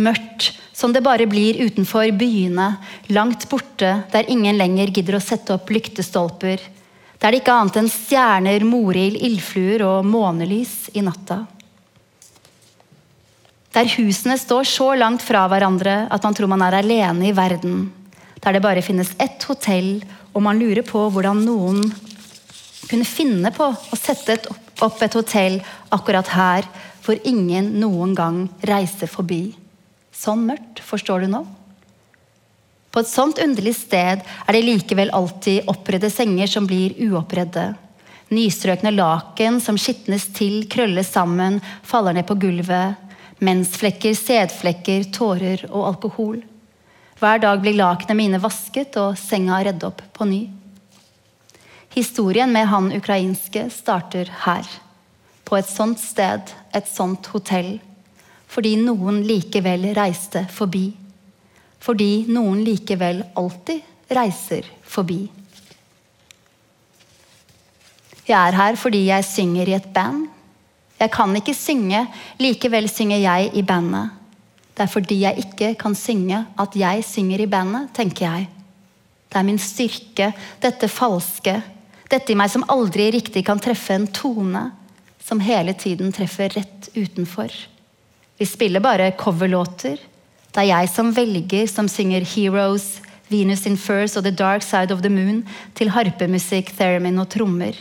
Mørkt 0.00 0.50
som 0.74 0.94
det 0.96 1.04
bare 1.04 1.28
blir 1.28 1.60
utenfor 1.60 2.08
byene, 2.16 2.72
langt 3.12 3.44
borte, 3.50 4.00
der 4.10 4.30
ingen 4.32 4.56
lenger 4.56 4.90
gidder 4.96 5.18
å 5.18 5.22
sette 5.22 5.52
opp 5.54 5.70
lyktestolper 5.70 6.62
det 7.20 7.28
er 7.28 7.34
det 7.34 7.40
ikke 7.42 7.52
annet 7.52 7.76
enn 7.76 7.88
stjerner, 7.92 8.62
morild, 8.64 9.18
ildfluer 9.20 9.82
og 9.84 10.06
månelys 10.08 10.88
i 10.96 11.02
natta. 11.04 11.42
Der 13.76 13.90
husene 13.92 14.38
står 14.40 14.64
så 14.64 14.86
langt 14.96 15.22
fra 15.22 15.44
hverandre 15.52 16.06
at 16.08 16.24
man 16.24 16.34
tror 16.34 16.48
man 16.50 16.64
er 16.64 16.78
alene 16.80 17.28
i 17.28 17.34
verden. 17.36 17.90
Der 18.40 18.56
det 18.56 18.64
bare 18.64 18.82
finnes 18.82 19.12
ett 19.20 19.44
hotell, 19.44 20.00
og 20.32 20.42
man 20.42 20.58
lurer 20.58 20.80
på 20.86 21.04
hvordan 21.12 21.44
noen 21.44 21.84
kunne 22.88 23.06
finne 23.06 23.52
på 23.52 23.68
å 23.68 24.00
sette 24.00 24.38
et, 24.38 24.48
opp 24.80 25.04
et 25.04 25.14
hotell 25.14 25.60
akkurat 25.92 26.32
her, 26.32 26.66
hvor 27.04 27.20
ingen 27.28 27.74
noen 27.82 28.16
gang 28.16 28.46
reiser 28.64 29.12
forbi. 29.12 29.52
Sånn 30.10 30.48
mørkt, 30.48 30.80
forstår 30.80 31.28
du 31.28 31.34
nå? 31.36 31.44
På 32.90 33.02
et 33.02 33.10
sånt 33.10 33.38
underlig 33.38 33.76
sted 33.78 34.22
er 34.24 34.56
det 34.56 34.64
likevel 34.66 35.12
alltid 35.14 35.68
oppredde 35.70 36.10
senger 36.10 36.50
som 36.50 36.66
blir 36.66 36.96
uoppredde. 37.06 37.68
Nystrøkne 38.34 38.92
laken 38.94 39.58
som 39.62 39.78
skitnes 39.78 40.26
til, 40.34 40.64
krølles 40.70 41.10
sammen, 41.14 41.58
faller 41.86 42.14
ned 42.14 42.26
på 42.26 42.38
gulvet. 42.42 42.98
Mensflekker, 43.40 44.14
sædflekker, 44.14 45.06
tårer 45.14 45.64
og 45.70 45.86
alkohol. 45.94 46.40
Hver 47.20 47.42
dag 47.42 47.60
blir 47.62 47.78
lakenene 47.78 48.18
mine 48.18 48.40
vasket 48.42 48.96
og 49.00 49.18
senga 49.18 49.60
redd 49.66 49.84
opp 49.86 50.02
på 50.16 50.26
ny. 50.26 50.44
Historien 51.94 52.50
med 52.54 52.68
han 52.70 52.90
ukrainske 52.94 53.66
starter 53.74 54.30
her. 54.44 54.66
På 55.46 55.58
et 55.58 55.70
sånt 55.70 55.98
sted, 56.02 56.42
et 56.74 56.90
sånt 56.90 57.26
hotell. 57.34 57.76
Fordi 58.50 58.76
noen 58.82 59.22
likevel 59.26 59.90
reiste 59.98 60.44
forbi 60.50 60.88
fordi 61.80 62.26
noen 62.28 62.62
likevel 62.64 63.22
alltid 63.38 64.12
reiser 64.12 64.66
forbi. 64.84 65.22
Jeg 68.28 68.36
er 68.36 68.54
her 68.54 68.78
fordi 68.78 69.06
jeg 69.08 69.26
synger 69.26 69.70
i 69.70 69.76
et 69.78 69.88
band. 69.94 70.28
Jeg 71.00 71.10
kan 71.14 71.32
ikke 71.36 71.56
synge, 71.56 72.04
likevel 72.38 72.88
synger 72.92 73.22
jeg 73.22 73.50
i 73.56 73.62
bandet. 73.66 74.12
Det 74.76 74.84
er 74.84 74.92
fordi 74.92 75.16
jeg 75.22 75.44
ikke 75.46 75.74
kan 75.80 75.96
synge 75.98 76.44
at 76.60 76.76
jeg 76.76 77.04
synger 77.04 77.42
i 77.42 77.48
bandet, 77.50 77.90
tenker 77.96 78.26
jeg. 78.26 78.48
Det 79.30 79.38
er 79.38 79.46
min 79.46 79.58
styrke, 79.62 80.30
dette 80.62 80.88
falske, 80.90 81.56
dette 82.10 82.32
i 82.32 82.38
meg 82.38 82.50
som 82.52 82.66
aldri 82.70 83.08
riktig 83.14 83.44
kan 83.46 83.60
treffe 83.62 83.94
en 83.94 84.08
tone, 84.10 84.62
som 85.22 85.42
hele 85.42 85.74
tiden 85.78 86.12
treffer 86.12 86.50
rett 86.56 86.88
utenfor. 86.96 87.52
Vi 88.40 88.48
spiller 88.48 88.82
bare 88.82 89.12
coverlåter, 89.18 90.00
det 90.50 90.64
er 90.64 90.72
jeg 90.72 90.90
som 90.90 91.12
velger, 91.14 91.66
som 91.70 91.88
synger 91.88 92.26
'Heroes', 92.26 93.00
'Venus 93.30 93.66
in 93.66 93.76
Furs' 93.76 94.16
og 94.16 94.24
'The 94.24 94.34
Dark 94.34 94.62
Side 94.62 94.90
of 94.90 95.02
the 95.02 95.08
Moon' 95.10 95.46
til 95.74 95.90
harpemusikk, 95.90 96.74
theremin 96.76 97.18
og 97.18 97.28
trommer. 97.28 97.74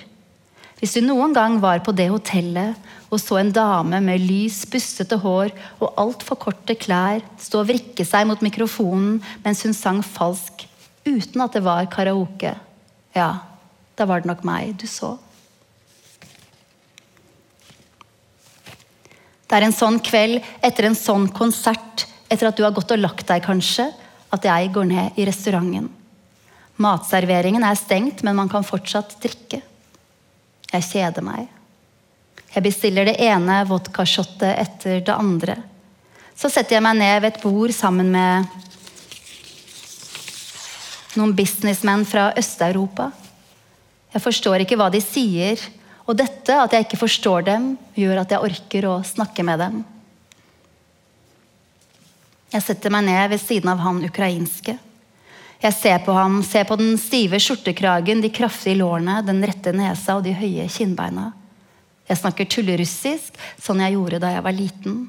Hvis 0.80 0.94
du 0.94 1.02
noen 1.02 1.34
gang 1.34 1.58
var 1.62 1.82
på 1.84 1.92
det 1.92 2.08
hotellet 2.10 2.76
og 3.12 3.20
så 3.20 3.40
en 3.40 3.52
dame 3.52 4.00
med 4.02 4.22
lys, 4.24 4.66
bustete 4.70 5.18
hår 5.18 5.50
og 5.82 5.94
altfor 5.98 6.38
korte 6.40 6.76
klær 6.76 7.20
stå 7.42 7.64
og 7.64 7.68
vrikke 7.68 8.06
seg 8.06 8.28
mot 8.30 8.40
mikrofonen 8.40 9.18
mens 9.44 9.64
hun 9.66 9.74
sang 9.74 10.00
falsk 10.06 10.68
uten 11.04 11.42
at 11.42 11.58
det 11.58 11.64
var 11.66 11.90
karaoke, 11.92 12.54
ja, 13.16 13.30
da 13.98 14.06
var 14.06 14.22
det 14.22 14.30
nok 14.30 14.46
meg 14.48 14.78
du 14.80 14.86
så. 14.88 15.18
Det 19.50 19.58
er 19.58 19.66
en 19.66 19.74
sånn 19.74 19.98
kveld 20.06 20.46
etter 20.62 20.86
en 20.86 20.96
sånn 20.96 21.26
konsert 21.34 22.06
etter 22.30 22.50
at 22.50 22.58
du 22.58 22.64
har 22.66 22.76
gått 22.76 22.92
og 22.94 23.02
lagt 23.02 23.28
deg, 23.28 23.44
kanskje, 23.46 23.90
at 24.30 24.46
jeg 24.46 24.70
går 24.74 24.86
ned 24.90 25.18
i 25.18 25.26
restauranten. 25.28 25.90
Matserveringen 26.80 27.66
er 27.66 27.76
stengt, 27.76 28.22
men 28.24 28.38
man 28.38 28.52
kan 28.52 28.64
fortsatt 28.64 29.18
drikke. 29.24 29.60
Jeg 30.70 30.86
kjeder 30.86 31.26
meg. 31.26 31.50
Jeg 32.54 32.66
bestiller 32.66 33.10
det 33.10 33.18
ene 33.22 33.60
vodkashottet 33.70 34.54
etter 34.54 35.02
det 35.06 35.14
andre. 35.14 35.58
Så 36.38 36.50
setter 36.54 36.78
jeg 36.78 36.86
meg 36.86 36.98
ned 37.02 37.18
ved 37.20 37.34
et 37.34 37.42
bord 37.44 37.74
sammen 37.76 38.14
med 38.14 38.48
noen 41.20 41.34
businessmenn 41.36 42.06
fra 42.08 42.30
Øst-Europa. 42.40 43.10
Jeg 44.14 44.24
forstår 44.24 44.64
ikke 44.64 44.78
hva 44.80 44.88
de 44.94 45.02
sier, 45.04 45.62
og 46.10 46.18
dette, 46.18 46.56
at 46.56 46.74
jeg 46.74 46.88
ikke 46.88 47.02
forstår 47.04 47.46
dem, 47.52 47.74
gjør 47.98 48.24
at 48.24 48.32
jeg 48.34 48.46
orker 48.46 48.88
å 48.90 49.00
snakke 49.06 49.46
med 49.46 49.62
dem. 49.62 49.82
Jeg 52.50 52.66
setter 52.66 52.94
meg 52.94 53.06
ned 53.06 53.34
ved 53.34 53.42
siden 53.42 53.70
av 53.70 53.82
han 53.84 54.02
ukrainske. 54.06 54.74
Jeg 55.60 55.76
ser 55.76 56.00
på 56.06 56.16
ham, 56.16 56.40
ser 56.46 56.64
på 56.66 56.78
den 56.80 56.96
stive 56.98 57.38
skjortekragen, 57.44 58.24
de 58.24 58.32
kraftige 58.32 58.80
lårene, 58.80 59.20
den 59.28 59.44
rette 59.46 59.74
nesa 59.76 60.16
og 60.18 60.24
de 60.26 60.34
høye 60.34 60.66
kinnbeina. 60.72 61.34
Jeg 62.10 62.22
snakker 62.22 62.48
tullerussisk, 62.50 63.36
sånn 63.62 63.84
jeg 63.84 63.98
gjorde 63.98 64.22
da 64.24 64.32
jeg 64.34 64.46
var 64.48 64.56
liten. 64.56 65.02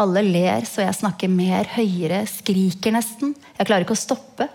Alle 0.00 0.24
ler 0.26 0.66
så 0.68 0.82
jeg 0.84 0.98
snakker 0.98 1.32
mer, 1.32 1.70
høyere, 1.76 2.24
skriker 2.28 2.92
nesten. 2.96 3.32
Jeg 3.56 3.68
klarer 3.70 3.86
ikke 3.86 3.96
å 3.96 4.02
stoppe. 4.02 4.48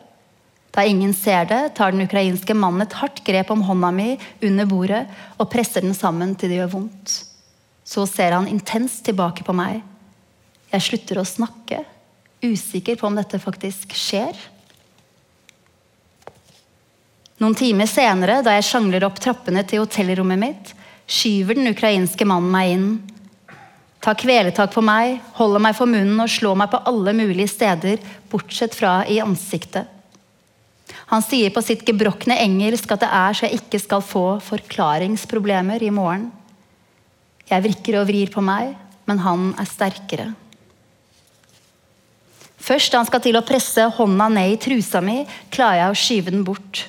Da 0.76 0.84
ingen 0.84 1.14
ser 1.16 1.48
det, 1.48 1.62
tar 1.78 1.96
den 1.96 2.04
ukrainske 2.04 2.54
mannen 2.58 2.84
et 2.84 2.98
hardt 3.00 3.24
grep 3.26 3.54
om 3.54 3.64
hånda 3.64 3.94
mi 3.96 4.12
under 4.44 4.68
bordet 4.68 5.06
og 5.40 5.50
presser 5.54 5.86
den 5.86 5.96
sammen 5.96 6.36
til 6.36 6.52
det 6.52 6.60
gjør 6.60 6.74
vondt. 6.76 7.18
Så 7.88 8.04
ser 8.10 8.36
han 8.36 8.52
intenst 8.52 9.06
tilbake 9.08 9.46
på 9.48 9.56
meg. 9.56 9.80
Jeg 10.74 10.84
slutter 10.84 11.22
å 11.22 11.28
snakke, 11.30 11.86
usikker 12.54 13.00
på 13.00 13.08
om 13.10 13.18
dette 13.18 13.40
faktisk 13.42 13.96
skjer. 13.98 14.38
Noen 17.42 17.58
timer 17.58 17.90
senere, 17.90 18.40
da 18.46 18.54
jeg 18.56 18.68
sjangler 18.70 19.04
opp 19.08 19.20
trappene 19.20 19.66
til 19.68 19.84
hotellrommet 19.84 20.40
mitt, 20.40 20.72
skyver 21.06 21.58
den 21.58 21.74
ukrainske 21.74 22.28
mannen 22.28 22.54
meg 22.54 22.76
inn. 22.78 22.88
Tar 24.06 24.16
kveletak 24.22 24.72
på 24.72 24.84
meg, 24.86 25.18
holder 25.36 25.64
meg 25.66 25.76
for 25.76 25.90
munnen 25.90 26.22
og 26.22 26.32
slår 26.32 26.56
meg 26.62 26.72
på 26.72 26.80
alle 26.88 27.12
mulige 27.18 27.52
steder, 27.52 28.00
bortsett 28.32 28.78
fra 28.78 29.02
i 29.10 29.20
ansiktet. 29.24 29.92
Han 31.10 31.22
sier 31.26 31.52
på 31.54 31.62
sitt 31.66 31.84
gebrokne 31.86 32.38
engelsk 32.42 32.96
at 32.96 33.04
det 33.04 33.12
er 33.18 33.36
så 33.36 33.46
jeg 33.48 33.60
ikke 33.60 33.82
skal 33.82 34.06
få 34.06 34.26
forklaringsproblemer 34.46 35.84
i 35.84 35.92
morgen. 35.94 36.30
Jeg 37.50 37.66
vrikker 37.66 38.00
og 38.00 38.08
vrir 38.10 38.32
på 38.34 38.42
meg, 38.46 38.74
men 39.06 39.22
han 39.22 39.52
er 39.62 39.70
sterkere. 39.70 40.32
Først 42.66 42.92
da 42.92 43.02
han 43.02 43.06
skal 43.06 43.22
til 43.22 43.38
å 43.38 43.46
presse 43.46 43.84
hånda 43.98 44.28
ned 44.34 44.56
i 44.56 44.60
trusa 44.62 45.02
mi, 45.04 45.20
klarer 45.54 45.84
jeg 45.84 45.94
å 45.94 46.02
skyve 46.02 46.34
den 46.34 46.46
bort. 46.48 46.88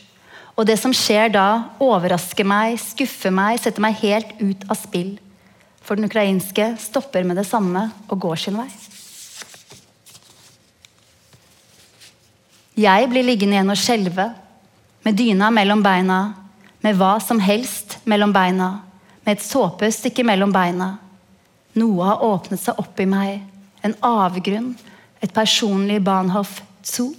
Og 0.57 0.65
det 0.65 0.79
som 0.81 0.95
skjer 0.97 1.35
da, 1.35 1.47
overrasker 1.85 2.49
meg, 2.49 2.79
skuffer 2.81 3.35
meg, 3.35 3.61
setter 3.61 3.85
meg 3.85 3.99
helt 4.01 4.33
ut 4.41 4.65
av 4.73 4.79
spill. 4.81 5.19
For 5.85 5.99
den 5.99 6.09
ukrainske 6.09 6.73
stopper 6.81 7.29
med 7.29 7.37
det 7.37 7.45
samme 7.49 7.91
og 8.09 8.23
går 8.25 8.41
sin 8.41 8.57
vei. 8.57 8.71
Jeg 12.77 13.09
blir 13.13 13.25
liggende 13.25 13.57
igjen 13.57 13.73
og 13.73 13.81
skjelve, 13.81 14.27
med 15.05 15.17
dyna 15.17 15.53
mellom 15.55 15.85
beina, 15.85 16.19
med 16.85 16.97
hva 16.99 17.15
som 17.23 17.39
helst 17.41 17.99
mellom 18.09 18.33
beina, 18.35 18.73
med 19.25 19.37
et 19.37 19.45
såpestykke 19.45 20.25
mellom 20.27 20.53
beina. 20.53 20.95
Noe 21.77 22.09
har 22.09 22.25
åpnet 22.25 22.61
seg 22.61 22.81
opp 22.81 23.01
i 23.01 23.09
meg, 23.09 23.45
en 23.85 23.95
avgrunn, 24.05 24.75
et 25.27 25.35
personlig 25.35 26.01
Bahnhof 26.07 26.61
Zoo. 26.87 27.13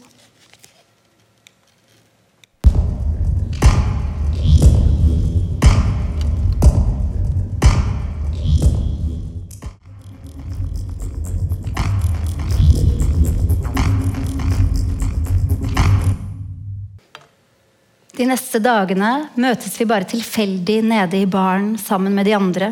De 18.18 18.26
neste 18.26 18.58
dagene 18.64 19.28
møtes 19.38 19.76
vi 19.78 19.86
bare 19.86 20.08
tilfeldig 20.10 20.80
nede 20.88 21.20
i 21.20 21.28
baren 21.30 21.76
sammen 21.78 22.16
med 22.18 22.26
de 22.26 22.34
andre. 22.34 22.72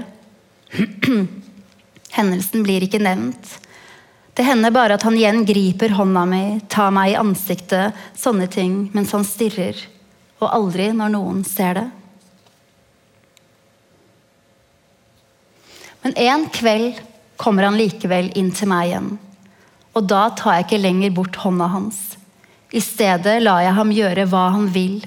Hendelsen 2.16 2.64
blir 2.66 2.88
ikke 2.88 3.04
nevnt. 3.04 3.65
Det 4.36 4.44
hender 4.44 4.74
bare 4.76 4.98
at 4.98 5.06
han 5.08 5.16
igjen 5.16 5.46
griper 5.48 5.96
hånda 5.96 6.26
mi, 6.28 6.44
tar 6.68 6.92
meg 6.96 7.14
i 7.14 7.20
ansiktet, 7.20 7.96
sånne 8.20 8.50
ting, 8.52 8.90
mens 8.96 9.14
han 9.16 9.24
stirrer. 9.28 9.80
Og 10.44 10.50
aldri 10.50 10.90
når 10.92 11.14
noen 11.14 11.44
ser 11.48 11.80
det. 11.80 11.86
Men 16.04 16.18
en 16.22 16.50
kveld 16.54 17.00
kommer 17.40 17.66
han 17.66 17.80
likevel 17.80 18.30
inn 18.38 18.52
til 18.54 18.70
meg 18.70 18.92
igjen. 18.92 19.10
Og 19.96 20.04
da 20.12 20.28
tar 20.36 20.60
jeg 20.60 20.68
ikke 20.68 20.84
lenger 20.84 21.16
bort 21.16 21.40
hånda 21.40 21.72
hans. 21.72 22.04
I 22.76 22.84
stedet 22.84 23.40
lar 23.42 23.64
jeg 23.64 23.78
ham 23.78 23.94
gjøre 23.96 24.28
hva 24.28 24.50
han 24.58 24.68
vil 24.76 25.00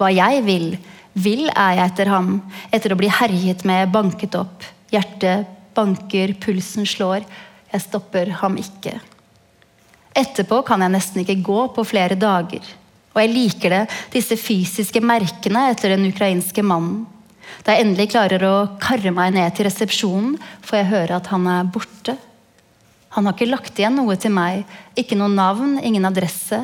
hva 0.00 0.12
jeg 0.12 0.44
vil. 0.46 0.70
Vil 1.16 1.48
er 1.48 1.78
jeg 1.78 1.90
etter 1.90 2.12
ham, 2.12 2.38
etter 2.74 2.92
å 2.92 2.98
bli 3.00 3.10
herjet 3.12 3.64
med, 3.68 3.92
banket 3.92 4.36
opp. 4.38 4.64
Hjertet 4.92 5.48
banker, 5.76 6.34
pulsen 6.40 6.88
slår. 6.88 7.24
Jeg 7.76 7.84
stopper 7.84 8.30
ham 8.40 8.56
ikke. 8.56 8.94
Etterpå 10.16 10.62
kan 10.64 10.80
jeg 10.80 10.94
nesten 10.94 11.20
ikke 11.20 11.42
gå 11.44 11.58
på 11.76 11.82
flere 11.84 12.16
dager. 12.16 12.64
Og 13.12 13.20
jeg 13.20 13.32
liker 13.32 13.72
det, 13.72 13.82
disse 14.14 14.38
fysiske 14.40 15.02
merkene 15.04 15.66
etter 15.72 15.92
den 15.92 16.08
ukrainske 16.08 16.64
mannen. 16.64 17.02
Da 17.64 17.74
jeg 17.74 17.84
endelig 17.84 18.10
klarer 18.14 18.42
å 18.48 18.54
karre 18.80 19.12
meg 19.12 19.34
ned 19.36 19.52
til 19.56 19.68
resepsjonen, 19.68 20.38
får 20.64 20.80
jeg 20.80 20.90
høre 20.94 21.18
at 21.20 21.28
han 21.32 21.44
er 21.52 21.68
borte. 21.68 22.16
Han 23.12 23.28
har 23.28 23.36
ikke 23.36 23.50
lagt 23.50 23.76
igjen 23.80 23.96
noe 24.00 24.16
til 24.20 24.32
meg. 24.32 24.64
Ikke 24.96 25.18
noe 25.20 25.32
navn, 25.32 25.76
ingen 25.84 26.08
adresse. 26.08 26.62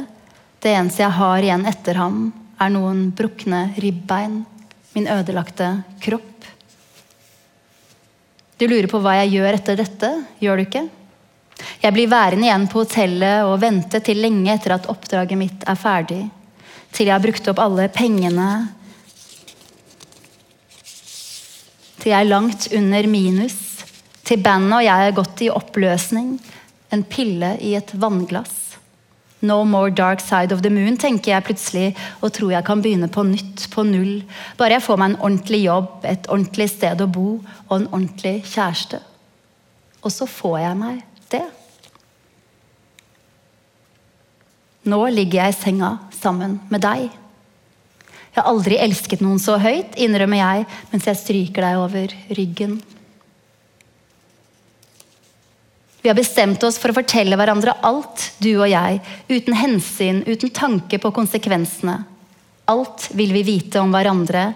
Det 0.64 0.72
eneste 0.72 1.04
jeg 1.04 1.16
har 1.18 1.44
igjen 1.44 1.68
etter 1.68 2.00
ham, 2.00 2.24
er 2.56 2.72
noen 2.72 3.10
brukne 3.16 3.66
ribbein, 3.80 4.42
min 4.96 5.12
ødelagte 5.12 5.74
kropp. 6.00 6.48
Du 8.56 8.68
lurer 8.68 8.88
på 8.88 9.00
hva 9.02 9.18
jeg 9.20 9.36
gjør 9.36 9.56
etter 9.58 9.80
dette, 9.80 10.10
gjør 10.40 10.60
du 10.60 10.66
ikke? 10.68 10.84
Jeg 11.82 11.94
blir 11.96 12.10
værende 12.10 12.46
igjen 12.46 12.68
på 12.70 12.84
hotellet 12.84 13.48
og 13.48 13.58
vente 13.62 13.98
til 14.04 14.20
lenge 14.22 14.52
etter 14.54 14.76
at 14.76 14.86
oppdraget 14.90 15.38
mitt 15.38 15.66
er 15.66 15.78
ferdig. 15.78 16.22
Til 16.92 17.08
jeg 17.08 17.14
har 17.16 17.24
brukt 17.24 17.48
opp 17.50 17.60
alle 17.62 17.88
pengene. 17.92 18.48
Til 22.02 22.12
jeg 22.12 22.18
er 22.20 22.30
langt 22.30 22.68
under 22.76 23.08
minus. 23.10 23.58
Til 24.22 24.42
bandet 24.42 24.78
og 24.78 24.86
jeg 24.86 25.08
er 25.08 25.16
gått 25.16 25.42
i 25.42 25.50
oppløsning. 25.50 26.34
En 26.92 27.04
pille 27.08 27.56
i 27.60 27.74
et 27.78 27.94
vannglass. 27.98 28.60
No 29.42 29.64
more 29.64 29.90
dark 29.90 30.20
side 30.20 30.54
of 30.54 30.62
the 30.62 30.70
moon, 30.70 30.94
tenker 30.96 31.32
jeg 31.32 31.44
plutselig, 31.48 31.86
og 32.22 32.30
tror 32.30 32.52
jeg 32.52 32.64
kan 32.64 32.82
begynne 32.82 33.08
på 33.10 33.24
nytt, 33.26 33.64
på 33.72 33.82
null. 33.82 34.20
Bare 34.54 34.76
jeg 34.76 34.84
får 34.84 35.00
meg 35.02 35.10
en 35.10 35.18
ordentlig 35.18 35.64
jobb, 35.64 36.04
et 36.06 36.28
ordentlig 36.30 36.68
sted 36.70 37.02
å 37.02 37.08
bo 37.10 37.26
og 37.40 37.72
en 37.74 37.88
ordentlig 37.88 38.36
kjæreste. 38.46 39.02
Og 40.06 40.14
så 40.14 40.30
får 40.30 40.60
jeg 40.62 40.78
meg 40.78 41.00
det. 41.32 41.44
Nå 44.90 45.00
ligger 45.14 45.44
jeg 45.44 45.54
i 45.54 45.58
senga 45.60 45.96
sammen 46.16 46.58
med 46.72 46.82
deg. 46.82 47.10
Jeg 48.32 48.40
har 48.40 48.48
aldri 48.48 48.78
elsket 48.80 49.20
noen 49.20 49.38
så 49.42 49.58
høyt, 49.60 49.94
innrømmer 50.00 50.40
jeg 50.40 50.64
mens 50.90 51.06
jeg 51.06 51.20
stryker 51.20 51.66
deg 51.66 51.80
over 51.82 52.14
ryggen. 52.32 52.78
Vi 56.02 56.10
har 56.10 56.18
bestemt 56.18 56.64
oss 56.66 56.80
for 56.82 56.90
å 56.90 56.96
fortelle 56.96 57.36
hverandre 57.38 57.76
alt, 57.86 58.32
du 58.42 58.56
og 58.56 58.66
jeg, 58.66 58.98
uten 59.30 59.54
hensyn, 59.54 60.24
uten 60.26 60.50
tanke 60.50 60.98
på 60.98 61.12
konsekvensene. 61.14 62.00
Alt 62.72 63.10
vil 63.14 63.30
vi 63.36 63.44
vite 63.46 63.78
om 63.78 63.92
hverandre. 63.94 64.48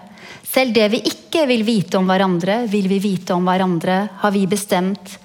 Selv 0.42 0.74
det 0.74 0.88
vi 0.90 1.04
ikke 1.06 1.44
vil 1.46 1.62
vite 1.68 2.00
om 2.00 2.10
hverandre, 2.10 2.64
vil 2.70 2.88
vi 2.90 2.98
vite 3.04 3.36
om 3.36 3.46
hverandre, 3.46 4.00
har 4.24 4.34
vi 4.34 4.42
bestemt. 4.50 5.18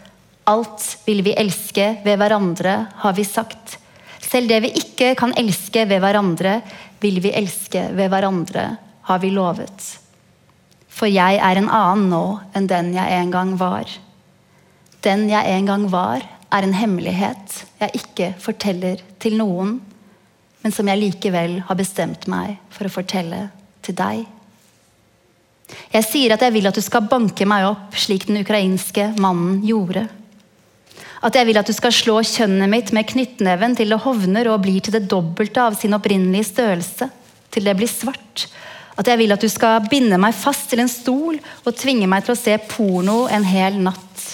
Alt 0.50 0.86
vil 1.06 1.22
vi 1.26 1.36
elske 1.38 1.98
ved 2.06 2.18
hverandre, 2.18 2.76
har 3.04 3.14
vi 3.14 3.26
sagt. 3.28 3.78
Selv 4.22 4.50
det 4.50 4.62
vi 4.64 4.72
ikke 4.80 5.14
kan 5.20 5.34
elske 5.38 5.86
ved 5.90 6.02
hverandre, 6.02 6.60
vil 7.02 7.20
vi 7.22 7.34
elske 7.36 7.90
ved 7.98 8.10
hverandre, 8.10 8.66
har 9.10 9.22
vi 9.22 9.32
lovet. 9.34 9.88
For 10.92 11.10
jeg 11.10 11.40
er 11.42 11.58
en 11.58 11.70
annen 11.70 12.10
nå 12.12 12.26
enn 12.58 12.68
den 12.70 12.94
jeg 12.96 13.22
en 13.22 13.32
gang 13.34 13.56
var. 13.60 13.90
Den 15.02 15.28
jeg 15.30 15.56
en 15.56 15.70
gang 15.70 15.88
var, 15.92 16.26
er 16.52 16.68
en 16.68 16.76
hemmelighet 16.76 17.62
jeg 17.80 18.02
ikke 18.02 18.34
forteller 18.42 19.02
til 19.22 19.38
noen, 19.40 19.80
men 20.62 20.76
som 20.76 20.88
jeg 20.92 21.00
likevel 21.00 21.62
har 21.66 21.80
bestemt 21.80 22.28
meg 22.30 22.58
for 22.70 22.86
å 22.86 22.94
fortelle 22.94 23.48
til 23.82 23.98
deg. 23.98 24.26
Jeg 25.92 26.06
sier 26.06 26.36
at 26.36 26.44
jeg 26.44 26.54
vil 26.54 26.68
at 26.70 26.78
du 26.78 26.84
skal 26.84 27.08
banke 27.10 27.48
meg 27.48 27.66
opp 27.70 27.96
slik 27.98 28.28
den 28.28 28.42
ukrainske 28.44 29.14
mannen 29.22 29.62
gjorde. 29.66 30.06
At 31.22 31.38
jeg 31.38 31.46
vil 31.52 31.60
at 31.62 31.70
du 31.70 31.74
skal 31.76 31.94
slå 31.94 32.16
kjønnet 32.26 32.70
mitt 32.72 32.90
med 32.98 33.06
knyttneven 33.12 33.76
til 33.78 33.94
det 33.94 34.02
hovner 34.02 34.50
og 34.50 34.64
blir 34.64 34.82
til 34.82 34.96
det 34.96 35.06
dobbelte 35.10 35.62
av 35.62 35.78
sin 35.78 35.94
opprinnelige 35.94 36.50
størrelse, 36.50 37.12
til 37.54 37.68
det 37.68 37.76
blir 37.78 37.90
svart. 37.92 38.48
At 38.98 39.08
jeg 39.08 39.22
vil 39.22 39.34
at 39.34 39.44
du 39.44 39.50
skal 39.50 39.86
binde 39.92 40.18
meg 40.22 40.34
fast 40.36 40.72
til 40.72 40.82
en 40.82 40.90
stol 40.92 41.38
og 41.38 41.78
tvinge 41.78 42.10
meg 42.10 42.26
til 42.26 42.34
å 42.34 42.40
se 42.40 42.58
porno 42.72 43.24
en 43.30 43.46
hel 43.46 43.78
natt. 43.86 44.26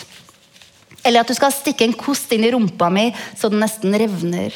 Eller 1.03 1.21
at 1.21 1.29
du 1.29 1.35
skal 1.37 1.53
stikke 1.55 1.85
en 1.87 1.95
kost 1.95 2.31
inn 2.35 2.47
i 2.47 2.51
rumpa 2.51 2.89
mi 2.91 3.09
så 3.35 3.51
den 3.51 3.61
nesten 3.63 3.95
revner. 3.95 4.55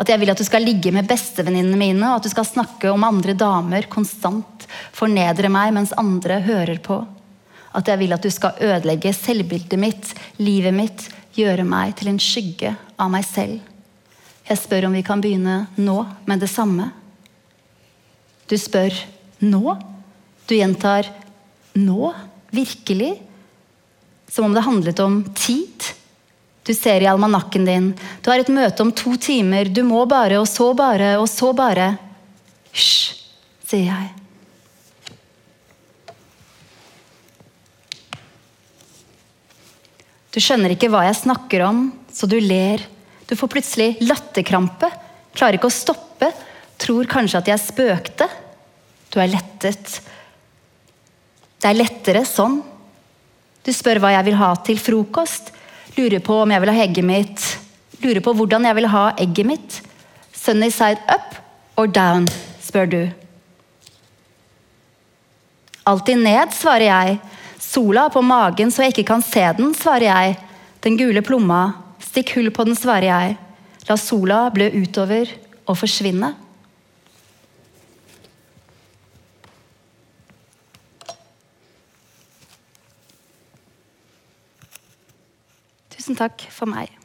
At 0.00 0.10
jeg 0.10 0.22
vil 0.22 0.32
at 0.32 0.38
du 0.38 0.46
skal 0.46 0.64
ligge 0.64 0.92
med 0.94 1.08
bestevenninnene 1.08 1.78
mine, 1.78 2.02
og 2.08 2.20
at 2.20 2.26
du 2.26 2.32
skal 2.32 2.46
snakke 2.48 2.90
om 2.92 3.04
andre 3.04 3.34
damer 3.36 3.88
konstant. 3.90 4.66
Fornedre 4.96 5.50
meg 5.52 5.74
mens 5.76 5.94
andre 5.98 6.38
hører 6.46 6.78
på. 6.82 7.02
At 7.76 7.88
jeg 7.88 8.00
vil 8.00 8.14
at 8.14 8.24
du 8.24 8.30
skal 8.34 8.58
ødelegge 8.66 9.12
selvbildet 9.14 9.78
mitt, 9.78 10.14
livet 10.42 10.74
mitt, 10.74 11.06
gjøre 11.38 11.64
meg 11.66 11.94
til 11.98 12.10
en 12.10 12.22
skygge 12.22 12.74
av 12.98 13.12
meg 13.12 13.26
selv. 13.28 13.60
Jeg 14.48 14.58
spør 14.58 14.88
om 14.88 14.96
vi 14.98 15.04
kan 15.06 15.22
begynne 15.22 15.62
nå 15.78 16.00
med 16.26 16.42
det 16.42 16.50
samme. 16.50 16.88
Du 18.50 18.56
spør 18.58 18.94
nå? 19.46 19.76
Du 20.50 20.56
gjentar 20.56 21.06
nå? 21.78 22.10
Virkelig? 22.50 23.12
Som 24.30 24.48
om 24.48 24.54
det 24.56 24.66
handlet 24.66 25.02
om 25.04 25.22
tid? 25.38 25.92
Du 26.66 26.74
ser 26.74 27.02
i 27.02 27.08
almanakken 27.10 27.64
din. 27.66 27.92
Du 28.22 28.30
har 28.30 28.42
et 28.42 28.50
møte 28.50 28.82
om 28.82 28.90
to 28.92 29.14
timer. 29.22 29.70
Du 29.70 29.84
må 29.86 30.02
bare, 30.10 30.42
og 30.42 30.48
så 30.50 30.72
bare, 30.74 31.14
og 31.22 31.28
så 31.30 31.52
bare. 31.56 31.92
Hysj, 32.74 33.14
sier 33.70 33.86
jeg. 33.86 34.19
Du 40.30 40.38
skjønner 40.38 40.74
ikke 40.74 40.90
hva 40.92 41.02
jeg 41.08 41.18
snakker 41.24 41.64
om, 41.66 41.88
så 42.14 42.28
du 42.30 42.38
ler. 42.42 42.82
Du 43.26 43.34
får 43.38 43.50
plutselig 43.50 43.90
latterkrampe. 44.04 44.90
Klarer 45.34 45.58
ikke 45.58 45.70
å 45.70 45.74
stoppe. 45.74 46.30
Tror 46.80 47.08
kanskje 47.10 47.40
at 47.42 47.50
jeg 47.50 47.62
spøkte. 47.62 48.28
Du 49.10 49.18
er 49.22 49.32
lettet. 49.32 50.00
Det 51.60 51.68
er 51.68 51.78
lettere 51.78 52.22
sånn. 52.26 52.60
Du 53.66 53.72
spør 53.74 54.00
hva 54.00 54.14
jeg 54.14 54.28
vil 54.30 54.38
ha 54.40 54.52
til 54.64 54.78
frokost. 54.80 55.50
Lurer 55.98 56.22
på 56.24 56.38
om 56.44 56.54
jeg 56.54 56.62
vil 56.62 56.72
ha 56.72 56.84
egget 56.86 57.06
mitt. 57.06 57.48
Lurer 58.00 58.22
på 58.24 58.34
hvordan 58.38 58.68
jeg 58.68 58.78
vil 58.78 58.88
ha 58.94 59.04
egget 59.20 59.50
mitt. 59.50 59.80
Sunny 60.32 60.70
side 60.72 61.02
up 61.10 61.34
or 61.76 61.90
down, 61.90 62.28
spør 62.62 62.88
du. 62.88 63.02
Alltid 65.90 66.22
ned, 66.22 66.54
svarer 66.54 66.86
jeg. 66.86 67.18
Sola 67.60 68.08
på 68.10 68.22
magen 68.24 68.72
så 68.72 68.86
jeg 68.86 68.94
ikke 68.94 69.10
kan 69.12 69.22
se 69.24 69.42
den, 69.58 69.74
svarer 69.76 70.08
jeg. 70.08 70.36
Den 70.80 70.96
gule 70.96 71.20
plomma. 71.22 71.62
Stikk 72.00 72.32
hull 72.38 72.48
på 72.54 72.64
den, 72.64 72.78
svarer 72.78 73.10
jeg. 73.10 73.36
La 73.88 73.96
sola 74.00 74.46
blø 74.54 74.70
utover 74.80 75.28
og 75.68 75.76
forsvinne. 75.78 76.32
Tusen 85.92 86.16
takk 86.16 86.48
for 86.54 86.70
meg. 86.70 86.99